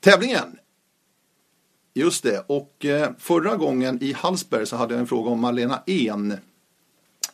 tävlingen. 0.00 0.58
Just 1.94 2.22
det, 2.22 2.44
och 2.46 2.84
eh, 2.84 3.10
förra 3.18 3.56
gången 3.56 4.02
i 4.02 4.12
Hallsberg 4.12 4.66
så 4.66 4.76
hade 4.76 4.94
jag 4.94 5.00
en 5.00 5.06
fråga 5.06 5.30
om 5.30 5.40
Malena 5.40 5.82
En. 5.86 6.34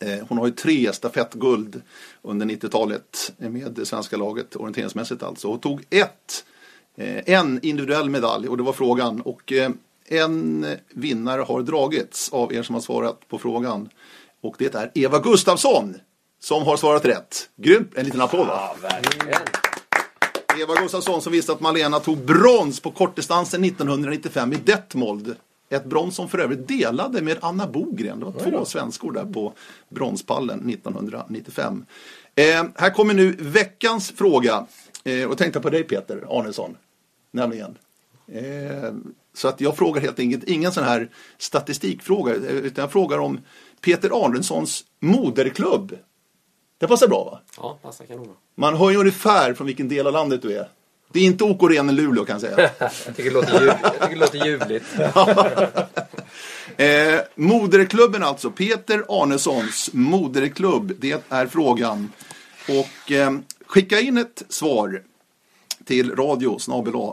Eh, 0.03 0.27
hon 0.29 0.39
har 0.39 0.47
ju 0.47 0.53
tre 0.53 0.93
stafettguld 0.93 1.83
under 2.23 2.47
90-talet 2.47 3.33
med 3.37 3.73
det 3.73 3.87
svenska 3.87 4.17
laget, 4.17 4.57
orienteringsmässigt 4.57 5.23
alltså. 5.23 5.49
Och 5.49 5.63
tog 5.63 5.83
ett, 5.91 6.45
eh, 6.97 7.35
en 7.35 7.61
individuell 7.63 8.11
medalj 8.11 8.49
och 8.49 8.57
det 8.57 8.63
var 8.63 8.73
frågan. 8.73 9.21
Och 9.21 9.53
eh, 9.53 9.71
en 10.09 10.67
vinnare 10.91 11.43
har 11.43 11.63
dragits 11.63 12.33
av 12.33 12.53
er 12.55 12.63
som 12.63 12.75
har 12.75 12.83
svarat 12.83 13.29
på 13.29 13.39
frågan. 13.39 13.89
Och 14.41 14.55
det 14.59 14.75
är 14.75 14.91
Eva 14.95 15.19
Gustafsson 15.19 15.95
som 16.41 16.63
har 16.63 16.77
svarat 16.77 17.05
rätt. 17.05 17.49
Grymt, 17.57 17.93
en 17.95 18.05
liten 18.05 18.21
applåd 18.21 18.47
va? 18.47 18.77
Verkligen. 18.83 19.41
Eva 20.61 20.75
Gustafsson 20.75 21.23
som 21.23 21.33
visste 21.33 21.53
att 21.53 21.61
Malena 21.61 22.01
tog 22.01 22.19
brons 22.19 22.81
på 22.81 22.91
kortdistansen 22.91 23.65
1995 23.65 24.53
i 24.53 24.57
Detmold. 24.57 25.37
Ett 25.73 25.85
brons 25.85 26.17
som 26.17 26.29
för 26.29 26.39
övrigt 26.39 26.69
delade 26.69 27.23
med 27.23 27.39
Anna 27.43 27.67
Bogren. 27.67 28.19
Det 28.19 28.25
var 28.25 28.33
två 28.33 28.65
svenskor 28.65 29.13
där 29.13 29.25
på 29.25 29.53
bronspallen 29.89 30.71
1995. 30.71 31.85
Eh, 32.35 32.65
här 32.75 32.91
kommer 32.91 33.15
nu 33.15 33.37
veckans 33.39 34.11
fråga. 34.11 34.67
Eh, 35.05 35.31
och 35.31 35.39
tänkte 35.39 35.61
på 35.61 35.71
dig 35.71 35.85
Peter 35.85 36.25
Arnesson. 36.29 36.77
Nämligen. 37.31 37.79
Eh, 38.33 38.93
så 39.35 39.49
att 39.49 39.61
jag 39.61 39.77
frågar 39.77 40.01
helt 40.01 40.19
enkelt 40.19 40.45
ingen 40.45 40.73
sån 40.73 40.85
här 40.85 41.09
statistikfråga. 41.39 42.35
eh, 42.35 42.41
Utan 42.43 42.83
jag 42.83 42.93
frågar 42.93 43.19
om 43.19 43.39
Peter 43.81 44.25
Arnessons 44.25 44.85
moderklubb. 45.01 45.99
Det 46.79 46.89
passar 46.89 47.09
bra 47.09 47.25
va? 47.25 47.41
Ja, 47.57 47.79
passar 47.83 48.05
kanon. 48.07 48.29
Man 48.55 48.77
hör 48.77 48.91
ju 48.91 48.97
ungefär 48.97 49.55
från 49.55 49.67
vilken 49.67 49.89
del 49.89 50.07
av 50.07 50.13
landet 50.13 50.43
du 50.43 50.57
är. 50.59 50.69
Det 51.13 51.21
är 51.21 51.25
inte 51.25 51.45
OK 51.45 51.63
Ren 51.71 51.91
i 51.91 51.93
Luleå 51.93 52.25
kan 52.25 52.41
jag 52.41 52.41
säga. 52.41 52.71
Jag 52.79 53.17
tycker 53.17 53.31
det 53.31 53.31
låter, 53.31 53.61
ljud, 53.61 53.75
jag 53.83 53.93
tycker 53.93 54.09
det 54.09 54.17
låter 54.17 54.47
ljuvligt. 54.47 54.85
eh, 56.77 57.21
moderklubben 57.35 58.23
alltså, 58.23 58.51
Peter 58.51 59.05
Arnessons 59.09 59.91
moderklubb, 59.93 60.93
det 60.99 61.23
är 61.29 61.47
frågan. 61.47 62.13
Och 62.69 63.13
eh, 63.13 63.33
skicka 63.67 64.01
in 64.01 64.17
ett 64.17 64.43
svar 64.49 65.03
till 65.85 66.17
radio 66.17 66.59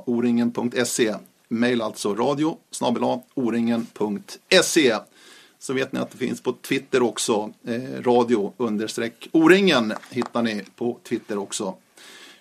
oringen.se 0.06 1.16
Mail 1.48 1.82
alltså 1.82 2.16
radio 2.16 2.58
oringen.se. 3.34 4.96
Så 5.60 5.74
vet 5.74 5.92
ni 5.92 6.00
att 6.00 6.12
det 6.12 6.18
finns 6.18 6.42
på 6.42 6.54
Twitter 6.54 7.02
också. 7.02 7.54
Eh, 7.68 8.02
radio 8.02 8.54
understreck 8.58 9.30
oringen 9.32 9.94
hittar 10.10 10.42
ni 10.42 10.64
på 10.76 10.98
Twitter 11.10 11.38
också. 11.38 11.76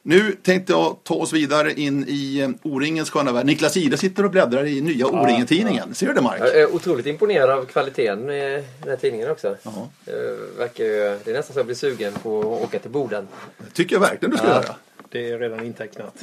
Nu 0.03 0.33
tänkte 0.43 0.73
jag 0.73 0.97
ta 1.05 1.15
oss 1.15 1.33
vidare 1.33 1.73
in 1.73 2.05
i 2.09 2.39
eh, 2.41 2.49
O-ringens 2.63 3.11
sköna 3.11 3.33
värld. 3.33 3.47
Niklas 3.47 3.77
Ide 3.77 3.97
sitter 3.97 4.25
och 4.25 4.31
bläddrar 4.31 4.67
i 4.67 4.81
nya 4.81 5.07
O-ringen-tidningen. 5.07 5.95
Ser 5.95 6.07
du 6.07 6.13
det 6.13 6.21
Mark? 6.23 6.41
Jag 6.41 6.57
är 6.57 6.75
otroligt 6.75 7.07
imponerad 7.07 7.51
av 7.51 7.65
kvaliteten 7.65 8.31
i 8.31 8.63
den 8.81 8.89
här 8.89 8.97
tidningen 8.97 9.31
också. 9.31 9.57
Jaha. 9.63 9.89
Det, 10.05 10.37
verkar, 10.59 10.85
ju- 10.85 11.19
det 11.25 11.31
är 11.31 11.35
nästan 11.35 11.55
så 11.55 11.59
jag 11.59 11.67
blir 11.67 11.77
sugen 11.77 12.13
på 12.23 12.41
att 12.41 12.47
åka 12.69 12.79
till 12.79 12.91
Boden. 12.91 13.29
Det 13.59 13.71
tycker 13.75 13.95
jag 13.97 14.01
verkligen 14.01 14.31
du 14.31 14.37
ska 14.37 14.47
Ja. 14.47 14.53
göra. 14.55 14.75
Det 15.11 15.31
är 15.31 15.39
redan 15.39 15.67
intecknat. 15.67 16.15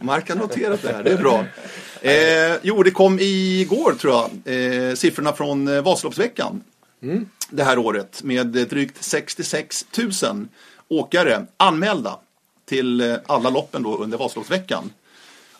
Mark 0.00 0.28
har 0.28 0.36
noterat 0.36 0.82
det 0.82 0.92
här, 0.92 1.02
det 1.04 1.10
är 1.12 1.16
bra. 1.16 1.44
Eh, 2.02 2.58
jo, 2.62 2.82
det 2.82 2.90
kom 2.90 3.18
igår 3.20 3.92
tror 3.92 4.12
jag, 4.44 4.54
eh, 4.88 4.94
siffrorna 4.94 5.32
från 5.32 5.68
eh, 5.68 5.82
Vasaloppsveckan. 5.82 6.62
Det 7.50 7.64
här 7.64 7.78
året 7.78 8.22
med 8.22 8.56
eh, 8.56 8.62
drygt 8.62 9.04
66 9.04 9.86
000 10.22 10.48
åkare 10.90 11.46
anmälda 11.56 12.18
till 12.64 13.00
eh, 13.00 13.16
alla 13.26 13.50
loppen 13.50 13.82
då 13.82 13.96
under 13.96 14.18
Vasaloppsveckan. 14.18 14.90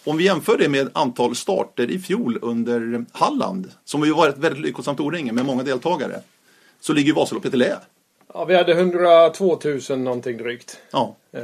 Om 0.04 0.16
vi 0.16 0.24
jämför 0.24 0.58
det 0.58 0.68
med 0.68 0.90
antal 0.92 1.36
starter 1.36 1.90
i 1.90 1.98
fjol 1.98 2.38
under 2.42 3.04
Halland, 3.12 3.70
som 3.84 4.04
ju 4.04 4.12
var 4.12 4.28
ett 4.28 4.38
väldigt 4.38 4.62
lyckosamt 4.62 5.00
O-ringen 5.00 5.34
med 5.34 5.44
många 5.44 5.62
deltagare, 5.62 6.20
så 6.80 6.92
ligger 6.92 7.06
ju 7.08 7.14
Vasaloppet 7.14 7.54
i 7.54 7.56
lä. 7.56 7.76
Ja, 8.34 8.44
vi 8.44 8.56
hade 8.56 8.72
102 8.72 9.58
000 9.90 9.98
någonting 9.98 10.36
drygt. 10.38 10.78
Ja. 10.90 11.16
Eh, 11.32 11.42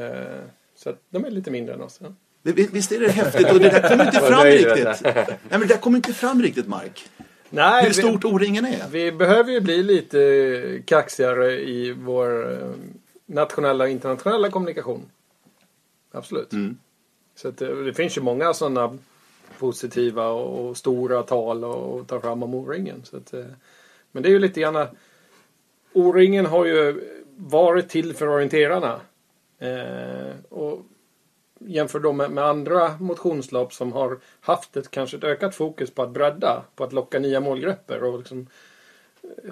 så 0.76 0.90
att 0.90 0.96
de 1.10 1.24
är 1.24 1.30
lite 1.30 1.50
mindre 1.50 1.74
än 1.74 1.80
oss. 1.82 1.98
Ja. 2.02 2.08
Vi- 2.42 2.68
Visst 2.72 2.92
är 2.92 3.00
det 3.00 3.10
häftigt? 3.10 3.52
Och 3.52 3.58
det 3.60 3.68
där 3.68 3.88
kommer 3.88 4.04
inte 4.06 4.20
fram 4.28 4.44
riktigt. 4.44 5.02
Nej, 5.04 5.38
men 5.50 5.60
det 5.60 5.66
där 5.66 5.76
kommer 5.76 5.96
inte 5.96 6.12
fram 6.12 6.42
riktigt, 6.42 6.66
Mark. 6.68 7.04
Nej, 7.50 7.82
Hur 7.82 7.88
vi- 7.90 7.94
stort 7.94 8.24
O-ringen 8.24 8.64
är. 8.66 8.88
Vi 8.90 9.12
behöver 9.12 9.52
ju 9.52 9.60
bli 9.60 9.82
lite 9.82 10.82
kaxigare 10.86 11.52
i 11.60 11.92
vår 11.92 12.52
eh, 12.52 12.68
nationella 13.26 13.84
och 13.84 13.90
internationella 13.90 14.50
kommunikation. 14.50 15.10
Absolut. 16.12 16.52
Mm. 16.52 16.78
Så 17.34 17.48
att, 17.48 17.62
eh, 17.62 17.68
det 17.68 17.94
finns 17.94 18.16
ju 18.16 18.20
många 18.20 18.54
sådana 18.54 18.98
positiva 19.58 20.28
och, 20.28 20.76
stora 20.76 21.22
tal 21.22 21.64
att 21.64 22.08
ta 22.08 22.20
fram 22.20 22.42
om 22.42 22.54
O-ringen. 22.54 23.02
Eh, 23.32 23.44
men 24.12 24.22
det 24.22 24.28
är 24.28 24.30
ju 24.30 24.38
lite 24.38 24.60
grann... 24.60 24.86
O-ringen 25.92 26.46
har 26.46 26.64
ju 26.64 27.08
varit 27.36 27.88
till 27.88 28.14
för 28.14 28.28
orienterarna. 28.28 29.00
Eh, 29.58 30.34
och 30.48 30.82
jämför 31.58 32.00
då 32.00 32.12
med, 32.12 32.30
med 32.30 32.44
andra 32.44 32.96
motionslopp 33.00 33.72
som 33.72 33.92
har 33.92 34.18
haft 34.40 34.76
ett 34.76 34.90
kanske 34.90 35.16
ett 35.16 35.24
ökat 35.24 35.54
fokus 35.54 35.90
på 35.90 36.02
att 36.02 36.10
bredda, 36.10 36.62
på 36.74 36.84
att 36.84 36.92
locka 36.92 37.18
nya 37.18 37.40
målgrupper 37.40 38.02
och 38.02 38.18
liksom 38.18 38.46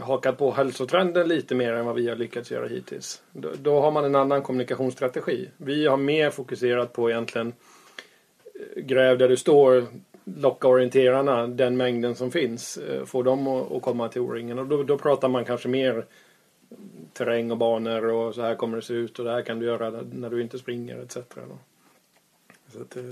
hakat 0.00 0.38
på 0.38 0.50
hälsotrenden 0.50 1.28
lite 1.28 1.54
mer 1.54 1.72
än 1.72 1.86
vad 1.86 1.94
vi 1.94 2.08
har 2.08 2.16
lyckats 2.16 2.50
göra 2.50 2.66
hittills. 2.66 3.22
Då, 3.32 3.50
då 3.62 3.80
har 3.80 3.90
man 3.90 4.04
en 4.04 4.14
annan 4.14 4.42
kommunikationsstrategi. 4.42 5.48
Vi 5.56 5.86
har 5.86 5.96
mer 5.96 6.30
fokuserat 6.30 6.92
på 6.92 7.10
egentligen 7.10 7.52
eh, 8.44 8.82
gräv 8.82 9.18
där 9.18 9.28
du 9.28 9.36
står, 9.36 9.86
locka 10.24 10.68
orienterarna, 10.68 11.46
den 11.46 11.76
mängden 11.76 12.14
som 12.14 12.30
finns, 12.30 12.76
eh, 12.76 13.04
få 13.04 13.22
dem 13.22 13.48
att, 13.48 13.72
att 13.72 13.82
komma 13.82 14.08
till 14.08 14.20
O-ringen. 14.20 14.58
Och 14.58 14.66
då, 14.66 14.82
då 14.82 14.98
pratar 14.98 15.28
man 15.28 15.44
kanske 15.44 15.68
mer 15.68 16.06
terräng 17.12 17.50
och 17.50 17.58
banor 17.58 18.04
och 18.04 18.34
så 18.34 18.42
här 18.42 18.54
kommer 18.54 18.76
det 18.76 18.82
se 18.82 18.94
ut 18.94 19.18
och 19.18 19.24
det 19.24 19.30
här 19.30 19.42
kan 19.42 19.58
du 19.58 19.66
göra 19.66 19.90
när 20.12 20.30
du 20.30 20.42
inte 20.42 20.58
springer 20.58 20.98
etc. 20.98 21.16
Så 22.72 22.82
att, 22.82 22.96
eh, 22.96 23.02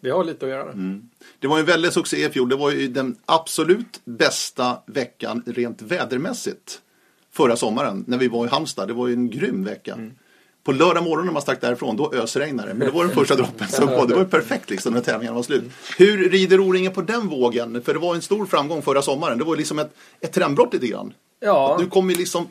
vi 0.00 0.10
har 0.10 0.24
lite 0.24 0.46
att 0.46 0.50
göra. 0.50 0.72
Mm. 0.72 1.08
Det 1.38 1.46
var 1.46 1.58
en 1.58 1.64
väldig 1.64 1.92
succé 1.92 2.26
i 2.26 2.30
fjol. 2.30 2.48
Det 2.48 2.56
var 2.56 2.70
ju 2.70 2.88
den 2.88 3.16
absolut 3.26 4.00
bästa 4.04 4.78
veckan 4.86 5.42
rent 5.46 5.82
vädermässigt 5.82 6.80
förra 7.32 7.56
sommaren 7.56 8.04
när 8.06 8.18
vi 8.18 8.28
var 8.28 8.46
i 8.46 8.48
Halmstad. 8.48 8.88
Det 8.88 8.94
var 8.94 9.08
ju 9.08 9.14
en 9.14 9.30
grym 9.30 9.64
vecka. 9.64 9.98
På 10.64 10.72
lördag 10.72 11.04
morgon 11.04 11.26
när 11.26 11.32
man 11.32 11.42
stack 11.42 11.60
därifrån, 11.60 11.96
då 11.96 12.12
ösregnade 12.14 12.68
det. 12.68 12.74
Men 12.74 12.86
det 12.86 12.94
var 12.94 13.04
den 13.04 13.14
första 13.14 13.34
droppen 13.34 13.68
som 13.68 13.86
kom. 13.86 14.08
Det 14.08 14.14
var 14.14 14.22
ju 14.22 14.28
perfekt 14.28 14.70
liksom 14.70 14.94
när 14.94 15.00
tävlingen 15.00 15.34
var 15.34 15.42
slut. 15.42 15.64
Hur 15.98 16.30
rider 16.30 16.60
O-ringen 16.60 16.92
på 16.92 17.02
den 17.02 17.28
vågen? 17.28 17.82
För 17.82 17.94
det 17.94 18.00
var 18.00 18.14
en 18.14 18.22
stor 18.22 18.46
framgång 18.46 18.82
förra 18.82 19.02
sommaren. 19.02 19.38
Det 19.38 19.44
var 19.44 19.56
liksom 19.56 19.78
ett, 19.78 19.94
ett 20.20 20.32
trendbrott 20.32 20.72
lite 20.72 20.86
grann. 20.86 21.12
Ja, 21.40 21.80
kommer 21.90 22.12
ju 22.12 22.18
liksom 22.18 22.46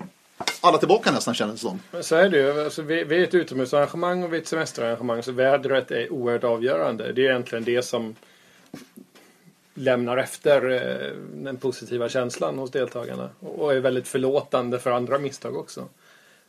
alla 0.62 0.78
tillbaka 0.78 1.12
nästan 1.12 1.34
kändes 1.34 1.62
det 1.62 1.68
som. 1.68 1.80
men 1.92 2.04
så 2.04 2.16
är 2.16 2.30
det 2.30 2.38
ju. 2.38 2.64
Alltså, 2.64 2.82
vi, 2.82 3.04
vi 3.04 3.18
är 3.18 3.24
ett 3.24 3.34
utomhusarrangemang 3.34 4.24
och 4.24 4.34
vi 4.34 4.38
är 4.38 4.42
ett 4.42 4.48
semesterarrangemang 4.48 5.24
så 5.24 5.32
vädret 5.32 5.92
är 5.92 6.14
oerhört 6.14 6.44
avgörande. 6.44 7.12
Det 7.12 7.22
är 7.22 7.30
egentligen 7.30 7.64
det 7.64 7.82
som 7.82 8.16
lämnar 9.74 10.18
efter 10.18 10.70
eh, 10.72 11.12
den 11.34 11.58
positiva 11.58 12.10
känslan 12.10 12.58
hos 12.58 12.72
deltagarna 12.72 13.30
och 13.40 13.74
är 13.74 13.80
väldigt 13.80 14.08
förlåtande 14.08 14.80
för 14.80 14.92
andra 14.92 15.18
misstag 15.18 15.56
också. 15.56 15.88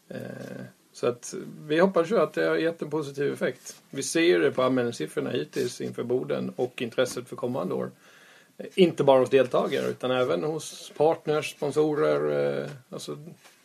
Eh, 0.08 0.18
så 0.92 1.06
att 1.06 1.34
vi 1.66 1.78
hoppas 1.78 2.10
ju 2.10 2.18
att 2.18 2.32
det 2.32 2.44
har 2.44 2.56
gett 2.56 2.82
en 2.82 2.90
positiv 2.90 3.32
effekt. 3.32 3.76
Vi 3.90 4.02
ser 4.02 4.40
det 4.40 4.50
på 4.50 4.62
anmälningssiffrorna 4.62 5.30
hittills 5.30 5.80
inför 5.80 6.02
Boden 6.02 6.52
och 6.56 6.82
intresset 6.82 7.28
för 7.28 7.36
kommande 7.36 7.74
år. 7.74 7.90
Eh, 8.58 8.66
inte 8.74 9.04
bara 9.04 9.20
hos 9.20 9.30
deltagare 9.30 9.86
utan 9.86 10.10
även 10.10 10.44
hos 10.44 10.92
partners, 10.96 11.50
sponsorer. 11.50 12.70
Alltså, 12.90 13.18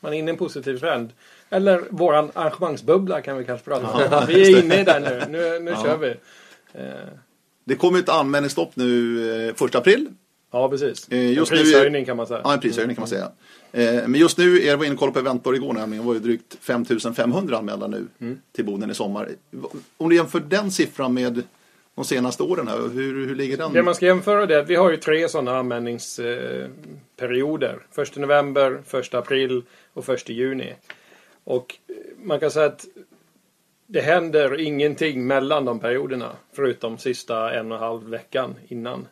man 0.04 0.14
är 0.14 0.18
inne 0.18 0.30
i 0.30 0.34
en 0.34 0.38
positiv 0.38 0.78
trend. 0.78 1.10
Eller 1.50 1.82
våran 1.90 2.32
arrangemangsbubbla 2.34 3.22
kan 3.22 3.38
vi 3.38 3.46
kanske 3.46 3.66
prata 3.66 3.88
om. 3.92 4.02
Ja, 4.12 4.24
Vi 4.28 4.54
är 4.54 4.64
inne 4.64 4.82
i 4.82 4.84
den 4.84 5.04
nu. 5.04 5.24
Nu, 5.30 5.60
nu 5.60 5.72
Ja. 5.72 5.84
kör 5.84 5.98
vi. 5.98 6.10
Eh, 6.74 6.84
Det 7.66 7.76
kommer 7.76 8.00
ett 8.00 8.10
anmälningsstopp 8.10 8.76
nu 8.76 9.48
eh, 9.48 9.56
första 9.56 9.78
april. 9.78 10.08
Ja, 10.52 10.70
precis. 10.70 11.08
Eh, 11.10 11.32
just 11.32 11.52
en 11.52 11.58
nu 11.58 11.62
är- 11.62 11.66
prishöjning 11.66 12.06
kan 12.06 12.18
man 12.18 12.28
säga. 12.28 12.42
Ja, 12.44 12.54
en 12.54 12.60
prishöjning 12.60 12.96
kan 12.96 13.02
man 13.02 13.10
säga. 13.10 13.32
Men 14.08 14.16
just 14.16 14.38
nu, 14.38 14.64
jag 14.66 14.78
var 14.78 14.86
inne 14.86 14.94
och 14.94 15.00
kollade 15.00 15.14
på 15.14 15.20
Eventbar 15.20 15.54
igår 15.54 15.74
nämligen, 15.74 16.04
det 16.04 16.08
var 16.08 16.14
ju 16.14 16.20
drygt 16.20 16.58
5500 16.62 17.58
anmälda 17.58 17.88
nu 17.88 18.08
till 18.56 18.66
Boden 18.66 18.92
i 18.92 18.94
sommar. 18.94 19.30
Om 19.98 20.10
du 20.10 20.16
jämför 20.16 20.40
den 20.40 20.72
siffran 20.72 21.14
med 21.14 21.44
de 21.96 22.06
senaste 22.06 22.44
åren, 22.44 22.68
här, 22.68 22.78
hur, 22.78 23.28
hur 23.28 23.36
ligger 23.36 23.58
den? 23.58 23.74
Det 23.74 23.84
man 23.84 23.96
ska 23.96 24.06
jämföra 24.06 24.46
det 24.46 24.56
är 24.56 24.60
att 24.60 24.70
vi 24.70 24.76
har 24.76 24.92
ju 24.92 24.98
tre 24.98 25.30
sådana 25.30 25.58
anmälningsperioder. 25.58 27.80
Första 27.92 28.20
november, 28.20 28.82
första 28.86 29.18
april 29.18 29.64
och 29.94 30.06
första 30.06 30.32
juni. 30.32 30.76
Och 31.44 31.76
man 32.18 32.40
kan 32.40 32.52
säga 32.52 32.66
att 32.66 32.86
det 33.88 34.02
händer 34.02 34.60
ingenting 34.60 35.28
mellan 35.28 35.66
de 35.66 35.80
perioderna. 35.80 36.32
Förutom 36.54 36.98
sista 36.98 37.54
en 37.54 37.72
och 37.72 37.78
en 37.78 37.84
halv 37.84 38.10
veckan 38.10 38.56
innan. 38.68 39.08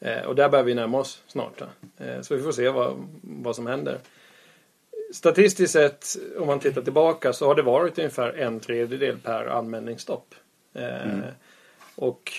Eh, 0.00 0.22
och 0.22 0.34
där 0.34 0.48
börjar 0.48 0.64
vi 0.64 0.74
närma 0.74 0.98
oss 0.98 1.22
snart. 1.26 1.60
Eh, 1.98 2.20
så 2.20 2.34
vi 2.34 2.42
får 2.42 2.52
se 2.52 2.68
vad, 2.68 3.08
vad 3.22 3.56
som 3.56 3.66
händer. 3.66 3.98
Statistiskt 5.14 5.72
sett, 5.72 6.06
om 6.38 6.46
man 6.46 6.60
tittar 6.60 6.82
tillbaka, 6.82 7.32
så 7.32 7.46
har 7.46 7.54
det 7.54 7.62
varit 7.62 7.98
ungefär 7.98 8.32
en 8.32 8.60
tredjedel 8.60 9.18
per 9.18 9.46
anmälningsstopp. 9.46 10.34
Eh, 10.74 11.18
Och 12.00 12.32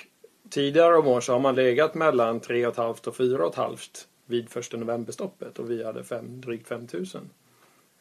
tidigare 0.50 0.98
om 0.98 1.08
år 1.08 1.22
så 1.22 1.34
har 1.34 1.40
man 1.40 1.56
legat 1.56 1.96
mellan 1.96 2.42
3,5 2.42 3.08
och 3.08 3.16
4,5 3.16 4.06
vid 4.26 4.50
första 4.50 4.78
novemberstoppet 4.78 5.60
och 5.60 5.72
vi 5.72 5.84
hade 5.84 6.04
fem, 6.04 6.42
drygt 6.42 6.68
5 6.68 6.88
000. 6.94 7.06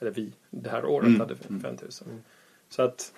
Eller 0.00 0.10
vi, 0.10 0.32
det 0.50 0.70
här 0.70 0.84
året 0.84 1.06
Mm. 1.06 1.20
hade 1.20 1.36
5 1.36 1.60
000. 1.62 1.76
Så 2.68 2.82
att 2.82 3.12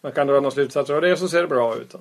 man 0.00 0.12
kan 0.12 0.26
dra 0.26 0.34
några 0.34 0.50
slutsatser 0.50 0.94
av 0.94 1.00
det 1.00 1.16
så 1.16 1.28
ser 1.28 1.42
det 1.42 1.48
bra 1.48 1.76
ut. 1.76 1.90
Då. 1.90 2.00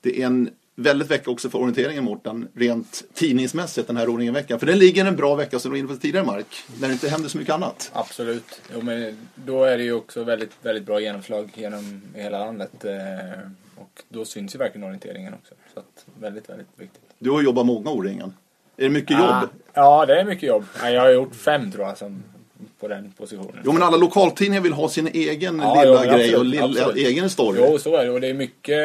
Det 0.00 0.22
är 0.22 0.26
en 0.26 0.50
väldigt 0.76 1.10
vecka 1.10 1.30
också 1.30 1.50
för 1.50 1.58
orienteringen 1.58 2.04
Mårten, 2.04 2.48
rent 2.54 3.02
tidningsmässigt 3.14 3.86
den 3.86 3.96
här 3.96 4.08
O-ringen-veckan. 4.08 4.58
För 4.58 4.66
den 4.66 4.78
ligger 4.78 5.04
en 5.04 5.16
bra 5.16 5.34
vecka 5.34 5.58
som 5.58 5.70
du 5.70 5.74
var 5.74 5.78
inne 5.78 5.88
på 5.88 6.00
tidigare 6.00 6.26
Mark, 6.26 6.46
när 6.80 6.88
det 6.88 6.92
inte 6.92 7.08
händer 7.08 7.28
så 7.28 7.38
mycket 7.38 7.54
annat. 7.54 7.90
Absolut. 7.94 8.60
Jo, 8.74 8.80
men 8.82 9.16
då 9.34 9.64
är 9.64 9.78
det 9.78 9.84
ju 9.84 9.92
också 9.92 10.24
väldigt, 10.24 10.52
väldigt 10.62 10.84
bra 10.84 11.00
genomslag 11.00 11.50
genom 11.54 12.02
hela 12.14 12.38
landet. 12.38 12.84
Eh, 12.84 12.92
och 13.76 14.02
då 14.08 14.24
syns 14.24 14.54
ju 14.54 14.58
verkligen 14.58 14.84
orienteringen 14.86 15.34
också. 15.34 15.54
Så 15.74 15.80
att, 15.80 16.06
väldigt, 16.20 16.48
väldigt 16.48 16.68
viktigt. 16.76 17.02
Du 17.18 17.30
har 17.30 17.42
jobbat 17.42 17.66
många 17.66 17.90
O-ringen. 17.90 18.34
Är 18.76 18.82
det 18.82 18.90
mycket 18.90 19.18
jobb? 19.18 19.30
Ah, 19.30 19.46
ja, 19.74 20.06
det 20.06 20.20
är 20.20 20.24
mycket 20.24 20.48
jobb. 20.48 20.64
Ja, 20.82 20.90
Jag 20.90 21.00
har 21.00 21.10
gjort 21.10 21.34
fem 21.34 21.72
tror 21.72 21.86
jag 21.86 21.98
som, 21.98 22.22
på 22.80 22.88
den 22.88 23.12
positionen. 23.16 23.62
Jo 23.64 23.72
men 23.72 23.82
alla 23.82 23.96
lokaltidningar 23.96 24.62
vill 24.62 24.72
ha 24.72 24.88
sin 24.88 25.06
egen 25.06 25.58
Ja, 25.58 25.82
lilla 25.82 26.04
jo, 26.04 26.12
grej 26.12 26.36
och 26.36 26.44
lilla, 26.44 26.64
absolut. 26.64 26.96
egen 26.96 27.30
story. 27.30 27.60
Jo, 27.62 27.78
så 27.78 27.96
är 27.96 28.04
det. 28.04 28.10
Och 28.10 28.20
det 28.20 28.28
är 28.28 28.34
mycket, 28.34 28.78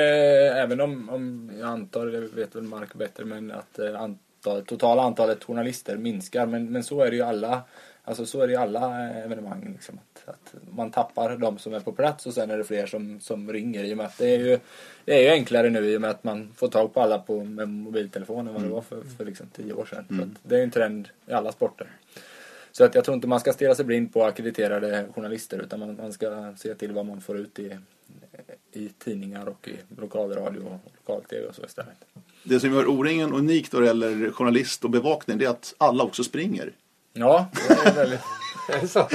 även 0.56 0.82
om, 0.82 1.10
om 1.10 1.52
jag 1.60 1.70
antar, 1.70 2.06
det 2.06 2.20
vet 2.20 2.56
väl 2.56 2.64
Mark 2.64 2.94
bättre, 2.94 3.26
men 3.26 3.52
att 3.52 3.80
eh, 3.80 4.02
antal, 4.02 4.66
totala 4.66 5.02
antalet 5.02 5.44
journalister 5.44 5.98
minskar. 5.98 6.46
Men, 6.46 6.72
men 6.72 6.84
så 6.84 7.02
är 7.02 7.10
det 7.10 7.16
ju 7.16 7.22
alla, 7.24 7.62
alltså 8.04 8.26
så 8.26 8.42
är 8.42 8.48
det 8.48 8.54
ju 8.54 8.60
alla 8.60 9.10
evenemang. 9.10 9.72
Liksom, 9.74 10.00
att, 10.00 10.30
att 10.30 10.54
man 10.76 10.92
tappar 10.92 11.38
de 11.38 11.58
som 11.58 11.74
är 11.74 11.80
på 11.80 11.92
plats 11.92 12.26
och 12.26 12.34
sen 12.34 12.52
är 12.52 12.58
det 12.58 12.64
fler 12.64 12.86
som, 12.86 13.20
som 13.20 13.54
ringer. 13.54 13.84
I 13.84 13.94
och 13.94 13.98
med 13.98 14.06
att 14.06 14.18
det 14.18 14.36
är 14.36 14.40
ju, 14.40 14.60
det 15.06 15.14
är 15.14 15.22
ju 15.22 15.30
enklare 15.30 15.70
nu 15.70 15.90
i 15.92 15.98
och 15.98 16.02
med 16.02 16.10
att 16.10 16.24
man 16.24 16.52
får 16.56 16.68
tag 16.68 16.94
på 16.94 17.02
alla 17.02 17.20
på, 17.20 17.44
med 17.44 17.70
mobiltelefon 17.70 18.48
än 18.48 18.54
vad 18.54 18.64
det 18.64 18.70
var 18.70 18.82
för, 18.82 19.02
för 19.18 19.26
liksom 19.26 19.48
tio 19.56 19.74
år 19.74 19.86
sedan. 19.86 20.06
Att 20.22 20.50
det 20.50 20.56
är 20.56 20.60
ju 20.60 20.64
en 20.64 20.72
trend 20.72 21.10
i 21.28 21.34
alla 21.34 21.52
sporter. 21.52 21.88
Så 22.80 22.86
att 22.86 22.96
jag 22.96 23.06
tror 23.06 23.16
inte 23.16 23.28
man 23.28 23.40
ska 23.40 23.54
stirra 23.54 23.76
sig 23.76 23.86
blind 23.86 24.14
på 24.14 24.24
akkrediterade 24.24 25.06
journalister 25.16 25.60
utan 25.60 25.80
man, 25.80 25.96
man 25.96 26.14
ska 26.14 26.54
se 26.58 26.76
till 26.76 26.92
vad 26.92 27.06
man 27.06 27.22
får 27.22 27.38
ut 27.38 27.60
i, 27.60 27.78
i 28.74 28.90
tidningar 29.04 29.46
och 29.46 29.68
i 29.68 29.76
lokalradio 30.02 30.60
och 30.60 30.92
skal-tv 31.04 31.48
och 31.48 31.56
så 31.56 31.66
istället. 31.66 31.98
Det 32.44 32.60
som 32.60 32.74
gör 32.74 32.88
O-ringen 32.88 33.34
unikt 33.34 33.72
då 33.72 33.80
det 33.80 33.86
gäller 33.86 34.32
journalist 34.32 34.84
och 34.84 34.90
bevakning 34.90 35.38
det 35.38 35.46
är 35.46 35.50
att 35.50 35.74
alla 35.78 36.04
också 36.04 36.24
springer. 36.24 36.72
Ja, 37.14 37.50
det 37.68 37.90
är 37.90 37.94
väldigt... 37.94 38.20
Det 38.82 38.88
så? 38.88 39.08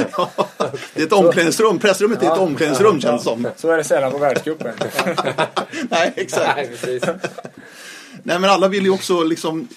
Det 0.95 1.03
är 1.03 1.07
ett 1.07 1.13
omklädningsrum, 1.13 1.79
pressrummet 1.79 2.23
är 2.23 2.33
ett 2.33 2.39
omklädningsrum 2.39 3.01
känns 3.01 3.23
som. 3.23 3.49
Så 3.57 3.71
är 3.71 3.77
det 3.77 3.85
sällan 3.85 4.13
på 4.13 4.19
världscupen. 4.19 4.75
Nej, 5.91 6.13
exakt. 6.17 6.57
Nej, 6.57 6.69
precis. 6.69 7.03
Nej 8.27 8.39
men 8.41 8.51
alla 8.51 8.69
vill 8.69 8.85
ju 8.85 8.91
också 8.91 9.23
liksom 9.23 9.69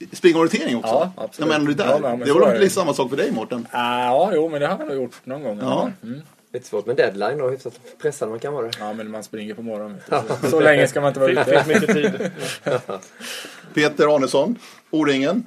eh, 0.00 0.06
springa 0.12 0.38
orientering 0.38 0.76
också. 0.76 0.88
Ja, 0.88 1.12
absolut. 1.16 1.38
När 1.50 1.58
man 1.58 1.68
ändå 1.68 1.82
är 1.84 1.88
Ja, 1.88 1.98
där. 1.98 2.00
men 2.00 2.18
det 2.18 2.26
så 2.26 2.34
var 2.34 2.40
är 2.42 2.46
väl 2.46 2.54
det. 2.54 2.60
lite 2.62 2.74
samma 2.74 2.94
sak 2.94 3.10
för 3.10 3.16
dig 3.16 3.32
Mårten? 3.32 3.66
Ah, 3.70 4.04
ja, 4.04 4.30
jo, 4.34 4.48
men 4.48 4.60
det 4.60 4.66
har 4.66 4.78
jag 4.78 4.88
nog 4.88 4.96
gjort 4.96 5.16
någon 5.24 5.42
gång. 5.42 5.58
Ja. 5.60 5.90
Mm. 6.02 6.20
Lite 6.52 6.66
svårt 6.68 6.86
med 6.86 6.96
deadline 6.96 7.40
och 7.40 7.50
hyfsat 7.50 7.80
pressad 8.02 8.28
man 8.28 8.38
kan 8.38 8.52
vara. 8.54 8.70
Ja, 8.78 8.92
men 8.92 9.10
man 9.10 9.22
springer 9.22 9.54
på 9.54 9.62
morgonen. 9.62 9.96
Så, 10.08 10.48
så 10.50 10.60
länge 10.60 10.88
ska 10.88 11.00
man 11.00 11.08
inte 11.08 11.20
vara 11.20 11.32
Det 11.34 11.40
ute. 11.40 11.64
finns 11.64 11.80
mycket 11.82 11.94
tid. 11.96 12.30
Peter 13.74 14.14
Arnesson, 14.16 14.58
O-ringen. 14.90 15.44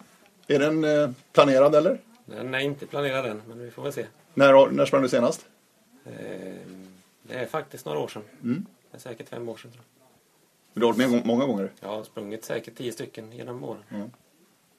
Är 0.48 0.60
den 0.60 0.84
eh, 0.84 1.10
planerad 1.34 1.76
eller? 1.76 1.98
Den 2.26 2.54
är 2.54 2.60
inte 2.60 2.86
planerad 2.86 3.26
än, 3.26 3.42
men 3.48 3.60
vi 3.66 3.72
får 3.72 3.84
väl 3.84 3.94
se. 3.94 4.06
När, 4.34 4.72
när 4.72 4.86
sprang 4.86 5.02
du 5.02 5.10
senast? 5.10 5.46
Eh, 6.06 6.12
Det 7.24 7.34
är 7.36 7.46
faktiskt 7.46 7.86
några 7.86 8.00
år 8.00 8.08
sedan. 8.08 8.22
Mm. 8.44 8.66
Det 8.92 8.98
är 8.98 9.02
säkert 9.02 9.30
fem 9.30 9.50
år 9.50 9.58
sedan. 9.58 9.72
Tror 9.72 9.84
Du 10.76 10.86
har 10.86 10.94
varit 10.94 11.12
med 11.12 11.26
många 11.26 11.46
gånger. 11.46 11.72
jag. 11.80 11.88
har 11.88 12.04
sprungit 12.04 12.46
säkert 12.46 12.76
tio 12.76 12.92
stycken 12.92 13.32
genom 13.32 13.64
åren. 13.64 14.12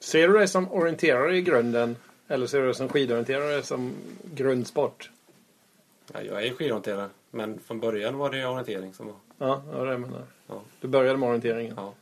Ser 0.01 0.29
du 0.29 0.35
dig 0.39 0.49
som 0.49 0.73
orienterare 0.73 1.37
i 1.37 1.43
grunden? 1.43 1.97
Eller 2.29 2.47
ser 2.47 2.59
du 2.59 2.65
dig 2.65 2.75
som 2.75 2.89
skidorienterare 2.89 3.63
som 3.63 3.93
grundsport? 4.35 5.11
Ja, 6.13 6.23
jag 6.23 6.47
är 6.47 6.55
skidorienterare, 6.55 7.09
men 7.31 7.59
från 7.59 7.81
början 7.81 8.17
var 8.17 8.31
det 8.31 8.47
orientering 8.47 8.95
som 8.95 9.07
var. 9.07 9.15
Ja, 9.39 9.63
ja 9.73 9.73
det 9.73 9.81
är 9.81 9.85
det 9.85 9.93
jag 9.93 10.01
menar. 10.01 10.23
Ja. 10.47 10.61
Du 10.81 10.89
började 10.89 11.19
med 11.19 11.29
orienteringen. 11.29 11.75
Ja. 11.77 11.95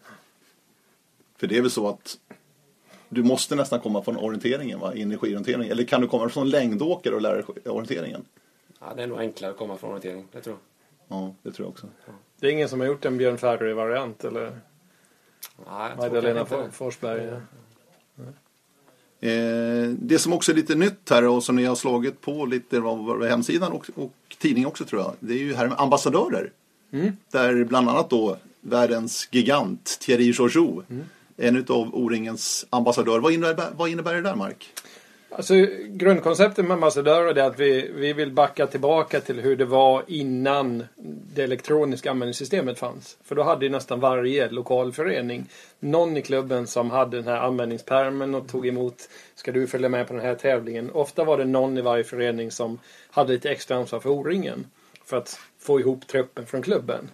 För 1.36 1.47
det 1.47 1.57
är 1.57 1.62
väl 1.62 1.70
så 1.70 1.88
att 1.88 2.18
du 3.09 3.22
måste 3.22 3.55
nästan 3.55 3.80
komma 3.80 4.03
från 4.03 4.16
orienteringen 4.16 4.80
va? 4.80 4.95
in 4.95 5.12
i 5.12 5.16
skidorienteringen. 5.16 5.70
Eller 5.70 5.84
kan 5.84 6.01
du 6.01 6.09
komma 6.09 6.28
från 6.28 6.51
längdåkare 6.51 7.14
och 7.14 7.20
lära 7.20 7.34
dig 7.34 7.45
orienteringen? 7.64 8.24
Ja, 8.80 8.95
det 8.97 9.03
är 9.03 9.07
nog 9.07 9.18
enklare 9.18 9.51
att 9.51 9.59
komma 9.59 9.76
från 9.76 9.90
orientering, 9.90 10.26
det 10.32 10.40
tror 10.40 10.57
jag. 11.09 11.18
Ja, 11.18 11.34
det 11.42 11.53
tror 11.53 11.66
jag 11.66 11.70
också. 11.70 11.88
Det 12.45 12.49
är 12.49 12.53
ingen 12.53 12.68
som 12.68 12.80
har 12.80 12.86
gjort 12.86 13.05
en 13.05 13.18
Björn 13.18 13.38
Ferry-variant 13.38 14.24
eller 14.24 14.42
Ja, 15.66 15.88
jag 15.88 15.99
tror 15.99 16.11
Magdalena. 16.12 16.70
Forsberg? 16.72 17.28
Eh, 19.20 19.88
det 19.99 20.18
som 20.18 20.32
också 20.32 20.53
är 20.53 20.57
lite 20.57 20.74
nytt 20.74 21.11
här 21.11 21.26
och 21.26 21.45
som 21.45 21.57
ni 21.57 21.64
har 21.64 21.74
slagit 21.74 22.20
på 22.20 22.47
lite 22.47 22.78
av 22.78 23.11
av 23.11 23.24
hemsidan 23.24 23.72
och, 23.72 23.90
och 23.95 24.12
tidningen 24.38 24.68
också 24.68 24.84
tror 24.84 25.03
jag. 25.03 25.14
Det 25.20 25.34
är 25.34 25.38
ju 25.38 25.55
här 25.55 25.68
med 25.68 25.80
ambassadörer. 25.80 26.53
Där 27.30 27.64
bland 27.64 27.88
annat 27.88 28.11
då 28.11 28.36
världens 28.61 29.28
gigant 29.30 29.99
Thierry 30.01 30.24
Georgiou. 30.24 30.82
En 31.36 31.57
utav 31.57 31.95
O-ringens 31.95 32.66
ambassadörer. 32.70 33.20
Vad 33.20 33.32
innebär, 33.32 33.70
vad 33.76 33.88
innebär 33.88 34.14
det 34.14 34.22
där 34.22 34.36
Mark? 34.36 34.72
Alltså, 35.37 35.55
grundkonceptet 35.89 36.64
med 36.64 36.74
ambassadörer 36.74 37.39
är 37.39 37.43
att 37.43 37.61
vi, 37.61 37.91
vi 37.95 38.12
vill 38.12 38.32
backa 38.32 38.66
tillbaka 38.66 39.20
till 39.20 39.41
hur 39.41 39.57
det 39.57 39.64
var 39.64 40.03
innan 40.07 40.85
det 41.35 41.43
elektroniska 41.43 42.11
användningssystemet 42.11 42.78
fanns. 42.78 43.16
För 43.24 43.35
då 43.35 43.43
hade 43.43 43.64
ju 43.64 43.70
nästan 43.70 44.01
varje 44.01 44.51
lokal 44.51 44.93
förening 44.93 45.47
någon 45.80 46.16
i 46.16 46.22
klubben 46.22 46.66
som 46.66 46.91
hade 46.91 47.16
den 47.16 47.26
här 47.26 47.41
användningspermen 47.41 48.35
och 48.35 48.49
tog 48.49 48.66
emot 48.66 49.09
Ska 49.35 49.53
du 49.53 49.66
följa 49.66 49.89
med 49.89 50.07
på 50.09 50.14
den 50.14 50.22
här 50.22 50.35
tävlingen? 50.35 50.91
Ofta 50.91 51.24
var 51.24 51.39
det 51.39 51.45
någon 51.45 51.78
i 51.78 51.80
varje 51.80 52.05
förening 52.05 52.51
som 52.51 52.78
hade 53.11 53.32
lite 53.32 53.51
extra 53.51 53.76
ansvar 53.76 54.01
för 54.01 54.11
O-ringen. 54.11 54.66
För 55.05 55.16
att 55.16 55.41
få 55.59 55.80
ihop 55.80 56.07
truppen 56.07 56.47
från 56.47 56.62
klubben. 56.62 57.11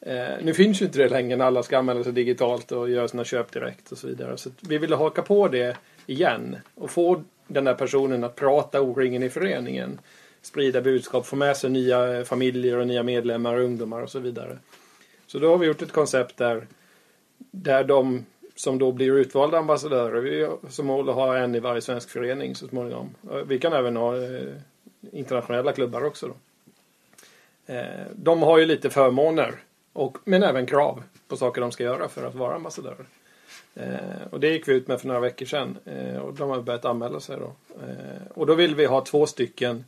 Eh, 0.00 0.34
nu 0.42 0.54
finns 0.54 0.82
ju 0.82 0.86
inte 0.86 0.98
det 0.98 1.08
längre 1.08 1.36
när 1.36 1.44
alla 1.44 1.62
ska 1.62 1.78
anmäla 1.78 2.04
sig 2.04 2.12
digitalt 2.12 2.72
och 2.72 2.90
göra 2.90 3.08
sina 3.08 3.24
köp 3.24 3.52
direkt 3.52 3.92
och 3.92 3.98
så 3.98 4.06
vidare. 4.06 4.36
Så 4.36 4.50
vi 4.60 4.78
ville 4.78 4.96
haka 4.96 5.22
på 5.22 5.48
det 5.48 5.76
igen 6.06 6.56
och 6.74 6.90
få 6.90 7.22
den 7.46 7.64
där 7.64 7.74
personen 7.74 8.24
att 8.24 8.36
prata 8.36 8.80
O-ringen 8.80 9.22
i 9.22 9.30
föreningen. 9.30 10.00
Sprida 10.42 10.80
budskap, 10.80 11.26
få 11.26 11.36
med 11.36 11.56
sig 11.56 11.70
nya 11.70 12.24
familjer 12.24 12.78
och 12.78 12.86
nya 12.86 13.02
medlemmar, 13.02 13.58
ungdomar 13.58 14.02
och 14.02 14.10
så 14.10 14.18
vidare. 14.18 14.58
Så 15.26 15.38
då 15.38 15.50
har 15.50 15.58
vi 15.58 15.66
gjort 15.66 15.82
ett 15.82 15.92
koncept 15.92 16.36
där, 16.36 16.66
där 17.50 17.84
de 17.84 18.24
som 18.54 18.78
då 18.78 18.92
blir 18.92 19.12
utvalda 19.12 19.58
ambassadörer, 19.58 20.20
vi 20.20 20.44
har 20.44 20.58
som 20.68 20.86
mål 20.86 21.08
att 21.08 21.14
ha 21.14 21.36
en 21.36 21.54
i 21.54 21.60
varje 21.60 21.80
svensk 21.80 22.10
förening 22.10 22.54
så 22.54 22.68
småningom. 22.68 23.14
Eh, 23.30 23.36
vi 23.36 23.58
kan 23.58 23.72
även 23.72 23.96
ha 23.96 24.16
eh, 24.22 24.54
internationella 25.12 25.72
klubbar 25.72 26.04
också. 26.04 26.26
Då. 26.28 26.34
Eh, 27.74 28.06
de 28.14 28.42
har 28.42 28.58
ju 28.58 28.66
lite 28.66 28.90
förmåner, 28.90 29.54
och, 29.92 30.18
men 30.24 30.42
även 30.42 30.66
krav 30.66 31.02
på 31.28 31.36
saker 31.36 31.60
de 31.60 31.72
ska 31.72 31.84
göra 31.84 32.08
för 32.08 32.26
att 32.26 32.34
vara 32.34 32.54
ambassadörer. 32.54 33.06
Eh, 33.74 34.26
och 34.30 34.40
det 34.40 34.48
gick 34.48 34.68
vi 34.68 34.72
ut 34.72 34.88
med 34.88 35.00
för 35.00 35.08
några 35.08 35.20
veckor 35.20 35.46
sedan. 35.46 35.78
Eh, 35.84 36.16
och 36.16 36.34
de 36.34 36.50
har 36.50 36.62
börjat 36.62 36.84
anmäla 36.84 37.20
sig 37.20 37.36
då. 37.36 37.52
Eh, 37.82 38.26
och 38.34 38.46
då 38.46 38.54
vill 38.54 38.74
vi 38.74 38.86
ha 38.86 39.04
två 39.04 39.26
stycken 39.26 39.84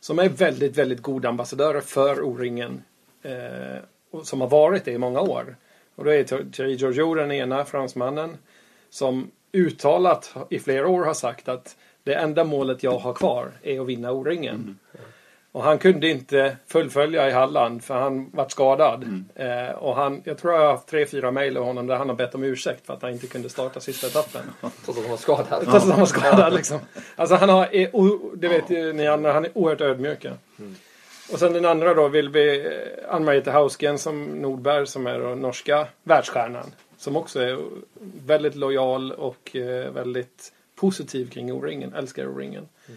som 0.00 0.18
är 0.18 0.28
väldigt, 0.28 0.78
väldigt 0.78 1.02
goda 1.02 1.28
ambassadörer 1.28 1.80
för 1.80 2.22
O-ringen. 2.22 2.82
Eh, 3.22 3.78
och 4.10 4.26
som 4.26 4.40
har 4.40 4.48
varit 4.48 4.84
det 4.84 4.92
i 4.92 4.98
många 4.98 5.20
år. 5.20 5.56
Och 5.94 6.04
då 6.04 6.10
är 6.10 6.24
Thierry 6.24 6.74
Giorgio 6.74 7.14
den 7.14 7.32
ena, 7.32 7.64
fransmannen, 7.64 8.36
som 8.90 9.30
uttalat 9.52 10.34
i 10.50 10.58
flera 10.58 10.88
år 10.88 11.04
har 11.04 11.14
sagt 11.14 11.48
att 11.48 11.76
det 12.02 12.14
enda 12.14 12.44
målet 12.44 12.82
jag 12.82 12.98
har 12.98 13.12
kvar 13.12 13.52
är 13.62 13.80
att 13.80 13.86
vinna 13.86 14.12
O-ringen. 14.12 14.54
Mm. 14.54 14.76
Och 15.56 15.62
han 15.62 15.78
kunde 15.78 16.08
inte 16.08 16.56
fullfölja 16.66 17.28
i 17.28 17.32
Halland 17.32 17.84
för 17.84 17.94
han 17.94 18.30
var 18.32 18.48
skadad. 18.48 19.24
Eh, 19.34 19.70
och 19.70 19.96
han, 19.96 20.22
jag 20.24 20.38
tror 20.38 20.52
jag 20.54 20.60
har 20.60 20.66
haft 20.72 20.86
tre, 20.88 21.06
fyra 21.06 21.30
mejl 21.30 21.56
av 21.56 21.64
honom 21.64 21.86
där 21.86 21.96
han 21.96 22.08
har 22.08 22.16
bett 22.16 22.34
om 22.34 22.44
ursäkt 22.44 22.86
för 22.86 22.94
att 22.94 23.02
han 23.02 23.10
inte 23.12 23.26
kunde 23.26 23.48
starta 23.48 23.80
sista 23.80 24.06
etappen. 24.06 24.42
Trots 24.60 24.88
att 24.98 25.04
de 25.04 25.10
var 25.10 25.16
skadade. 25.16 25.64
Trots 25.64 25.84
att 25.84 25.90
han 25.90 25.98
var 26.00 26.06
skadad 26.06 26.54
liksom. 26.54 26.78
Alltså 27.16 27.34
han 27.36 27.48
har, 27.48 27.66
är, 27.74 27.96
o- 27.96 28.32
det 28.36 28.48
vet 28.48 28.70
ju 28.70 28.92
ni 28.92 29.06
andra, 29.06 29.32
han 29.32 29.44
är 29.44 29.50
oerhört 29.58 29.80
ödmjuk. 29.80 30.24
ja. 30.24 30.30
Och 31.32 31.38
sen 31.38 31.52
den 31.52 31.64
andra 31.64 31.94
då 31.94 32.08
vill 32.08 32.28
vi 32.28 32.66
eh, 32.66 33.14
Ann-Margrethe 33.14 33.50
Hausgen 33.50 33.98
som 33.98 34.24
Nordberg 34.24 34.86
som 34.86 35.06
är 35.06 35.18
då 35.18 35.34
norska 35.34 35.86
världsstjärnan. 36.02 36.66
Som 36.98 37.16
också 37.16 37.40
är 37.40 37.58
väldigt 38.26 38.54
lojal 38.54 39.12
och 39.12 39.56
eh, 39.56 39.90
väldigt 39.92 40.52
positiv 40.80 41.30
kring 41.30 41.52
O-ringen, 41.52 41.94
älskar 41.94 42.26
O-ringen. 42.28 42.68
Eh, 42.88 42.94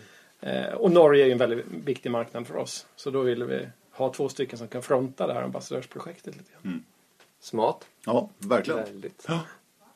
och 0.73 0.91
Norge 0.91 1.23
är 1.23 1.25
ju 1.25 1.31
en 1.31 1.37
väldigt 1.37 1.65
viktig 1.67 2.11
marknad 2.11 2.47
för 2.47 2.57
oss. 2.57 2.87
Så 2.95 3.09
då 3.09 3.21
ville 3.21 3.45
vi 3.45 3.67
ha 3.91 4.13
två 4.13 4.29
stycken 4.29 4.57
som 4.57 4.67
kan 4.67 4.81
fronta 4.81 5.27
det 5.27 5.33
här 5.33 5.41
ambassadörsprojektet 5.41 6.35
lite 6.37 6.51
grann. 6.51 6.83
Smart. 7.39 7.85
Ja, 8.05 8.29
verkligen. 8.37 8.83
Väldigt. 8.83 9.25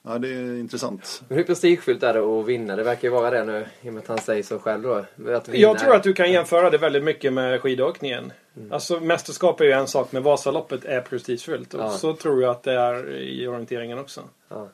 Ja, 0.06 0.18
det 0.18 0.28
är 0.28 0.60
intressant. 0.60 1.24
Men 1.28 1.38
hur 1.38 1.44
prestigefyllt 1.46 2.04
är 2.04 2.14
det 2.14 2.20
att 2.20 2.46
vinna? 2.46 2.76
Det 2.76 2.84
verkar 2.84 3.08
ju 3.08 3.14
vara 3.14 3.30
det 3.30 3.46
nu, 3.46 3.66
i 3.82 3.90
och 3.90 3.94
med 3.94 4.02
att 4.02 4.08
han 4.08 4.18
säger 4.18 4.44
så 4.44 4.60
själv 4.60 4.82
då. 4.82 4.94
Att 5.34 5.48
vinna. 5.48 5.58
Jag 5.60 5.80
tror 5.80 5.96
att 5.96 6.04
du 6.04 6.14
kan 6.14 6.32
jämföra 6.32 6.70
det 6.70 6.78
väldigt 6.78 7.04
mycket 7.04 7.34
med 7.34 7.62
skidåkningen. 7.62 8.32
Alltså 8.72 9.00
mästerskap 9.00 9.62
är 9.62 9.66
ju 9.66 9.72
en 9.72 9.88
sak, 9.88 10.12
men 10.12 10.24
Vasaloppet 10.24 10.86
är 10.86 11.02
prestigefyllt. 11.02 11.74
Och 11.74 11.82
Ja. 11.82 11.90
så 11.90 12.14
tror 12.14 12.42
jag 12.42 12.52
att 12.52 12.64
det 12.64 12.74
är 12.74 13.10
i 13.18 13.48
orienteringen 13.48 14.00
också. 14.00 14.22
Ja. 14.50 14.70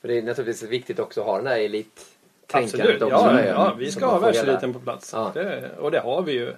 För 0.00 0.08
det 0.08 0.18
är 0.18 0.22
naturligtvis 0.22 0.70
viktigt 0.70 0.98
också 0.98 1.20
att 1.20 1.26
ha 1.26 1.36
den 1.36 1.44
där 1.44 1.52
Absolut. 1.52 2.06
Elittänkandet 2.54 3.02
också. 3.02 3.16
Ja, 3.16 3.44
ja, 3.44 3.74
vi 3.78 3.92
ska 3.92 4.06
ha 4.06 4.18
världseliten 4.18 4.72
på 4.72 4.78
plats. 4.78 5.10
Ja. 5.12 5.30
Det, 5.34 5.70
och 5.78 5.90
det 5.90 6.00
har 6.00 6.22
vi 6.22 6.32
ju 6.32 6.52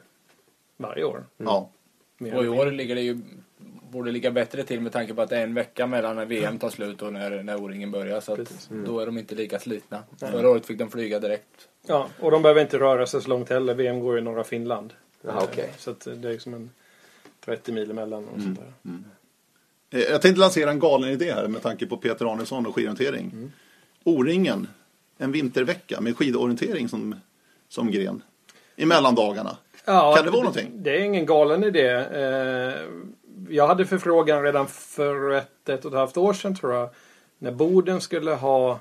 varje 0.77 1.05
år. 1.05 1.25
Ja. 1.37 1.71
Mer 2.19 2.37
Och 2.37 2.45
i 2.45 2.49
år 2.49 2.67
ligger 2.71 2.95
det 2.95 3.01
ju, 3.01 3.19
borde 3.91 4.11
ligga 4.11 4.31
bättre 4.31 4.63
till 4.63 4.81
med 4.81 4.93
tanke 4.93 5.15
på 5.15 5.23
att 5.23 5.31
det 5.31 5.37
är 5.39 5.43
en 5.43 5.55
vecka 5.55 5.87
mellan 5.87 6.17
när 6.17 6.25
VM 6.25 6.59
tar 6.59 6.71
slut 6.71 7.03
och 7.03 7.13
när, 7.13 7.43
när 7.43 7.57
O-ringen 7.57 7.91
börjar. 7.91 8.21
Så 8.21 8.33
att 8.33 8.69
då 8.87 9.01
är 9.01 9.07
de 9.07 9.19
inte 9.19 9.35
lika 9.35 9.59
slitna. 9.59 10.03
Förra 10.21 10.51
året 10.51 10.67
fick 10.67 10.79
de 10.79 10.91
flyga 10.91 11.19
direkt. 11.21 11.69
Ja, 11.87 12.09
och 12.21 12.31
de 12.31 12.43
behöver 12.43 12.61
inte 12.61 12.79
röra 12.79 13.07
sig 13.07 13.23
så 13.23 13.29
långt 13.29 13.51
heller. 13.51 13.75
VM 13.75 14.01
går 14.01 14.19
i 14.19 14.23
norra 14.23 14.45
Finland. 14.45 14.93
Jaha, 15.23 15.41
okej. 15.45 15.71
Så 15.79 15.91
att 15.91 16.09
det 16.17 16.31
är 16.31 16.39
som 16.39 16.55
en 16.55 16.71
30 17.45 17.73
mil 17.73 17.91
emellan. 17.91 18.29
Och 18.29 18.41
sånt 18.43 18.61
där. 18.61 18.99
Eh, 19.91 20.01
Jag 20.11 20.23
tänkte 20.23 20.41
lansera 20.41 20.71
en 20.71 20.79
galen 20.79 21.11
idé 21.11 21.33
här 21.33 21.49
med 21.49 21.63
tanke 21.63 21.87
på 21.87 21.97
Peter 21.97 22.33
Arnesson 22.33 22.67
och 22.67 22.75
skidorientering. 22.75 23.31
Mm. 23.33 23.53
O-ringen, 24.05 24.67
en 25.19 25.33
vintervecka 25.33 26.01
med 26.01 26.17
skidorientering 26.17 26.89
som, 26.89 27.15
som 27.69 27.91
gren. 27.91 28.23
I 28.77 28.87
mellandagarna. 28.87 29.57
Ja, 29.85 30.15
Kan 30.17 30.25
det 30.25 30.31
vara 30.31 30.43
någonting? 30.43 30.71
Det 30.75 30.91
är 30.91 31.01
ingen 31.01 31.27
galen 31.27 31.65
idé. 31.65 31.89
Eh, 31.91 32.75
Jag 33.49 33.67
hade 33.67 33.87
förfrågan 33.87 34.43
redan 34.43 34.67
för 34.69 35.31
ett, 35.31 35.69
ett 35.69 35.85
och 35.85 35.93
ett 35.93 35.99
halvt 35.99 36.17
år 36.17 36.33
sedan 36.33 36.57
tror 36.57 36.73
jag. 36.75 36.89
När 37.39 37.53
Boden 37.53 38.01
skulle 38.01 38.31
ha 38.31 38.81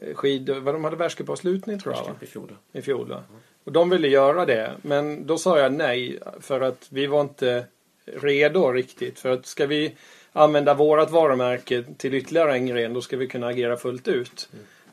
eh, 0.00 0.14
skidor, 0.14 0.60
vad 0.60 0.74
de 0.74 0.84
hade 0.84 0.96
världscupavslutning 0.96 1.78
tror 1.80 1.94
jag 1.94 2.04
va? 2.04 2.10
I 2.20 2.26
fjol. 2.26 2.56
i 2.72 2.82
fjol. 2.82 3.08
va? 3.08 3.22
Och 3.64 3.72
de 3.72 3.90
ville 3.90 4.08
göra 4.08 4.46
det, 4.46 4.72
men 4.82 5.26
då 5.26 5.38
sa 5.38 5.58
jag 5.58 5.72
nej 5.72 6.18
för 6.40 6.60
att 6.60 6.86
vi 6.90 7.06
var 7.06 7.20
inte 7.20 7.64
redo 8.04 8.72
riktigt. 8.72 9.18
För 9.18 9.28
att 9.32 9.46
ska 9.46 9.66
vi 9.66 9.96
använda 10.32 10.74
vårat 10.74 11.10
varumärke 11.10 11.84
till 11.98 12.14
ytterligare 12.14 12.52
en 12.52 12.66
gren, 12.66 12.94
då 12.94 13.00
ska 13.00 13.16
vi 13.16 13.26
kunna 13.26 13.46
agera 13.46 13.76
fullt 13.76 14.08
ut. 14.08 14.48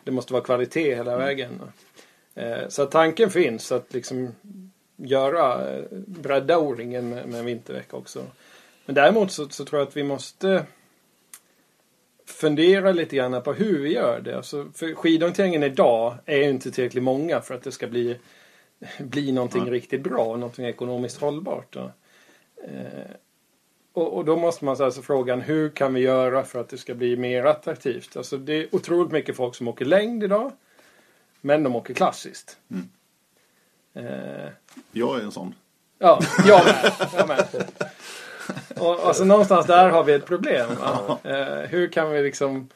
Det 0.07 0.11
måste 0.11 0.33
vara 0.33 0.43
kvalitet 0.43 0.95
hela 0.95 1.17
vägen. 1.17 1.61
Eh, 2.35 2.67
Så 2.69 2.85
tanken 2.85 3.29
finns 3.29 3.71
att 3.71 3.93
liksom 3.93 4.35
göra, 4.95 5.69
eh, 5.75 5.83
bredda 5.91 6.59
O-ringen 6.59 7.09
med, 7.09 7.27
med 7.29 7.39
en 7.39 7.45
vintervecka 7.45 7.97
också. 7.97 8.23
Men 8.85 8.95
däremot 8.95 9.31
så, 9.31 9.49
så 9.49 9.65
tror 9.65 9.79
jag 9.81 9.87
att 9.87 9.97
vi 9.97 10.03
måste 10.03 10.65
fundera 12.25 12.91
lite 12.91 13.15
grann 13.15 13.41
på 13.41 13.53
hur 13.53 13.79
vi 13.79 13.93
gör 13.93 14.21
det. 14.21 14.37
Alltså, 14.37 14.67
för 14.73 14.93
skidorienteringen 14.93 15.63
idag 15.63 16.15
är 16.25 16.37
ju 16.37 16.49
inte 16.49 16.71
tillräckligt 16.71 17.03
många 17.03 17.41
för 17.41 17.55
att 17.55 17.63
det 17.63 17.71
ska 17.71 17.87
bli, 17.87 18.17
bli 18.99 19.31
någonting 19.31 19.65
Ja. 19.65 19.71
riktigt 19.73 20.01
bra, 20.01 20.23
någonting 20.35 20.65
ekonomiskt 20.65 21.21
hållbart. 21.21 21.73
Då. 21.73 21.91
Och, 23.97 24.13
och 24.17 24.25
då 24.25 24.35
måste 24.35 24.65
man 24.65 24.75
ställa 24.75 24.91
sig 24.91 25.03
frågan 25.03 25.41
hur 25.41 25.69
kan 25.69 25.93
vi 25.93 26.01
göra 26.01 26.43
för 26.43 26.59
att 26.59 26.69
det 26.69 26.77
ska 26.77 26.93
bli 26.93 27.17
mer 27.17 27.45
attraktivt? 27.45 28.17
Alltså, 28.17 28.37
det 28.37 28.53
är 28.53 28.75
otroligt 28.75 29.11
mycket 29.11 29.35
folk 29.35 29.55
som 29.55 29.67
åker 29.67 29.85
längd 29.85 30.23
idag, 30.23 30.51
men 31.41 31.63
de 31.63 31.75
åker 31.75 31.93
klassiskt. 31.93 32.57
Mm. 32.71 32.89
Eh, 33.93 34.49
Jag 34.91 35.19
är 35.19 35.23
en 35.23 35.31
sån. 35.31 35.55
Ja, 35.99 36.19
jag 36.47 36.65
med. 36.65 36.91
Jag 37.17 37.27
med. 37.27 37.65
Och, 38.79 39.07
alltså 39.07 39.23
någonstans 39.23 39.65
där 39.65 39.89
har 39.89 40.03
vi 40.03 40.13
ett 40.13 40.25
problem. 40.25 40.69
Eh, 41.23 41.45
hur 41.47 41.87
kan 41.87 42.09
vi 42.09 42.23
liksom 42.23 42.69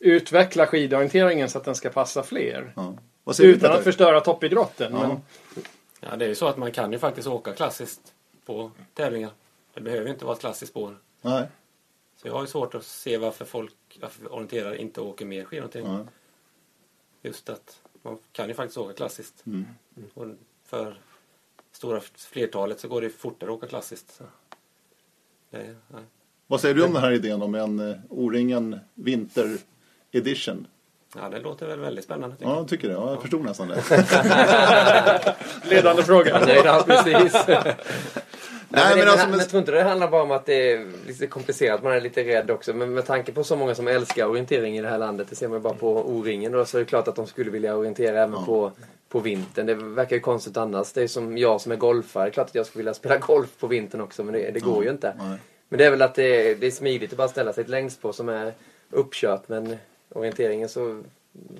utveckla 0.00 0.66
skidorienteringen 0.66 1.48
så 1.48 1.58
att 1.58 1.64
den 1.64 1.74
ska 1.74 1.90
passa 1.90 2.22
fler? 2.22 2.72
Ja. 2.76 2.94
Vad 3.24 3.36
säger 3.36 3.50
du 3.50 3.56
Utan 3.56 3.72
att 3.72 3.84
förstöra 3.84 4.20
toppidrotten. 4.20 4.92
Ja. 4.92 5.08
Men, 5.08 5.22
Ja, 6.00 6.16
det 6.16 6.24
är 6.24 6.28
ju 6.28 6.34
så 6.34 6.46
att 6.46 6.56
man 6.56 6.72
kan 6.72 6.92
ju 6.92 6.98
faktiskt 6.98 7.28
åka 7.28 7.52
klassiskt 7.52 8.00
på 8.46 8.70
tävlingar. 8.94 9.30
Det 9.74 9.80
behöver 9.80 10.10
inte 10.10 10.24
vara 10.24 10.34
ett 10.34 10.40
klassiskt 10.40 10.70
spår. 10.70 10.98
Nej. 11.22 11.46
Så 12.16 12.28
jag 12.28 12.34
har 12.34 12.40
ju 12.40 12.46
svårt 12.46 12.74
att 12.74 12.84
se 12.84 13.18
varför 13.18 13.44
folk, 13.44 13.74
varför 14.00 14.32
orienterare 14.32 14.78
inte 14.78 15.00
åker 15.00 15.26
mer 15.26 15.44
skidorientering. 15.44 15.86
Ja. 15.86 16.06
Just 17.22 17.48
att 17.48 17.80
man 18.02 18.18
kan 18.32 18.48
ju 18.48 18.54
faktiskt 18.54 18.78
åka 18.78 18.92
klassiskt. 18.92 19.46
Mm. 19.46 19.66
Och 20.14 20.26
för 20.64 20.98
stora 21.72 22.00
flertalet 22.16 22.80
så 22.80 22.88
går 22.88 23.00
det 23.00 23.10
fortare 23.10 23.50
att 23.50 23.56
åka 23.56 23.66
klassiskt. 23.66 24.14
Så. 24.14 24.24
Det, 25.50 25.76
nej. 25.88 26.02
Vad 26.46 26.60
säger 26.60 26.74
du 26.74 26.84
om 26.84 26.92
den 26.92 27.02
här 27.02 27.12
idén 27.12 27.42
om 27.42 27.54
en 27.54 27.80
uh, 27.80 27.96
O-ringen 28.08 28.80
Vinter 28.94 29.58
Edition? 30.12 30.66
Ja, 31.16 31.28
det 31.28 31.40
låter 31.40 31.66
väl 31.66 31.80
väldigt 31.80 32.04
spännande. 32.04 32.36
Tycker 32.36 32.50
Ja, 32.50 32.56
jag 32.56 32.68
tycker 32.68 32.88
det. 32.88 32.94
Ja, 32.94 33.10
jag 33.10 33.22
förstod 33.22 33.44
nästan 33.44 33.68
det. 33.68 33.76
ledande 35.70 36.02
fråga. 36.02 36.42
Nej, 36.46 36.62
ja, 36.64 36.84
precis. 36.86 37.34
Nej, 38.74 38.84
men, 38.88 38.98
men 38.98 39.08
alltså, 39.08 39.28
men, 39.28 39.38
jag 39.38 39.48
tror 39.48 39.60
inte 39.60 39.72
det 39.72 39.82
handlar 39.82 40.08
bara 40.08 40.22
om 40.22 40.30
att 40.30 40.46
det 40.46 40.72
är 40.72 40.86
lite 41.06 41.26
komplicerat, 41.26 41.82
man 41.82 41.92
är 41.92 42.00
lite 42.00 42.24
rädd 42.24 42.50
också. 42.50 42.72
Men 42.74 42.94
med 42.94 43.06
tanke 43.06 43.32
på 43.32 43.44
så 43.44 43.56
många 43.56 43.74
som 43.74 43.88
älskar 43.88 44.26
orientering 44.26 44.78
i 44.78 44.82
det 44.82 44.88
här 44.88 44.98
landet, 44.98 45.26
det 45.30 45.36
ser 45.36 45.48
man 45.48 45.58
ju 45.58 45.62
bara 45.62 45.74
på 45.74 46.08
O-ringen 46.10 46.52
då, 46.52 46.64
så 46.64 46.76
är 46.76 46.78
det 46.78 46.84
klart 46.84 47.08
att 47.08 47.16
de 47.16 47.26
skulle 47.26 47.50
vilja 47.50 47.76
orientera 47.76 48.22
även 48.22 48.32
Ja. 48.32 48.44
på, 48.46 48.72
på 49.08 49.20
vintern. 49.20 49.66
Det 49.66 49.74
verkar 49.74 50.16
ju 50.16 50.20
konstigt 50.20 50.56
annars. 50.56 50.92
Det 50.92 51.02
är 51.02 51.08
som 51.08 51.38
jag 51.38 51.60
som 51.60 51.72
är 51.72 51.76
golfare, 51.76 52.24
det 52.24 52.28
är 52.28 52.32
klart 52.32 52.46
att 52.48 52.54
jag 52.54 52.66
skulle 52.66 52.80
vilja 52.80 52.94
spela 52.94 53.16
golf 53.26 53.48
på 53.58 53.66
vintern 53.66 54.00
också, 54.00 54.24
men 54.24 54.34
det, 54.34 54.50
det 54.50 54.60
går 54.60 54.84
ju 54.84 54.90
inte. 54.90 55.14
Nej. 55.18 55.38
Men 55.68 55.78
det 55.78 55.84
är 55.84 55.90
väl 55.90 56.02
att 56.02 56.14
det 56.14 56.50
är, 56.50 56.54
det 56.54 56.66
är 56.66 56.70
smidigt 56.70 57.12
att 57.12 57.18
bara 57.18 57.28
ställa 57.28 57.52
sig 57.52 57.62
ett 57.64 57.70
längdspår 57.70 58.12
som 58.12 58.28
är 58.28 58.52
uppkört, 58.90 59.48
men 59.48 59.76
orienteringen 60.08 60.68
så, 60.68 61.02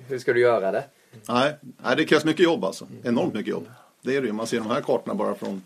hur 0.07 0.19
ska 0.19 0.33
du 0.33 0.39
göra 0.39 0.71
det? 0.71 0.83
Nej, 1.29 1.53
nej, 1.61 1.95
det 1.95 2.05
krävs 2.05 2.25
mycket 2.25 2.43
jobb 2.43 2.63
alltså. 2.63 2.87
Enormt 3.03 3.33
mycket 3.33 3.51
jobb. 3.51 3.67
Det 4.01 4.15
är 4.15 4.21
det 4.21 4.27
ju. 4.27 4.33
Man 4.33 4.47
ser 4.47 4.57
de 4.57 4.67
här 4.67 4.81
kartorna 4.81 5.15
bara 5.15 5.35
från 5.35 5.61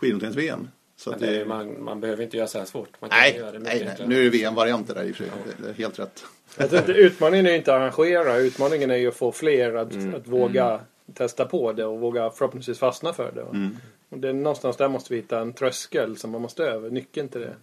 skidorienterings-VM. 0.00 0.68
Så 0.98 1.10
det, 1.10 1.38
det 1.38 1.44
man, 1.46 1.84
man 1.84 2.00
behöver 2.00 2.22
inte 2.24 2.36
göra 2.36 2.46
så 2.46 2.58
här 2.58 2.64
svårt. 2.64 2.88
Man 3.00 3.10
kan 3.10 3.18
Nej, 3.18 3.36
göra 3.36 3.52
det 3.52 3.58
mycket 3.58 3.74
nej, 3.74 3.80
nej, 3.84 3.90
enklare. 3.90 4.08
nu 4.08 4.20
är 4.20 4.24
det 4.24 4.30
VM-varianter 4.30 4.94
där 4.94 5.02
i 5.04 5.12
och 5.12 5.16
för 5.16 5.24
sig. 5.24 5.32
Det- 5.58 5.62
Det 5.62 5.68
är 5.68 5.74
helt 5.74 5.98
rätt. 5.98 6.24
Inte, 6.60 6.92
utmaningen 6.92 7.46
är 7.46 7.50
ju 7.50 7.56
inte 7.56 7.74
att 7.74 7.80
arrangera. 7.80 8.36
Utmaningen 8.36 8.90
är 8.90 8.96
ju 8.96 9.08
att 9.08 9.14
få 9.14 9.32
fler 9.32 9.74
att, 9.74 10.14
att 10.14 10.26
våga 10.26 10.80
testa 11.14 11.44
på 11.44 11.72
det 11.72 11.84
och 11.84 12.00
våga 12.00 12.30
förhoppningsvis 12.30 12.78
fastna 12.78 13.12
för 13.12 13.32
det. 13.34 13.40
Mm. 13.40 13.76
Och 14.08 14.18
det 14.18 14.28
är 14.28 14.32
någonstans 14.32 14.76
där 14.76 14.88
måste 14.88 15.12
vi 15.14 15.20
hitta 15.20 15.40
en 15.40 15.52
tröskel 15.52 16.16
som 16.16 16.30
man 16.30 16.42
måste 16.42 16.64
över. 16.64 16.90
Nyckeln 16.90 17.28
till 17.28 17.40
det. 17.40 17.54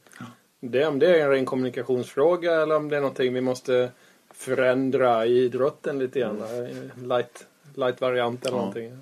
det 0.59 0.81
är 0.81 0.87
om 0.87 0.99
det 0.99 1.19
är 1.19 1.23
en 1.25 1.29
ren 1.31 1.45
kommunikationsfråga 1.45 2.61
eller 2.61 2.75
om 2.75 2.89
det 2.89 2.95
är 2.97 3.01
någonting 3.01 3.33
vi 3.33 3.41
måste 3.41 3.89
förändra 4.33 5.25
i 5.25 5.43
idrotten 5.43 5.99
lite 5.99 6.19
grann. 6.19 6.43
Light, 7.03 7.45
light 7.75 8.01
variant 8.01 8.45
eller 8.45 8.57
Ja. 8.57 8.59
någonting. 8.59 8.97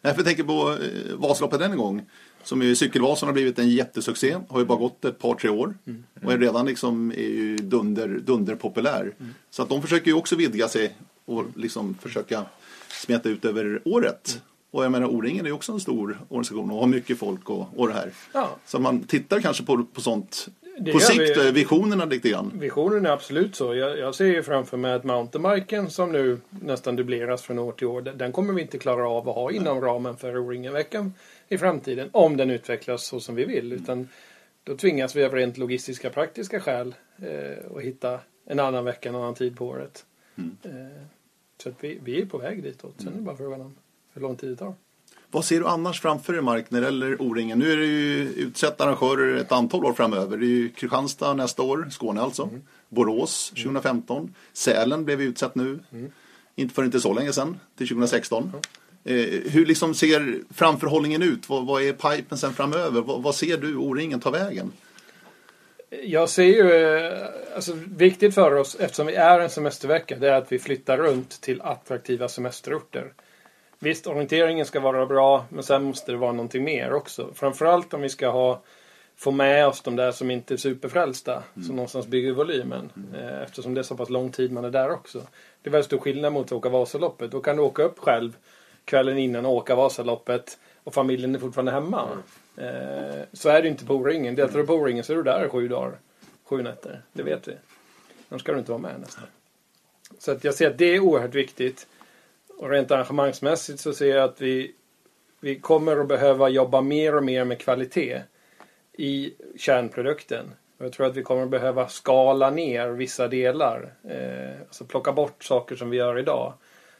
Jag 0.00 0.24
tänker 0.24 0.42
på 0.44 0.70
eh, 0.82 1.16
Vasaloppet 1.16 1.60
en 1.60 1.76
gång. 1.76 2.06
Som 2.42 2.62
ju 2.62 2.76
Cykelvasan 2.76 3.26
har 3.26 3.34
blivit 3.34 3.58
en 3.58 3.70
jättesuccé. 3.70 4.36
Har 4.48 4.58
ju 4.60 4.66
bara 4.66 4.78
gått 4.78 5.04
ett 5.04 5.18
par, 5.18 5.34
tre 5.34 5.50
år. 5.50 5.74
Och 6.22 6.32
är 6.32 6.38
redan 6.38 6.66
liksom 6.66 7.10
är 7.10 7.28
ju 7.28 7.56
dunder, 7.56 8.08
dunder 8.08 8.54
populär. 8.54 9.14
Så 9.50 9.62
att 9.62 9.68
de 9.68 9.82
försöker 9.82 10.06
ju 10.06 10.14
också 10.14 10.36
vidga 10.36 10.68
sig 10.68 10.96
och 11.24 11.44
liksom 11.56 11.94
försöka 12.02 12.44
smeta 12.88 13.28
ut 13.28 13.44
över 13.44 13.82
året. 13.84 14.42
Och 14.70 14.84
jag 14.84 14.92
menar 14.92 15.06
O-ringen 15.06 15.44
är 15.44 15.48
ju 15.48 15.54
också 15.54 15.72
en 15.72 15.80
stor 15.80 16.18
organisation 16.28 16.70
och 16.70 16.78
har 16.78 16.86
mycket 16.86 17.18
folk 17.18 17.50
och, 17.50 17.66
och 17.76 17.88
det 17.88 17.94
här. 17.94 18.12
Ja. 18.32 18.56
Så 18.66 18.78
man 18.78 19.02
tittar 19.02 19.40
kanske 19.40 19.64
på, 19.64 19.84
på 19.92 20.00
sånt 20.00 20.48
Det 20.78 20.92
på 20.92 20.98
sikt, 20.98 21.36
vi. 21.36 21.50
visionerna 21.50 22.04
lite 22.04 22.28
grann. 22.28 22.52
Visionen 22.54 23.06
är 23.06 23.10
absolut 23.10 23.56
så. 23.56 23.74
Jag, 23.74 23.98
jag 23.98 24.14
ser 24.14 24.24
ju 24.24 24.42
framför 24.42 24.76
mig 24.76 24.92
att 24.92 25.04
mountainbiken 25.04 25.90
som 25.90 26.12
nu 26.12 26.40
nästan 26.50 26.96
dubbleras 26.96 27.42
från 27.42 27.58
år 27.58 27.72
till 27.72 27.86
år. 27.86 28.00
Den 28.00 28.32
kommer 28.32 28.52
vi 28.52 28.62
inte 28.62 28.78
klara 28.78 29.08
av 29.08 29.28
att 29.28 29.34
ha 29.34 29.50
inom 29.50 29.80
ramen 29.80 30.16
för 30.16 30.38
O-ringen-veckan 30.38 31.12
i 31.48 31.58
framtiden. 31.58 32.10
Om 32.12 32.36
den 32.36 32.50
utvecklas 32.50 33.06
så 33.06 33.20
som 33.20 33.34
vi 33.34 33.44
vill. 33.44 33.72
Utan 33.72 34.08
då 34.64 34.76
tvingas 34.76 35.16
vi 35.16 35.24
av 35.24 35.34
rent 35.34 35.58
logistiska 35.58 36.10
praktiska 36.10 36.60
skäl 36.60 36.94
eh, 37.16 37.76
att 37.76 37.82
hitta 37.82 38.20
en 38.44 38.60
annan 38.60 38.84
vecka, 38.84 39.08
en 39.08 39.14
annan 39.14 39.34
tid 39.34 39.56
på 39.56 39.66
året. 39.66 40.06
Mm. 40.36 40.56
Eh, 40.62 41.02
så 41.62 41.68
att 41.68 41.74
vi, 41.80 41.98
vi 42.04 42.20
är 42.20 42.26
på 42.26 42.38
väg 42.38 42.62
ditåt. 42.62 42.94
Sen 42.98 43.08
är 43.08 43.16
det 43.16 43.22
bara 43.22 43.36
frågan 43.36 43.60
om 43.60 43.74
hur 44.12 44.22
lång 44.22 44.36
tid 44.36 44.50
det 44.50 44.56
tar. 44.56 44.74
Vad 45.30 45.44
ser 45.44 45.60
du 45.60 45.66
annars 45.66 46.00
framför 46.00 46.32
dig 46.32 46.42
Mark 46.42 46.70
när 46.70 46.80
det 46.80 46.86
gäller 46.86 47.22
O-ringen? 47.22 47.58
Nu 47.58 47.72
är 47.72 47.76
det 47.76 47.86
ju 47.86 48.32
utsett 48.32 48.80
arrangörer 48.80 49.36
ett 49.36 49.52
antal 49.52 49.84
år 49.84 49.92
framöver. 49.92 50.36
Det 50.36 50.46
är 50.46 50.48
ju 50.48 50.68
Kristianstad 50.68 51.34
nästa 51.34 51.62
år, 51.62 51.88
Skåne 51.90 52.20
alltså. 52.20 52.42
Mm. 52.42 52.62
Borås 52.88 53.50
2015. 53.50 54.34
Sälen 54.52 55.04
blev 55.04 55.20
utsett 55.20 55.54
nu. 55.54 55.78
Mm. 55.92 56.12
Inte 56.54 56.74
för 56.74 56.84
inte 56.84 57.00
så 57.00 57.12
länge 57.12 57.32
sedan, 57.32 57.60
till 57.76 57.88
2016. 57.88 58.52
Eh, 58.54 58.60
hur 59.50 59.66
liksom 59.66 59.94
ser 59.94 60.38
framförhållningen 60.54 61.22
ut? 61.22 61.48
Vad, 61.48 61.66
vad 61.66 61.82
är 61.82 61.92
pipen 61.92 62.38
sen 62.38 62.52
framöver? 62.52 63.00
Vad, 63.00 63.22
vad 63.22 63.34
ser 63.34 63.56
du 63.56 63.76
O-ringen 63.76 64.20
ta 64.20 64.30
vägen? 64.30 64.72
Jag 65.90 66.28
ser 66.28 66.44
ju, 66.44 66.72
eh, 66.72 67.28
alltså 67.54 67.72
viktigt 67.96 68.34
för 68.34 68.54
oss 68.54 68.74
eftersom 68.80 69.06
vi 69.06 69.14
är 69.14 69.40
en 69.40 69.50
semestervecka, 69.50 70.16
det 70.16 70.28
är 70.28 70.32
att 70.32 70.52
vi 70.52 70.58
flyttar 70.58 70.96
runt 70.96 71.40
till 71.40 71.62
attraktiva 71.62 72.28
semesterorter. 72.28 73.12
Visst, 73.78 74.06
orienteringen 74.06 74.66
ska 74.66 74.80
vara 74.80 75.06
bra, 75.06 75.44
men 75.48 75.62
sen 75.62 75.84
måste 75.84 76.12
det 76.12 76.18
vara 76.18 76.32
någonting 76.32 76.64
mer 76.64 76.92
också. 76.92 77.30
Framförallt 77.34 77.94
om 77.94 78.00
vi 78.00 78.08
ska 78.08 78.28
ha, 78.28 78.62
få 79.16 79.30
med 79.30 79.66
oss 79.66 79.82
de 79.82 79.96
där 79.96 80.12
som 80.12 80.30
inte 80.30 80.54
är 80.54 80.58
superfrälsta, 80.58 81.42
som 81.66 81.76
någonstans 81.76 82.06
bygger 82.06 82.32
volymen. 82.32 82.90
Eh, 83.14 83.42
Eftersom 83.42 83.74
det 83.74 83.80
är 83.80 83.82
så 83.82 83.96
pass 83.96 84.10
lång 84.10 84.32
tid 84.32 84.52
man 84.52 84.64
är 84.64 84.70
där 84.70 84.90
också. 84.90 85.18
Det 85.62 85.68
är 85.68 85.70
väldigt 85.70 85.86
stor 85.86 85.98
skillnad 85.98 86.32
mot 86.32 86.46
att 86.46 86.52
åka 86.52 86.68
Vasaloppet. 86.68 87.30
Då 87.30 87.40
kan 87.40 87.56
du 87.56 87.62
åka 87.62 87.82
upp 87.82 87.98
själv 87.98 88.36
kvällen 88.88 89.18
innan 89.18 89.46
och 89.46 89.52
åka 89.52 89.74
Vasaloppet 89.74 90.58
och 90.84 90.94
familjen 90.94 91.34
är 91.34 91.38
fortfarande 91.38 91.72
hemma. 91.72 92.08
Eh, 92.56 93.22
så 93.32 93.48
är 93.48 93.62
det 93.62 93.68
inte 93.68 93.84
på 93.84 93.94
O-ringen. 93.94 94.34
Deltar 94.34 94.58
du 94.58 94.66
på 94.66 94.74
O-ringen 94.74 95.04
så 95.04 95.12
är 95.12 95.16
du 95.16 95.22
där 95.22 95.48
sju 95.48 95.68
dagar. 95.68 95.98
Sju 96.44 96.62
nätter. 96.62 97.02
Det 97.12 97.22
vet 97.22 97.48
vi. 97.48 97.52
Annars 98.28 98.42
ska 98.42 98.52
du 98.52 98.58
inte 98.58 98.70
vara 98.70 98.82
med 98.82 99.00
nästan. 99.00 99.24
Så 100.18 100.32
att 100.32 100.44
jag 100.44 100.54
ser 100.54 100.70
att 100.70 100.78
det 100.78 100.84
är 100.84 101.00
oerhört 101.00 101.34
viktigt. 101.34 101.86
Och 102.58 102.70
rent 102.70 102.90
arrangemangsmässigt 102.90 103.80
så 103.80 103.92
ser 103.92 104.16
jag 104.16 104.24
att 104.24 104.40
vi, 104.40 104.74
vi 105.40 105.60
kommer 105.60 105.96
att 105.96 106.08
behöva 106.08 106.48
jobba 106.48 106.80
mer 106.80 107.16
och 107.16 107.24
mer 107.24 107.44
med 107.44 107.60
kvalitet 107.60 108.22
i 108.92 109.32
kärnprodukten. 109.56 110.50
Och 110.78 110.84
jag 110.84 110.92
tror 110.92 111.06
att 111.06 111.16
vi 111.16 111.22
kommer 111.22 111.42
att 111.42 111.50
behöva 111.50 111.88
skala 111.88 112.50
ner 112.50 112.88
vissa 112.88 113.28
delar. 113.28 113.92
Eh, 114.04 114.60
alltså 114.60 114.84
plocka 114.84 115.12
bort 115.12 115.44
saker 115.44 115.76
som 115.76 115.90
vi 115.90 115.96
gör 115.96 116.18
idag. 116.18 116.54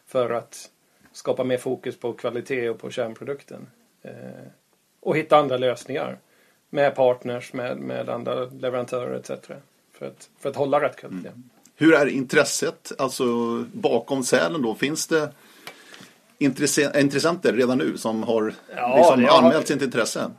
För 0.07 0.31
att 0.31 0.71
skapa 1.19 1.45
mer 1.45 1.59
fokus 1.59 1.97
på 1.97 2.13
kvalitet 2.13 2.69
och 2.69 2.79
på 2.79 2.91
kärnprodukten. 2.91 3.67
Eh, 4.03 4.13
och 5.01 5.17
hitta 5.17 5.37
andra 5.37 5.57
lösningar. 5.57 6.19
Med 6.71 6.95
partners, 6.95 7.53
med, 7.53 7.77
med 7.79 8.09
andra 8.09 8.35
leverantörer 8.45 9.15
etc. 9.19 9.31
För 9.93 10.07
att, 10.07 10.29
för 10.41 10.49
att 10.51 10.57
hålla 10.57 10.81
rätt 10.81 10.97
kvalitet. 10.97 11.31
Hur 11.77 11.95
är 11.95 12.07
intresset 12.07 12.93
alltså 12.99 13.25
bakom 13.73 14.25
Sälen 14.25 14.63
då? 14.63 14.75
Finns 14.75 15.07
det 15.07 15.33
intresse- 16.39 17.01
intressenter 17.01 17.53
redan 17.53 17.79
nu 17.79 17.97
som 17.99 18.23
har 18.23 18.55
Ja, 18.77 18.97
liksom 18.97 19.23
det 19.23 19.31
anmält 19.31 19.67
sitt 19.69 19.83
intresse? 19.83 20.31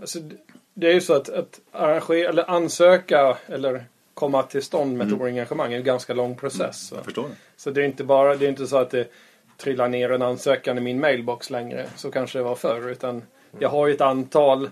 Alltså, 0.00 0.20
d- 0.20 0.36
det 0.74 0.86
är 0.88 0.94
ju 0.94 1.00
så 1.00 1.14
att, 1.14 1.28
att 1.28 1.60
arrangera, 1.72 2.28
eller 2.28 2.50
ansöka 2.50 3.36
eller 3.46 3.84
komma 4.14 4.42
till 4.42 4.62
stånd 4.62 4.96
med 4.96 5.06
ett 5.06 5.12
O-engagemang 5.20 5.72
är 5.72 5.76
en 5.76 5.84
ganska 5.84 6.14
lång 6.14 6.36
process. 6.36 6.88
Så. 6.88 6.96
Förstår 7.02 7.22
det. 7.28 7.34
så 7.56 7.70
det 7.70 7.80
är 7.80 7.84
inte 7.84 8.04
bara, 8.04 8.36
det 8.36 8.44
är 8.44 8.48
inte 8.48 8.66
så 8.66 8.76
att 8.76 8.90
det 8.90 9.08
trillar 9.56 9.88
ner 9.88 10.12
en 10.12 10.22
ansökan 10.22 10.78
i 10.78 10.80
min 10.80 11.00
mailbox 11.00 11.50
längre. 11.50 11.86
Så 11.96 12.10
kanske 12.10 12.38
det 12.38 12.42
var 12.42 12.54
förr. 12.54 12.90
Utan 12.90 13.22
jag 13.58 13.68
har 13.68 13.86
ju 13.86 13.94
ett 13.94 14.00
antal 14.00 14.70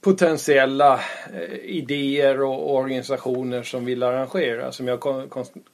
potentiella 0.00 1.00
eh, 1.32 1.54
idéer 1.54 2.42
och, 2.42 2.74
organisationer 2.74 3.62
som 3.62 3.84
vill 3.84 4.02
arrangera. 4.02 4.72
Som 4.72 4.88
jag 4.88 5.00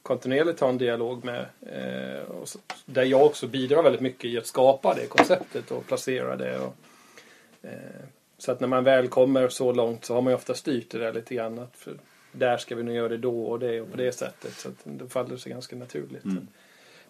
kontinuerligt 0.01 0.59
har 0.59 0.69
en 0.69 0.77
dialog 0.77 1.25
med. 1.25 1.45
Eh, 1.61 2.43
där 2.85 3.03
jag 3.03 3.25
också 3.25 3.47
bidrar 3.47 3.83
väldigt 3.83 4.01
mycket 4.01 4.25
i 4.25 4.37
att 4.37 4.45
skapa 4.45 4.93
det 4.93 5.05
konceptet 5.05 5.71
och 5.71 5.87
placera 5.87 6.35
det. 6.35 6.55
Eh, 7.61 7.69
så 8.37 8.51
att 8.51 8.59
när 8.59 8.67
man 8.67 8.83
väl 8.83 9.07
kommer 9.07 9.49
så 9.49 9.73
långt 9.73 10.05
så 10.05 10.13
har 10.13 10.21
man 10.21 10.31
ju 10.31 10.35
ofta 10.35 10.53
styrt 10.53 10.91
det 10.91 10.97
där 10.97 11.13
lite 11.13 11.35
grann. 11.35 11.59
Att 11.59 11.87
där 12.31 12.57
ska 12.57 12.75
vi 12.75 12.83
nog 12.83 12.95
göra 12.95 13.09
det 13.09 13.17
då 13.17 13.43
och 13.43 13.59
det 13.59 13.81
och 13.81 13.91
på 13.91 13.97
det 13.97 14.11
sättet. 14.11 14.53
Så 14.53 14.69
att 14.69 14.75
det 14.83 15.09
faller 15.09 15.37
sig 15.37 15.51
ganska 15.51 15.75
naturligt. 15.75 16.25
Mm. 16.25 16.47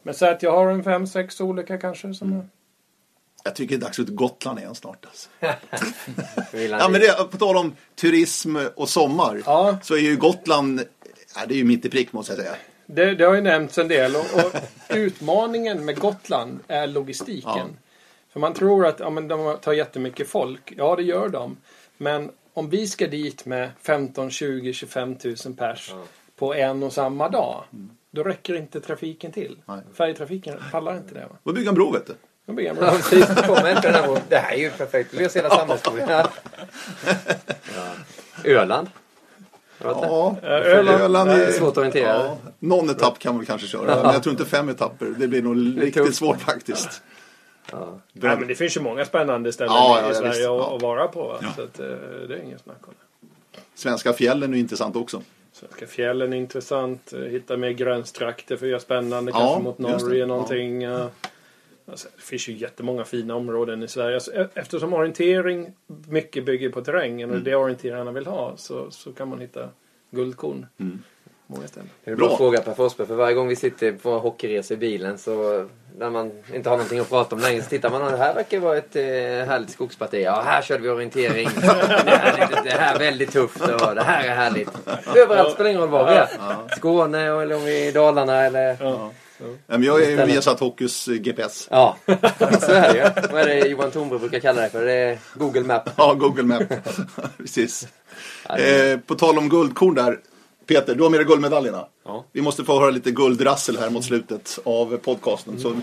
Men 0.03 0.13
så 0.13 0.25
att 0.25 0.43
jag 0.43 0.51
har 0.51 0.67
en 0.67 0.83
fem, 0.83 1.07
sex 1.07 1.41
olika 1.41 1.77
kanske. 1.77 2.13
Som 2.13 2.33
jag... 2.33 2.45
Jag 3.43 3.55
tycker 3.55 3.77
det 3.77 3.79
är 3.79 3.85
dags 3.85 3.99
att 3.99 4.07
Gotland 4.07 4.59
igen 4.59 4.75
snart. 4.75 5.05
Alltså. 5.05 5.29
Ja, 6.69 6.89
men 6.89 7.01
det, 7.01 7.31
på 7.31 7.37
tal 7.37 7.57
om 7.57 7.75
turism 7.95 8.57
och 8.75 8.89
sommar 8.89 9.41
Ja. 9.45 9.77
så 9.83 9.93
är 9.95 9.99
ju 9.99 10.15
Gotland, 10.17 10.81
ja, 11.35 11.45
det 11.47 11.53
är 11.53 11.57
ju 11.57 11.63
mitt 11.63 11.85
i 11.85 11.89
prick 11.89 12.13
måste 12.13 12.31
jag 12.33 12.39
säga. 12.39 12.55
Det, 12.85 13.15
det 13.15 13.23
har 13.23 13.33
ju 13.33 13.41
nämnts 13.41 13.77
en 13.77 13.87
del 13.87 14.15
och, 14.15 14.25
och 14.45 14.53
utmaningen 14.89 15.85
med 15.85 15.99
Gotland 15.99 16.59
är 16.67 16.87
logistiken. 16.87 17.51
Ja. 17.55 17.67
För 18.29 18.39
man 18.39 18.53
tror 18.53 18.85
att 18.85 18.99
ja, 18.99 19.09
men 19.09 19.27
de 19.27 19.57
tar 19.61 19.73
jättemycket 19.73 20.27
folk. 20.29 20.73
Ja, 20.77 20.95
det 20.95 21.03
gör 21.03 21.29
de. 21.29 21.57
Men 21.97 22.31
om 22.53 22.69
vi 22.69 22.87
ska 22.87 23.07
dit 23.07 23.45
med 23.45 23.69
15, 23.81 24.29
20, 24.29 24.73
25 24.73 25.15
000 25.45 25.55
pers 25.57 25.93
på 26.35 26.53
en 26.53 26.83
och 26.83 26.93
samma 26.93 27.29
dag. 27.29 27.63
Då 28.11 28.23
räcker 28.23 28.53
inte 28.55 28.81
trafiken 28.81 29.31
till. 29.31 29.57
Nej. 29.65 29.79
Färjetrafiken 29.93 30.55
pallar 30.71 30.97
inte 30.97 31.13
det. 31.13 31.19
Va? 31.29 31.35
Och 31.43 31.53
bygga 31.53 31.69
en 31.69 31.75
bro 31.75 31.91
vet 31.91 32.07
du. 32.07 32.13
De 32.45 32.55
bygger 32.55 32.69
en 32.69 32.75
Ja, 32.77 32.81
bro. 32.91 32.91
precis. 32.91 33.27
Det 33.27 33.47
kommer 33.47 33.69
inte 33.75 33.81
den 33.81 33.93
här 33.93 34.03
bron. 34.03 34.19
Det 34.29 34.35
här 34.37 34.53
är 34.53 34.57
ju 34.59 34.69
perfekt. 34.69 35.13
Vi 35.13 35.23
löser 35.23 35.41
hela 35.43 35.55
samhällsproblem. 35.55 36.09
Ja. 36.09 36.27
Öland. 38.43 38.87
Ja, 39.83 40.35
Eh, 40.43 40.49
Öland. 40.49 41.01
Öland 41.01 41.29
är 41.31 41.47
är 41.47 41.51
svårt 41.51 41.71
att 41.71 41.77
orientera. 41.77 42.07
Ja, 42.07 42.37
någon 42.59 42.89
etapp 42.89 43.19
kan 43.19 43.35
man 43.35 43.45
kanske 43.45 43.67
köra, 43.67 44.03
men 44.03 44.13
jag 44.13 44.23
tror 44.23 44.31
inte 44.31 44.45
fem 44.45 44.69
etapper. 44.69 45.05
Det 45.17 45.27
blir 45.27 45.41
nog 45.41 45.81
riktigt 45.83 46.03
tufft. 46.03 46.17
svårt 46.17 46.41
faktiskt. 46.41 47.01
Ja. 47.71 47.99
Nej, 48.13 48.37
men 48.37 48.47
det 48.47 48.55
finns 48.55 48.77
ju 48.77 48.81
många 48.81 49.05
spännande 49.05 49.53
ställen 49.53 49.73
Ja, 49.73 49.99
ja, 50.01 50.05
i 50.05 50.09
ja, 50.13 50.19
Sverige 50.19 50.31
att, 50.31 50.43
Ja. 50.71 50.77
vara 50.81 51.07
på. 51.07 51.37
Ja. 51.41 51.47
Så 51.55 51.61
att, 51.63 51.79
eh, 51.79 51.85
det 52.27 52.33
är 52.35 52.43
inget 52.43 52.61
snack 52.61 52.77
om 52.87 52.93
det. 52.99 53.59
Svenska 53.75 54.13
fjällen 54.13 54.53
är 54.53 54.57
intressant 54.57 54.95
också. 54.95 55.21
Svenska 55.59 55.87
fjällen 55.87 56.33
är 56.33 56.37
intressant. 56.37 57.13
Eh, 57.13 57.19
Hitta 57.19 57.57
mer 57.57 57.71
gränstrakter 57.71 58.57
för 58.57 58.65
att 58.65 58.69
göra 58.69 58.79
spännande. 58.79 59.31
Ja, 59.31 59.39
kanske 59.39 59.63
mot. 59.63 59.77
Norge 60.01 60.19
Ja. 60.19 60.25
någonting. 60.25 60.83
eh. 60.83 61.07
Alltså, 61.85 62.07
det 62.15 62.21
finns 62.21 62.49
ju 62.49 62.53
jättemånga 62.53 63.03
fina 63.05 63.35
områden 63.35 63.83
i 63.83 63.87
Sverige. 63.87 64.15
Alltså, 64.15 64.31
e- 64.33 64.47
eftersom 64.53 64.93
orientering 64.93 65.73
mycket 66.07 66.45
bygger 66.45 66.69
på 66.69 66.81
terrängen 66.81 67.29
och 67.29 67.35
Mm. 67.35 67.43
det 67.43 67.55
orienterarna 67.55 68.11
vill 68.11 68.25
ha 68.25 68.57
så, 68.57 68.91
så 68.91 69.11
kan 69.11 69.27
man 69.27 69.39
hitta 69.39 69.69
guldkorn. 70.11 70.65
Mm. 70.77 70.99
Många 71.51 71.67
ställen. 71.67 71.89
Det 72.03 72.11
är 72.11 72.15
Bra. 72.15 72.27
bra 72.27 72.37
fråga 72.37 72.61
Per 72.61 72.73
Forsberg, 72.73 73.07
för 73.07 73.15
varje 73.15 73.35
gång 73.35 73.47
vi 73.47 73.55
sitter 73.55 73.91
på 73.91 74.19
hockeyresor 74.19 74.77
i 74.77 74.79
bilen 74.79 75.17
så 75.17 75.65
när 75.97 76.09
man 76.09 76.31
inte 76.53 76.69
har 76.69 76.77
någonting 76.77 76.99
att 76.99 77.09
prata 77.09 77.35
om 77.35 77.41
längre 77.41 77.63
så 77.63 77.69
tittar 77.69 77.89
man 77.89 78.01
och 78.01 78.11
det 78.11 78.17
här 78.17 78.33
verkar 78.35 78.59
vara 78.59 78.77
ett 78.77 78.95
eh, 78.95 79.01
härligt 79.03 79.69
skogsparti. 79.69 80.21
Ja, 80.23 80.41
här 80.45 80.61
körde 80.61 80.83
vi 80.83 80.89
orientering. 80.89 81.49
Det 81.55 81.61
här, 82.11 82.37
är- 82.37 82.63
det 82.63 82.69
här 82.71 82.95
är 82.95 82.99
väldigt 82.99 83.31
tufft 83.31 83.61
och 83.61 83.95
det 83.95 84.03
här 84.03 84.23
är 84.27 84.35
härligt. 84.35 84.69
Överallt 85.15 85.53
spelar 85.53 85.69
ingen 85.69 85.81
roll 85.81 85.89
var 85.89 86.09
vi 86.09 86.15
är. 86.15 86.27
Skåne 86.77 87.19
eller 87.41 87.55
om 87.55 87.63
vi 87.63 87.83
är 87.83 87.89
i 87.89 87.91
Dalarna 87.91 88.41
eller... 88.45 88.77
Ja. 88.79 89.11
Ja, 89.41 89.45
men 89.67 89.83
jag 89.83 90.01
är 90.03 90.09
ju 90.09 90.25
Viasat 90.25 90.59
Hockeys 90.59 91.07
eh, 91.07 91.13
GPS. 91.13 91.67
Ja, 91.71 91.97
så 92.61 92.71
är 92.71 92.93
det 92.93 92.97
ju. 92.97 93.27
Vad 93.33 93.41
är 93.41 93.45
det 93.45 93.59
Johan 93.67 93.91
Tornbro 93.91 94.19
brukar 94.19 94.39
kalla 94.39 94.61
det 94.61 94.69
för? 94.69 94.85
Det 94.85 94.91
är 94.93 95.17
Google 95.35 95.61
Map. 95.63 95.89
Ja, 95.97 96.13
Google 96.13 96.43
Map. 96.43 96.63
Precis. 97.37 97.87
Eh, 98.49 98.99
på 98.99 99.15
tal 99.15 99.37
om 99.37 99.49
guldkorn 99.49 99.95
där. 99.95 100.19
Peter, 100.69 100.95
du 100.95 101.03
har 101.03 101.09
med 101.09 101.19
dig 101.19 101.27
guldmedaljerna. 101.27 101.85
Ja. 102.05 102.25
Vi 102.31 102.41
måste 102.41 102.63
få 102.63 102.79
höra 102.79 102.89
lite 102.89 103.11
guldrassel 103.11 103.77
här 103.77 103.89
mot 103.89 104.05
slutet 104.05 104.59
av 104.63 104.97
podcasten. 104.97 105.59
Så 105.59 105.75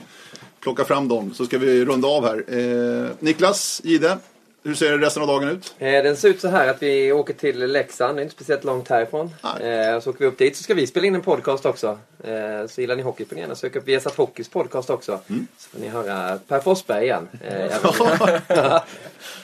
plocka 0.60 0.84
fram 0.84 1.08
dem 1.08 1.34
så 1.34 1.46
ska 1.46 1.58
vi 1.58 1.84
runda 1.84 2.08
av 2.08 2.24
här. 2.24 2.44
Eh, 2.48 3.10
Niklas, 3.20 3.80
Gide, 3.84 4.18
hur 4.66 4.74
ser 4.74 4.98
resten 4.98 5.22
av 5.22 5.28
dagen 5.28 5.48
ut? 5.48 5.74
Eh, 5.78 6.02
Den 6.02 6.16
ser 6.16 6.28
ut 6.28 6.40
så 6.40 6.48
här 6.48 6.68
att 6.68 6.82
vi 6.82 7.12
åker 7.12 7.34
till 7.34 7.58
Leksand, 7.72 8.16
det 8.16 8.20
är 8.20 8.22
inte 8.22 8.34
speciellt 8.34 8.64
långt 8.64 8.88
härifrån. 8.88 9.30
Eh, 9.60 10.00
Så 10.00 10.10
åker 10.10 10.18
vi 10.20 10.26
upp 10.26 10.38
dit 10.38 10.56
så 10.56 10.62
ska 10.62 10.74
vi 10.74 10.86
spela 10.86 11.06
in 11.06 11.14
en 11.14 11.22
podcast 11.22 11.66
också. 11.66 11.98
Eh, 12.24 12.66
Så 12.68 12.80
gillar 12.80 12.96
ni 12.96 13.02
hockey 13.02 13.24
på 13.24 13.34
ni 13.34 13.40
gärna 13.40 13.54
söka 13.54 13.78
upp 13.78 13.88
Viasat 13.88 14.16
Hockeys 14.16 14.48
podcast 14.48 14.90
också. 14.90 15.20
Mm. 15.30 15.46
Så 15.58 15.68
får 15.68 15.78
ni 15.78 15.88
höra 15.88 16.38
Per 16.48 16.60
Forsberg 16.60 17.04
igen. 17.04 17.28
Eh, 17.42 17.66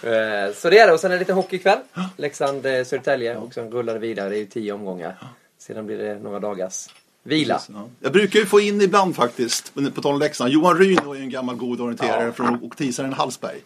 Eh, 0.05 0.53
Så 0.55 0.71
det 0.71 0.79
är 0.79 0.87
det 0.87 0.93
och 0.93 1.01
sen 1.01 1.11
är 1.11 1.15
det 1.15 1.19
lite 1.19 1.33
hockey 1.33 1.57
ikväll. 1.57 1.79
Leksand, 2.17 2.67
eh, 2.67 3.43
och 3.43 3.55
sen 3.55 3.71
rullar 3.73 3.93
det 3.95 4.01
vidare. 4.01 4.29
Det 4.29 4.37
är 4.37 4.39
ju 4.39 4.47
tio 4.47 4.73
omgångar. 4.73 5.17
Sedan 5.59 5.87
blir 5.87 5.99
det 5.99 6.15
några 6.15 6.39
dagars 6.39 6.87
vila. 7.25 7.61
Ja. 7.73 7.89
Jag 8.01 8.13
brukar 8.13 8.39
ju 8.41 8.47
få 8.47 8.61
in 8.61 8.81
ibland 8.81 9.17
faktiskt, 9.17 9.75
på 9.95 10.03
tal 10.03 10.15
om 10.15 10.21
Leksand, 10.21 10.51
Johan 10.51 10.79
Ryn 10.79 10.99
är 10.99 11.15
ju 11.15 11.21
en 11.21 11.31
gammal 11.31 11.57
god 11.57 11.81
orienterare 11.81 12.25
Ja. 12.25 12.33
från 12.33 12.59
Oktisaren 12.65 13.13
Hallsberg. 13.13 13.57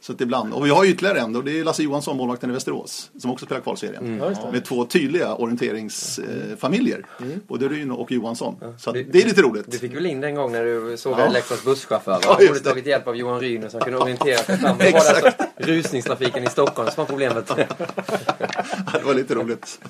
Så 0.00 0.12
att 0.12 0.20
ibland, 0.20 0.52
och 0.54 0.66
vi 0.66 0.70
har 0.70 0.84
ytterligare 0.84 1.18
en 1.20 1.36
och 1.36 1.44
det 1.44 1.60
är 1.60 1.64
Lasse 1.64 1.82
Johansson, 1.82 2.16
målvakten 2.16 2.50
i 2.50 2.52
Västerås, 2.52 3.10
som 3.18 3.30
också 3.30 3.46
spelar 3.46 3.60
kvalserien. 3.62 4.18
Ja, 4.20 4.28
just 4.28 4.42
det. 4.42 4.52
Med 4.52 4.64
två 4.64 4.84
tydliga 4.84 5.34
orienteringsfamiljer, 5.34 7.06
både 7.48 7.68
Ryn 7.68 7.90
och 7.90 8.12
Johansson. 8.12 8.56
Så 8.78 8.90
att 8.90 8.94
Det- 8.94 9.02
det 9.02 9.22
är 9.22 9.26
lite 9.26 9.42
roligt. 9.42 9.64
Du 9.70 9.78
fick 9.78 9.96
väl 9.96 10.06
in 10.06 10.20
den 10.20 10.34
gång 10.34 10.52
när 10.52 10.64
du 10.64 10.96
såg 10.96 11.18
Ja. 11.18 11.28
Leksands 11.28 11.64
busschaufför? 11.64 12.18
Ja, 12.22 12.28
Va? 12.28 12.36
Borde 12.40 12.52
det. 12.54 12.60
tagit 12.60 12.86
hjälp 12.86 13.06
av 13.08 13.16
Johan 13.16 13.40
Ryn 13.40 13.70
så 13.70 13.76
han 13.78 13.84
kunde 13.84 13.98
orientera 14.02 14.38
sig 14.38 14.58
fram. 14.58 14.78
Det 14.78 14.90
var 14.92 14.98
alltså 14.98 15.30
rusningstrafiken 15.56 16.44
i 16.44 16.48
Stockholm 16.50 16.88
som 16.94 17.00
var 17.02 17.06
problemet. 17.06 17.46
Det 18.92 19.02
var 19.04 19.14
lite 19.14 19.34
roligt. 19.34 19.80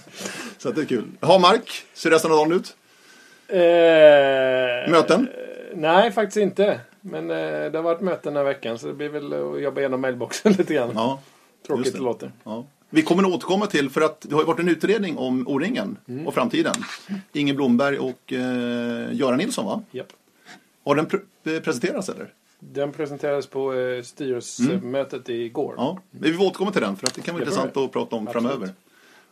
Så 0.58 0.68
att 0.68 0.74
det 0.74 0.80
är 0.80 0.86
kul. 0.86 1.04
Ha 1.20 1.38
Mark, 1.38 1.84
ser 1.94 2.10
resten 2.10 2.30
av 2.32 2.36
dagen 2.36 2.52
ut? 2.52 2.76
Eh, 3.52 4.90
Möten? 4.90 5.28
Nej, 5.74 6.12
faktiskt 6.12 6.36
inte. 6.36 6.80
Men 7.00 7.30
eh, 7.30 7.36
det 7.70 7.72
har 7.78 7.82
varit 7.82 8.00
möten 8.00 8.34
den 8.34 8.36
här 8.46 8.52
veckan 8.52 8.78
så 8.78 8.86
det 8.86 8.92
blir 8.94 9.08
väl 9.08 9.32
att 9.32 9.62
jobba 9.62 9.80
igenom 9.80 10.00
mailboxen 10.00 10.52
lite 10.58 10.74
grann. 10.74 10.90
Ja. 10.94 11.20
Tråkigt 11.66 11.92
det 11.92 11.98
det. 11.98 12.04
låter. 12.04 12.32
Ja. 12.44 12.64
Vi 12.90 13.02
kommer 13.02 13.22
att 13.22 13.28
återkomma 13.34 13.66
till, 13.66 13.90
för 13.90 14.00
att 14.00 14.20
det 14.20 14.34
har 14.34 14.42
ju 14.42 14.46
varit 14.46 14.60
en 14.60 14.68
utredning 14.68 15.18
om 15.18 15.48
O-ringen 15.48 15.96
och 16.26 16.34
framtiden. 16.34 16.74
Inge 17.32 17.54
Blomberg 17.54 17.98
och 17.98 18.32
eh, 18.32 19.12
Göran 19.14 19.38
Nilsson 19.38 19.66
va? 19.66 19.82
Japp. 19.90 20.06
Har 20.84 20.94
den 20.94 21.06
pre- 21.06 21.60
presenterats 21.60 22.08
eller? 22.08 22.28
Den 22.58 22.92
presenterades 22.92 23.46
på 23.46 23.74
eh, 23.74 24.02
styrelsemötet 24.02 25.28
igår. 25.28 25.74
Ja, 25.76 25.98
vi 26.10 26.32
får 26.32 26.44
återkomma 26.46 26.70
till 26.70 26.80
den 26.82 26.96
för 26.96 27.06
att 27.06 27.14
det 27.14 27.20
kan 27.20 27.34
vara 27.34 27.44
Det 27.44 27.50
får 27.50 27.60
intressant 27.64 27.86
att 27.86 27.92
prata 27.92 28.16
om 28.16 28.28
Absolut. 28.28 28.50
framöver. 28.50 28.74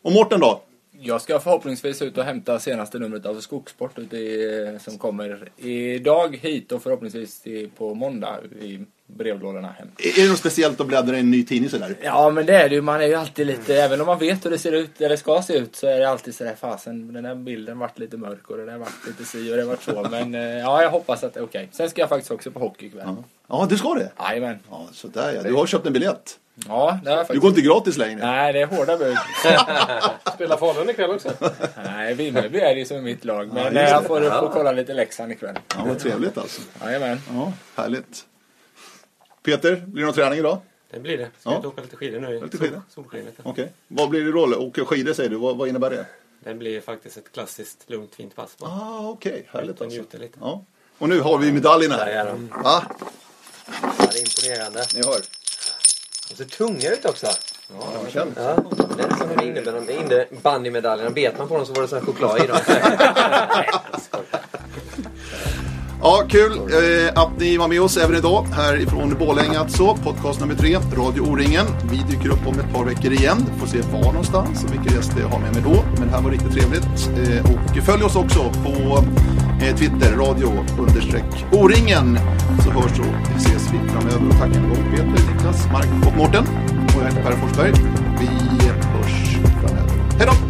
Och 0.02 0.12
Mårten 0.12 0.40
då? 0.40 0.62
Jag 1.02 1.20
ska 1.20 1.40
förhoppningsvis 1.40 2.02
ut 2.02 2.18
och 2.18 2.24
hämta 2.24 2.58
senaste 2.58 2.98
numret 2.98 3.26
av 3.26 3.40
Skogssport 3.40 3.98
i, 3.98 4.78
som 4.80 4.98
kommer 4.98 5.48
idag 5.56 6.38
hit 6.42 6.72
och 6.72 6.82
förhoppningsvis 6.82 7.40
till, 7.40 7.70
på 7.76 7.94
måndag 7.94 8.38
i 8.60 8.80
brevlådorna 9.06 9.68
hem. 9.68 9.88
Är 9.98 10.22
det 10.22 10.28
något 10.28 10.38
speciellt 10.38 10.80
att 10.80 10.86
bläddra 10.86 11.16
i 11.16 11.20
en 11.20 11.30
ny 11.30 11.44
tidning 11.44 11.70
sådär? 11.70 11.96
Ja 12.02 12.30
men 12.30 12.46
det 12.46 12.54
är 12.54 12.68
det 12.68 12.74
ju. 12.74 12.80
Man 12.80 13.00
är 13.00 13.06
ju 13.06 13.14
alltid 13.14 13.46
lite, 13.46 13.82
även 13.82 14.00
om 14.00 14.06
man 14.06 14.18
vet 14.18 14.44
hur 14.44 14.50
det 14.50 14.58
ser 14.58 14.72
ut, 14.72 15.00
eller 15.00 15.16
ska 15.16 15.42
se 15.42 15.58
ut, 15.58 15.76
så 15.76 15.86
är 15.86 16.00
det 16.00 16.08
alltid 16.08 16.34
sådär 16.34 16.54
fasen 16.54 17.12
den 17.12 17.24
här 17.24 17.34
bilden 17.34 17.78
vart 17.78 17.98
lite 17.98 18.16
mörk 18.16 18.50
och 18.50 18.56
den 18.56 18.66
där 18.66 18.78
vart 18.78 19.06
lite 19.06 19.24
si 19.24 19.52
och 19.52 19.56
det 19.56 19.64
vart 19.64 19.82
så. 19.82 20.06
Men 20.10 20.34
eh, 20.34 20.40
ja, 20.40 20.82
jag 20.82 20.90
hoppas 20.90 21.24
att 21.24 21.34
det 21.34 21.40
är 21.40 21.44
okej. 21.44 21.68
Sen 21.72 21.90
ska 21.90 22.00
jag 22.00 22.08
faktiskt 22.08 22.30
också 22.30 22.50
på 22.50 22.60
hockey 22.60 22.86
ikväll. 22.86 23.02
Ja, 23.06 23.24
ja 23.50 23.66
du 23.70 23.76
ska 23.78 23.94
det? 23.94 24.10
Jajamän. 24.18 24.58
Ja, 24.70 24.88
sådär 24.92 25.32
ja. 25.32 25.42
Du 25.42 25.54
har 25.54 25.66
köpt 25.66 25.86
en 25.86 25.92
biljett. 25.92 26.38
Ja, 26.68 26.98
det 27.04 27.10
har 27.10 27.16
jag 27.16 27.26
Du 27.28 27.40
går 27.40 27.48
inte 27.48 27.60
gratis 27.60 27.96
längre. 27.96 28.26
Nej, 28.26 28.52
det 28.52 28.60
är 28.60 28.66
hårda 28.66 28.96
bud. 28.96 29.16
Spelar 30.34 30.56
Falun 30.56 30.90
ikväll 30.90 31.10
också? 31.10 31.30
Nej, 31.84 32.14
Vimmerby 32.14 32.58
är 32.60 32.74
det 32.74 32.78
ju 32.80 32.84
som 32.86 33.02
mitt 33.04 33.24
lag. 33.24 33.52
Men 33.52 33.74
Ja, 33.74 33.80
eh, 33.80 33.88
jag 33.90 34.06
får, 34.06 34.20
får 34.40 34.48
kolla 34.52 34.72
lite 34.72 34.94
Leksand 34.94 35.32
ikväll. 35.32 35.58
Ja, 35.76 35.84
vad 35.86 35.98
trevligt 35.98 36.38
alltså. 36.38 36.62
Jajamän. 36.84 37.18
Ja, 37.34 37.52
härligt. 37.76 38.26
Peter, 39.42 39.76
blir 39.76 40.00
det 40.00 40.06
någon 40.06 40.14
träning 40.14 40.38
idag? 40.38 40.58
Det 40.90 41.00
blir 41.00 41.18
det. 41.18 41.28
Ska 41.38 41.50
Ja. 41.50 41.58
ut 41.58 41.64
och 41.64 41.72
åka 41.72 41.82
lite 41.82 41.96
skidor 41.96 42.20
nu 42.20 42.28
i 42.36 42.40
Lite 42.40 42.56
sol, 42.56 42.66
skidor. 42.66 42.82
solskenet. 42.88 43.34
Okej. 43.42 43.72
Vad 43.88 44.08
blir 44.08 44.24
det 44.24 44.32
då? 44.32 44.56
Åka 44.66 44.84
skidor 44.84 45.12
säger 45.12 45.30
du. 45.30 45.36
Vad, 45.36 45.56
vad 45.56 45.68
innebär 45.68 45.90
det? 45.90 46.06
Det 46.44 46.54
blir 46.54 46.80
faktiskt 46.80 47.16
ett 47.16 47.32
klassiskt 47.32 47.90
lugnt 47.90 48.14
fint 48.14 48.36
pass. 48.36 48.56
Ah, 48.60 48.98
okej. 49.08 49.46
Härligt 49.52 49.70
Ut 49.70 49.80
och 49.80 49.86
alltså. 49.86 50.18
lite. 50.18 50.38
Ja. 50.40 50.64
Och 50.98 51.08
nu 51.08 51.20
har 51.20 51.38
vi 51.38 51.52
medaljerna 51.52 51.96
Där 51.96 52.06
är 52.06 52.24
de. 52.26 52.48
Va? 52.62 52.82
Det 54.12 54.18
är 54.18 54.50
imponerande. 54.52 54.86
Ni 54.94 55.00
hör. 55.06 55.20
De 56.28 56.36
ser 56.36 56.44
tunga 56.44 56.90
ut 56.90 57.04
också. 57.04 57.26
Ja, 57.26 57.92
jag 58.02 58.12
känner. 58.12 58.32
Ja, 58.36 58.56
det 58.96 59.02
är 59.02 59.16
som 59.16 59.36
de 59.36 59.44
innebär 59.44 60.42
bandymedaljerna. 60.42 61.10
Bet 61.10 61.38
man 61.38 61.48
på 61.48 61.56
dem 61.56 61.66
så 61.66 61.72
var 61.72 61.82
det 61.82 61.88
sån 61.88 61.98
här 61.98 62.06
choklad 62.06 62.44
i 62.44 62.46
dem. 62.46 62.56
Ja, 66.02 66.22
kul 66.28 66.52
eh, 66.52 67.22
att 67.22 67.38
ni 67.38 67.56
var 67.56 67.68
med 67.68 67.82
oss 67.82 67.96
även 67.96 68.16
idag 68.16 68.46
härifrån 68.52 69.16
Borlänge 69.18 69.58
alltså. 69.58 69.94
Podcast 69.94 70.40
nummer 70.40 70.54
tre, 70.54 70.78
Radio 70.96 71.20
O-ringen. 71.20 71.66
Vi 71.90 71.96
dyker 71.96 72.28
upp 72.28 72.46
om 72.46 72.58
ett 72.58 72.72
par 72.74 72.84
veckor 72.84 73.12
igen. 73.12 73.46
Får 73.58 73.66
se 73.66 73.80
var 73.80 74.04
någonstans 74.04 74.64
och 74.64 74.72
vilka 74.72 74.96
gäster 74.96 75.20
jag 75.20 75.28
har 75.28 75.38
med 75.38 75.52
mig 75.54 75.62
då. 75.62 75.84
Men 75.98 76.08
det 76.08 76.14
här 76.14 76.22
var 76.22 76.30
riktigt 76.30 76.52
trevligt. 76.52 77.10
Eh, 77.16 77.52
och 77.52 77.84
följ 77.84 78.02
oss 78.02 78.16
också 78.16 78.52
på 78.64 79.04
eh, 79.64 79.76
Twitter, 79.76 80.16
radio 80.16 80.64
understreck 80.78 81.44
O-ringen. 81.52 82.18
Så 82.64 82.70
hörs 82.70 82.98
och 82.98 83.36
ses 83.36 83.68
vi 83.72 83.88
framöver. 83.88 84.28
Och 84.28 84.38
tack 84.38 84.56
en 84.56 84.68
gång 84.68 84.90
Peter, 84.90 85.34
Niklas, 85.34 85.66
Mark 85.72 86.06
och 86.06 86.16
Mårten. 86.16 86.44
Och 86.96 87.02
jag 87.02 87.08
heter 87.08 87.22
Per 87.22 87.36
Forsberg. 87.36 87.72
Vi 88.20 88.26
hörs 88.66 89.36
framöver. 89.62 89.90
Hej 90.18 90.26
då! 90.26 90.49